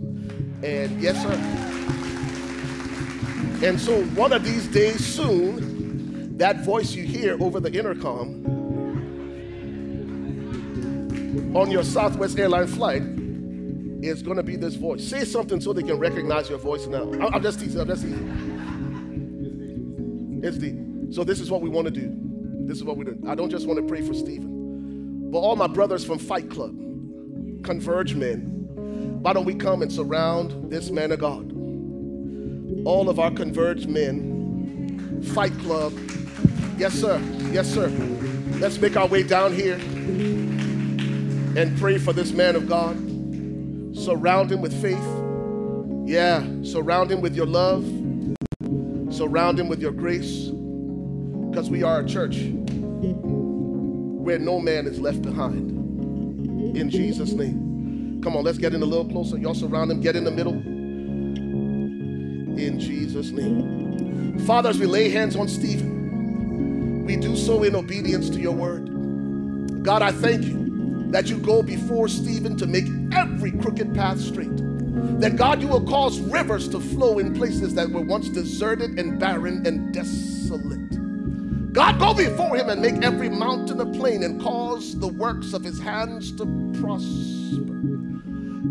And 0.62 1.00
yes, 1.00 1.22
sir. 1.22 1.32
And 3.66 3.80
so 3.80 4.02
one 4.14 4.32
of 4.32 4.44
these 4.44 4.66
days 4.68 5.04
soon, 5.04 6.36
that 6.38 6.64
voice 6.64 6.92
you 6.94 7.04
hear 7.04 7.36
over 7.42 7.60
the 7.60 7.72
intercom 7.72 8.46
on 11.54 11.70
your 11.70 11.84
Southwest 11.84 12.38
airline 12.38 12.66
flight 12.66 13.02
is 14.02 14.22
going 14.22 14.36
to 14.36 14.42
be 14.42 14.56
this 14.56 14.74
voice. 14.76 15.06
Say 15.06 15.24
something 15.24 15.60
so 15.60 15.72
they 15.72 15.82
can 15.82 15.98
recognize 15.98 16.48
your 16.48 16.58
voice 16.58 16.86
now. 16.86 17.12
I'm 17.12 17.42
just 17.42 17.60
teasing. 17.60 17.80
I'm 17.80 17.88
just 17.88 18.02
teasing. 18.02 18.30
It's 20.42 20.56
the. 20.58 20.74
So 21.12 21.24
this 21.24 21.40
is 21.40 21.50
what 21.50 21.60
we 21.60 21.68
want 21.68 21.86
to 21.86 21.90
do. 21.90 22.10
This 22.66 22.78
is 22.78 22.84
what 22.84 22.96
we 22.96 23.04
do. 23.04 23.18
I 23.26 23.34
don't 23.34 23.50
just 23.50 23.66
want 23.66 23.80
to 23.80 23.86
pray 23.86 24.00
for 24.00 24.14
Stephen, 24.14 25.30
but 25.30 25.38
all 25.38 25.56
my 25.56 25.66
brothers 25.66 26.04
from 26.04 26.18
Fight 26.18 26.48
Club, 26.50 26.70
Converge 27.64 28.14
Men. 28.14 28.59
Why 29.20 29.34
don't 29.34 29.44
we 29.44 29.54
come 29.54 29.82
and 29.82 29.92
surround 29.92 30.70
this 30.70 30.90
man 30.90 31.12
of 31.12 31.18
God? 31.18 31.52
All 32.86 33.10
of 33.10 33.18
our 33.18 33.30
Converge 33.30 33.86
men, 33.86 35.22
Fight 35.34 35.52
Club. 35.58 35.92
Yes, 36.78 36.94
sir. 36.94 37.20
Yes, 37.52 37.68
sir. 37.68 37.88
Let's 38.60 38.78
make 38.80 38.96
our 38.96 39.06
way 39.06 39.22
down 39.22 39.52
here 39.52 39.74
and 41.54 41.78
pray 41.78 41.98
for 41.98 42.14
this 42.14 42.32
man 42.32 42.56
of 42.56 42.66
God. 42.66 42.96
Surround 43.94 44.50
him 44.50 44.62
with 44.62 44.72
faith. 44.80 44.96
Yeah, 46.08 46.42
surround 46.62 47.12
him 47.12 47.20
with 47.20 47.36
your 47.36 47.44
love. 47.44 47.84
Surround 49.12 49.60
him 49.60 49.68
with 49.68 49.82
your 49.82 49.92
grace. 49.92 50.46
Because 51.50 51.68
we 51.68 51.82
are 51.82 52.00
a 52.00 52.06
church 52.06 52.38
where 54.16 54.38
no 54.38 54.58
man 54.58 54.86
is 54.86 54.98
left 54.98 55.20
behind. 55.20 55.72
In 56.74 56.88
Jesus' 56.88 57.32
name. 57.32 57.69
Come 58.22 58.36
on, 58.36 58.44
let's 58.44 58.58
get 58.58 58.74
in 58.74 58.82
a 58.82 58.86
little 58.86 59.08
closer. 59.08 59.38
Y'all 59.38 59.54
surround 59.54 59.90
him, 59.90 60.00
get 60.00 60.14
in 60.14 60.24
the 60.24 60.30
middle. 60.30 60.52
In 62.58 62.78
Jesus' 62.78 63.30
name. 63.30 64.38
Father, 64.40 64.68
as 64.68 64.78
we 64.78 64.86
lay 64.86 65.08
hands 65.08 65.36
on 65.36 65.48
Stephen, 65.48 67.04
we 67.06 67.16
do 67.16 67.34
so 67.34 67.62
in 67.62 67.74
obedience 67.74 68.28
to 68.30 68.38
your 68.38 68.52
word. 68.52 69.82
God, 69.82 70.02
I 70.02 70.12
thank 70.12 70.44
you 70.44 71.08
that 71.10 71.28
you 71.28 71.38
go 71.38 71.62
before 71.62 72.08
Stephen 72.08 72.56
to 72.58 72.66
make 72.66 72.86
every 73.12 73.52
crooked 73.52 73.94
path 73.94 74.20
straight. 74.20 74.54
That 75.20 75.36
God, 75.36 75.62
you 75.62 75.68
will 75.68 75.86
cause 75.86 76.20
rivers 76.20 76.68
to 76.68 76.80
flow 76.80 77.18
in 77.18 77.34
places 77.34 77.74
that 77.74 77.90
were 77.90 78.02
once 78.02 78.28
deserted 78.28 78.98
and 78.98 79.18
barren 79.18 79.66
and 79.66 79.94
desolate. 79.94 81.72
God, 81.72 81.98
go 81.98 82.12
before 82.12 82.56
him 82.56 82.68
and 82.68 82.82
make 82.82 83.02
every 83.02 83.28
mountain 83.28 83.80
a 83.80 83.86
plain 83.86 84.22
and 84.24 84.40
cause 84.40 84.98
the 84.98 85.08
works 85.08 85.52
of 85.52 85.64
his 85.64 85.80
hands 85.80 86.32
to 86.32 86.44
prosper. 86.80 87.89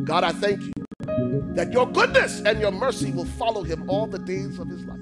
God, 0.04 0.24
I 0.24 0.32
thank 0.32 0.62
you 0.62 0.74
that 1.56 1.72
your 1.72 1.88
goodness 1.92 2.42
and 2.42 2.60
your 2.60 2.72
mercy 2.72 3.12
will 3.12 3.26
follow 3.26 3.64
him 3.64 3.90
all 3.90 4.08
the 4.08 4.20
days 4.20 4.60
of 4.60 4.68
his 4.68 4.84
life. 4.86 5.00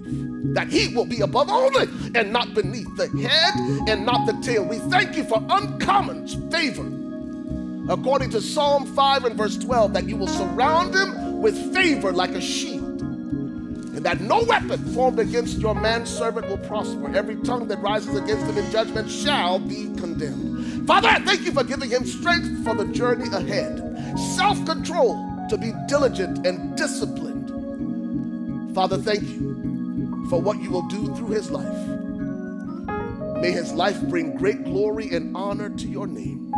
That 0.54 0.70
he 0.70 0.96
will 0.96 1.06
be 1.06 1.22
above 1.22 1.50
only 1.50 1.88
and 2.16 2.32
not 2.32 2.54
beneath, 2.54 2.96
the 2.96 3.08
head 3.28 3.54
and 3.90 4.06
not 4.06 4.26
the 4.26 4.34
tail. 4.42 4.66
We 4.66 4.80
thank 4.90 5.16
you 5.16 5.24
for 5.24 5.44
uncommon 5.50 6.28
favor 6.50 6.86
according 7.90 8.30
to 8.32 8.42
Psalm 8.42 8.86
5 8.86 9.26
and 9.26 9.36
verse 9.36 9.58
12, 9.58 9.94
that 9.94 10.08
you 10.08 10.18
will 10.18 10.28
surround 10.28 10.94
him 10.94 11.42
with 11.42 11.74
favor 11.74 12.12
like 12.12 12.32
a 12.32 12.42
shield, 12.42 13.02
and 13.02 14.06
that 14.06 14.20
no 14.20 14.44
weapon 14.44 14.84
formed 14.94 15.20
against 15.20 15.58
your 15.60 15.74
manservant 15.74 16.48
will 16.48 16.58
prosper. 16.58 17.16
Every 17.16 17.38
tongue 17.38 17.68
that 17.70 17.80
rises 17.82 18.16
against 18.16 18.46
him 18.46 18.58
in 18.58 18.70
judgment 18.72 19.10
shall 19.10 19.60
be 19.60 19.86
condemned. 19.96 20.86
Father, 20.86 21.08
I 21.08 21.20
thank 21.20 21.42
you 21.42 21.52
for 21.52 21.64
giving 21.64 21.90
him 21.90 22.06
strength 22.06 22.64
for 22.66 22.76
the 22.76 22.86
journey 22.86 23.30
ahead, 23.34 23.80
self 24.18 24.64
control 24.66 25.16
to 25.50 25.58
be 25.58 25.74
diligent 25.88 26.46
and 26.46 26.76
disciplined. 26.78 27.48
Father, 28.76 28.98
thank 28.98 29.24
you 29.24 30.28
for 30.30 30.42
what 30.42 30.62
you 30.62 30.70
will 30.72 30.88
do 30.88 31.16
through 31.16 31.30
his 31.30 31.50
life. 31.50 31.88
May 33.42 33.52
his 33.52 33.72
life 33.74 34.02
bring 34.04 34.36
great 34.36 34.64
glory 34.64 35.10
and 35.14 35.36
honor 35.36 35.70
to 35.70 35.88
your 35.88 36.08
name. 36.08 36.52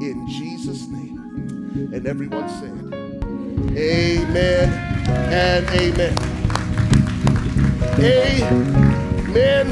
In 0.00 0.26
Jesus' 0.28 0.86
name. 0.88 1.90
And 1.92 2.06
everyone 2.06 2.48
said, 2.48 2.94
Amen 3.76 4.72
and 5.32 5.66
amen. 5.68 6.16
Amen 8.00 9.66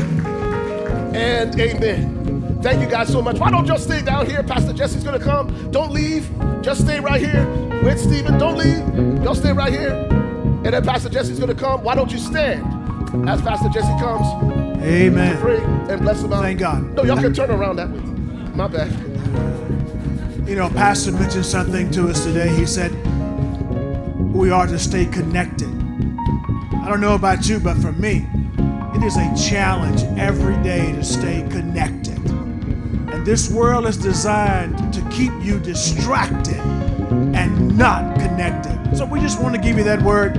and 1.15 1.61
amen. 1.61 2.36
Thank 2.67 2.81
you 2.81 2.89
guys 2.89 3.07
so 3.13 3.23
much. 3.23 3.39
Why 3.39 3.53
don't 3.53 3.65
y'all 3.67 3.79
stay 3.79 4.03
down 4.03 4.27
here? 4.27 4.43
Pastor 4.43 4.73
Jesse's 4.73 5.05
gonna 5.05 5.21
come. 5.21 5.71
Don't 5.71 5.93
leave. 5.93 6.29
Just 6.63 6.81
stay 6.81 6.99
right 6.99 7.21
here 7.21 7.47
with 7.85 7.97
Stephen. 7.97 8.39
Don't 8.39 8.59
leave. 8.59 9.23
Y'all 9.23 9.37
stay 9.37 9.53
right 9.53 9.73
here. 9.73 9.93
And 9.93 10.75
then 10.75 10.83
Pastor 10.83 11.09
Jesse's 11.09 11.39
gonna 11.39 11.55
come. 11.55 11.85
Why 11.85 11.95
don't 11.95 12.11
you 12.11 12.19
stand 12.19 12.65
as 13.29 13.41
Pastor 13.41 13.69
Jesse 13.69 13.87
comes? 14.01 14.27
Amen. 14.83 15.39
Pray 15.39 15.59
and 15.93 16.01
bless 16.03 16.23
them 16.23 16.33
out. 16.33 16.43
Thank 16.43 16.59
God. 16.59 16.93
No, 16.97 17.05
y'all 17.05 17.17
can 17.17 17.33
turn 17.33 17.53
around 17.53 17.77
that 17.77 17.89
way. 17.89 18.01
My 18.57 18.67
bad. 18.67 18.91
You 20.49 20.57
know, 20.57 20.69
Pastor 20.69 21.13
mentioned 21.13 21.47
something 21.47 21.89
to 21.93 22.09
us 22.09 22.25
today. 22.25 22.49
He 22.49 22.67
said 22.67 22.91
we 24.35 24.51
are 24.51 24.67
to 24.67 24.81
stay 24.81 25.07
connected. 25.07 25.69
I 26.83 26.89
don't 26.89 27.01
know 27.01 27.15
about 27.15 27.49
you, 27.49 27.61
but 27.61 27.77
for 27.77 27.93
me, 27.93 28.27
it 28.93 29.05
is 29.05 29.17
a 29.17 29.49
challenge 29.49 30.03
every 30.19 30.61
day 30.65 30.91
to 30.91 31.05
stay 31.05 31.47
connected. 31.49 32.06
This 33.27 33.51
world 33.51 33.87
is 33.87 33.97
designed 33.97 34.95
to 34.95 35.01
keep 35.11 35.33
you 35.43 35.59
distracted 35.59 36.61
and 37.35 37.77
not 37.77 38.21
connected. 38.21 38.97
So 38.97 39.05
we 39.05 39.19
just 39.19 39.43
want 39.43 39.57
to 39.57 39.61
give 39.61 39.77
you 39.77 39.83
that 39.83 40.01
word. 40.01 40.39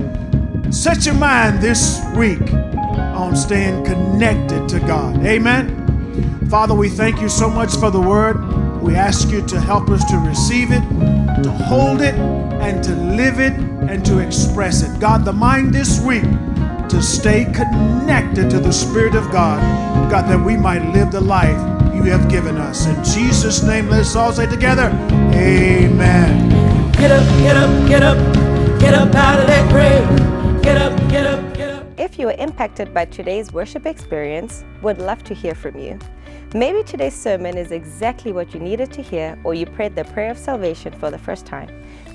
Set 0.74 1.04
your 1.04 1.16
mind 1.16 1.60
this 1.60 2.00
week 2.16 2.40
on 2.50 3.36
staying 3.36 3.84
connected 3.84 4.70
to 4.70 4.80
God. 4.80 5.22
Amen. 5.26 6.48
Father, 6.48 6.74
we 6.74 6.88
thank 6.88 7.20
you 7.20 7.28
so 7.28 7.50
much 7.50 7.76
for 7.76 7.90
the 7.90 8.00
word. 8.00 8.80
We 8.80 8.94
ask 8.94 9.28
you 9.28 9.46
to 9.48 9.60
help 9.60 9.90
us 9.90 10.02
to 10.10 10.16
receive 10.16 10.70
it, 10.72 10.80
to 11.42 11.50
hold 11.50 12.00
it, 12.00 12.14
and 12.14 12.82
to 12.84 12.94
live 12.94 13.38
it, 13.38 13.52
and 13.52 14.02
to 14.06 14.20
express 14.20 14.82
it. 14.82 14.98
God, 14.98 15.26
the 15.26 15.32
mind 15.34 15.74
this 15.74 16.00
week 16.00 16.24
to 16.88 17.02
stay 17.02 17.44
connected 17.52 18.48
to 18.48 18.58
the 18.58 18.72
Spirit 18.72 19.14
of 19.14 19.30
God, 19.30 19.60
God, 20.10 20.22
that 20.30 20.42
we 20.42 20.56
might 20.56 20.90
live 20.94 21.12
the 21.12 21.20
life 21.20 21.77
you 22.04 22.10
have 22.10 22.28
given 22.28 22.56
us. 22.56 22.86
In 22.86 23.02
Jesus' 23.04 23.62
name, 23.62 23.88
let's 23.88 24.14
all 24.16 24.32
say 24.32 24.46
together, 24.46 24.90
Amen. 25.32 26.92
Get 26.92 27.10
up, 27.10 27.26
get 27.38 27.56
up, 27.56 27.88
get 27.88 28.02
up, 28.02 28.80
get 28.80 28.94
up 28.94 29.14
out 29.14 29.40
of 29.40 29.46
that 29.46 29.68
grave. 29.70 30.62
Get 30.62 30.76
up, 30.76 30.96
get 31.10 31.26
up, 31.26 31.54
get 31.54 31.70
up. 31.70 31.86
If 31.98 32.18
you 32.18 32.26
were 32.26 32.36
impacted 32.38 32.94
by 32.94 33.06
today's 33.06 33.52
worship 33.52 33.86
experience, 33.86 34.64
would 34.82 34.98
love 34.98 35.22
to 35.24 35.34
hear 35.34 35.54
from 35.54 35.78
you. 35.78 35.98
Maybe 36.54 36.82
today's 36.82 37.14
sermon 37.14 37.58
is 37.58 37.72
exactly 37.72 38.32
what 38.32 38.54
you 38.54 38.60
needed 38.60 38.92
to 38.92 39.02
hear, 39.02 39.38
or 39.44 39.52
you 39.54 39.66
prayed 39.66 39.94
the 39.94 40.04
prayer 40.04 40.30
of 40.30 40.38
salvation 40.38 40.92
for 40.92 41.10
the 41.10 41.18
first 41.18 41.44
time. 41.44 41.68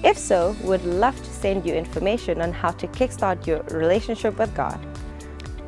If 0.03 0.18
so, 0.18 0.55
would 0.64 0.84
love 0.85 1.15
to 1.18 1.30
send 1.30 1.65
you 1.65 1.73
information 1.73 2.41
on 2.41 2.51
how 2.51 2.72
to 2.72 2.88
kickstart 2.88 3.45
your 3.45 3.61
relationship 3.64 4.39
with 4.39 4.53
God. 4.55 4.80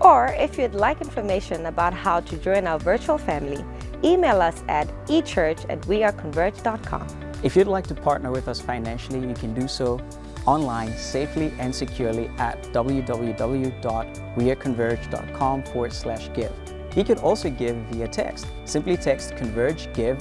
Or 0.01 0.27
if 0.37 0.57
you'd 0.57 0.73
like 0.73 0.99
information 1.01 1.65
about 1.67 1.93
how 1.93 2.19
to 2.19 2.37
join 2.37 2.67
our 2.67 2.79
virtual 2.79 3.17
family, 3.17 3.63
email 4.05 4.41
us 4.41 4.63
at 4.69 4.87
echurch 5.07 5.65
at 5.69 5.81
weareconverge.com. 5.81 7.07
If 7.43 7.55
you'd 7.55 7.67
like 7.67 7.87
to 7.87 7.95
partner 7.95 8.31
with 8.31 8.47
us 8.47 8.61
financially, 8.61 9.27
you 9.27 9.33
can 9.33 9.53
do 9.53 9.67
so 9.67 9.99
online 10.45 10.95
safely 10.95 11.51
and 11.59 11.73
securely 11.73 12.27
at 12.37 12.61
www.weareconverge.com 12.65 15.63
forward 15.63 15.93
slash 15.93 16.29
give. 16.33 16.53
You 16.95 17.03
can 17.03 17.17
also 17.19 17.49
give 17.49 17.75
via 17.91 18.07
text. 18.07 18.47
Simply 18.63 18.95
text 18.95 19.35
Converge 19.35 19.91
Give 19.93 20.17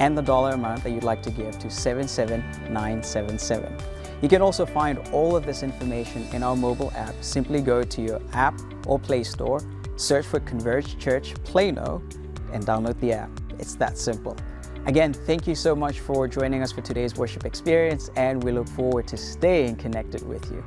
and 0.00 0.18
the 0.18 0.22
dollar 0.22 0.52
amount 0.52 0.82
that 0.82 0.90
you'd 0.90 1.04
like 1.04 1.22
to 1.22 1.30
give 1.30 1.58
to 1.58 1.70
77977. 1.70 3.76
You 4.22 4.28
can 4.28 4.42
also 4.42 4.66
find 4.66 4.98
all 5.12 5.36
of 5.36 5.46
this 5.46 5.62
information 5.62 6.26
in 6.32 6.42
our 6.42 6.56
mobile 6.56 6.92
app. 6.96 7.14
Simply 7.20 7.60
go 7.60 7.82
to 7.82 8.02
your 8.02 8.20
app 8.32 8.58
or 8.86 8.98
Play 8.98 9.22
Store, 9.24 9.60
search 9.96 10.24
for 10.26 10.40
Converge 10.40 10.98
Church 10.98 11.34
Plano, 11.44 12.02
and 12.52 12.64
download 12.64 12.98
the 13.00 13.12
app. 13.12 13.30
It's 13.58 13.74
that 13.76 13.98
simple. 13.98 14.36
Again, 14.86 15.12
thank 15.12 15.46
you 15.46 15.54
so 15.54 15.74
much 15.74 16.00
for 16.00 16.28
joining 16.28 16.62
us 16.62 16.70
for 16.70 16.80
today's 16.80 17.16
worship 17.16 17.44
experience, 17.44 18.10
and 18.14 18.42
we 18.44 18.52
look 18.52 18.68
forward 18.68 19.08
to 19.08 19.16
staying 19.16 19.76
connected 19.76 20.26
with 20.26 20.48
you. 20.52 20.62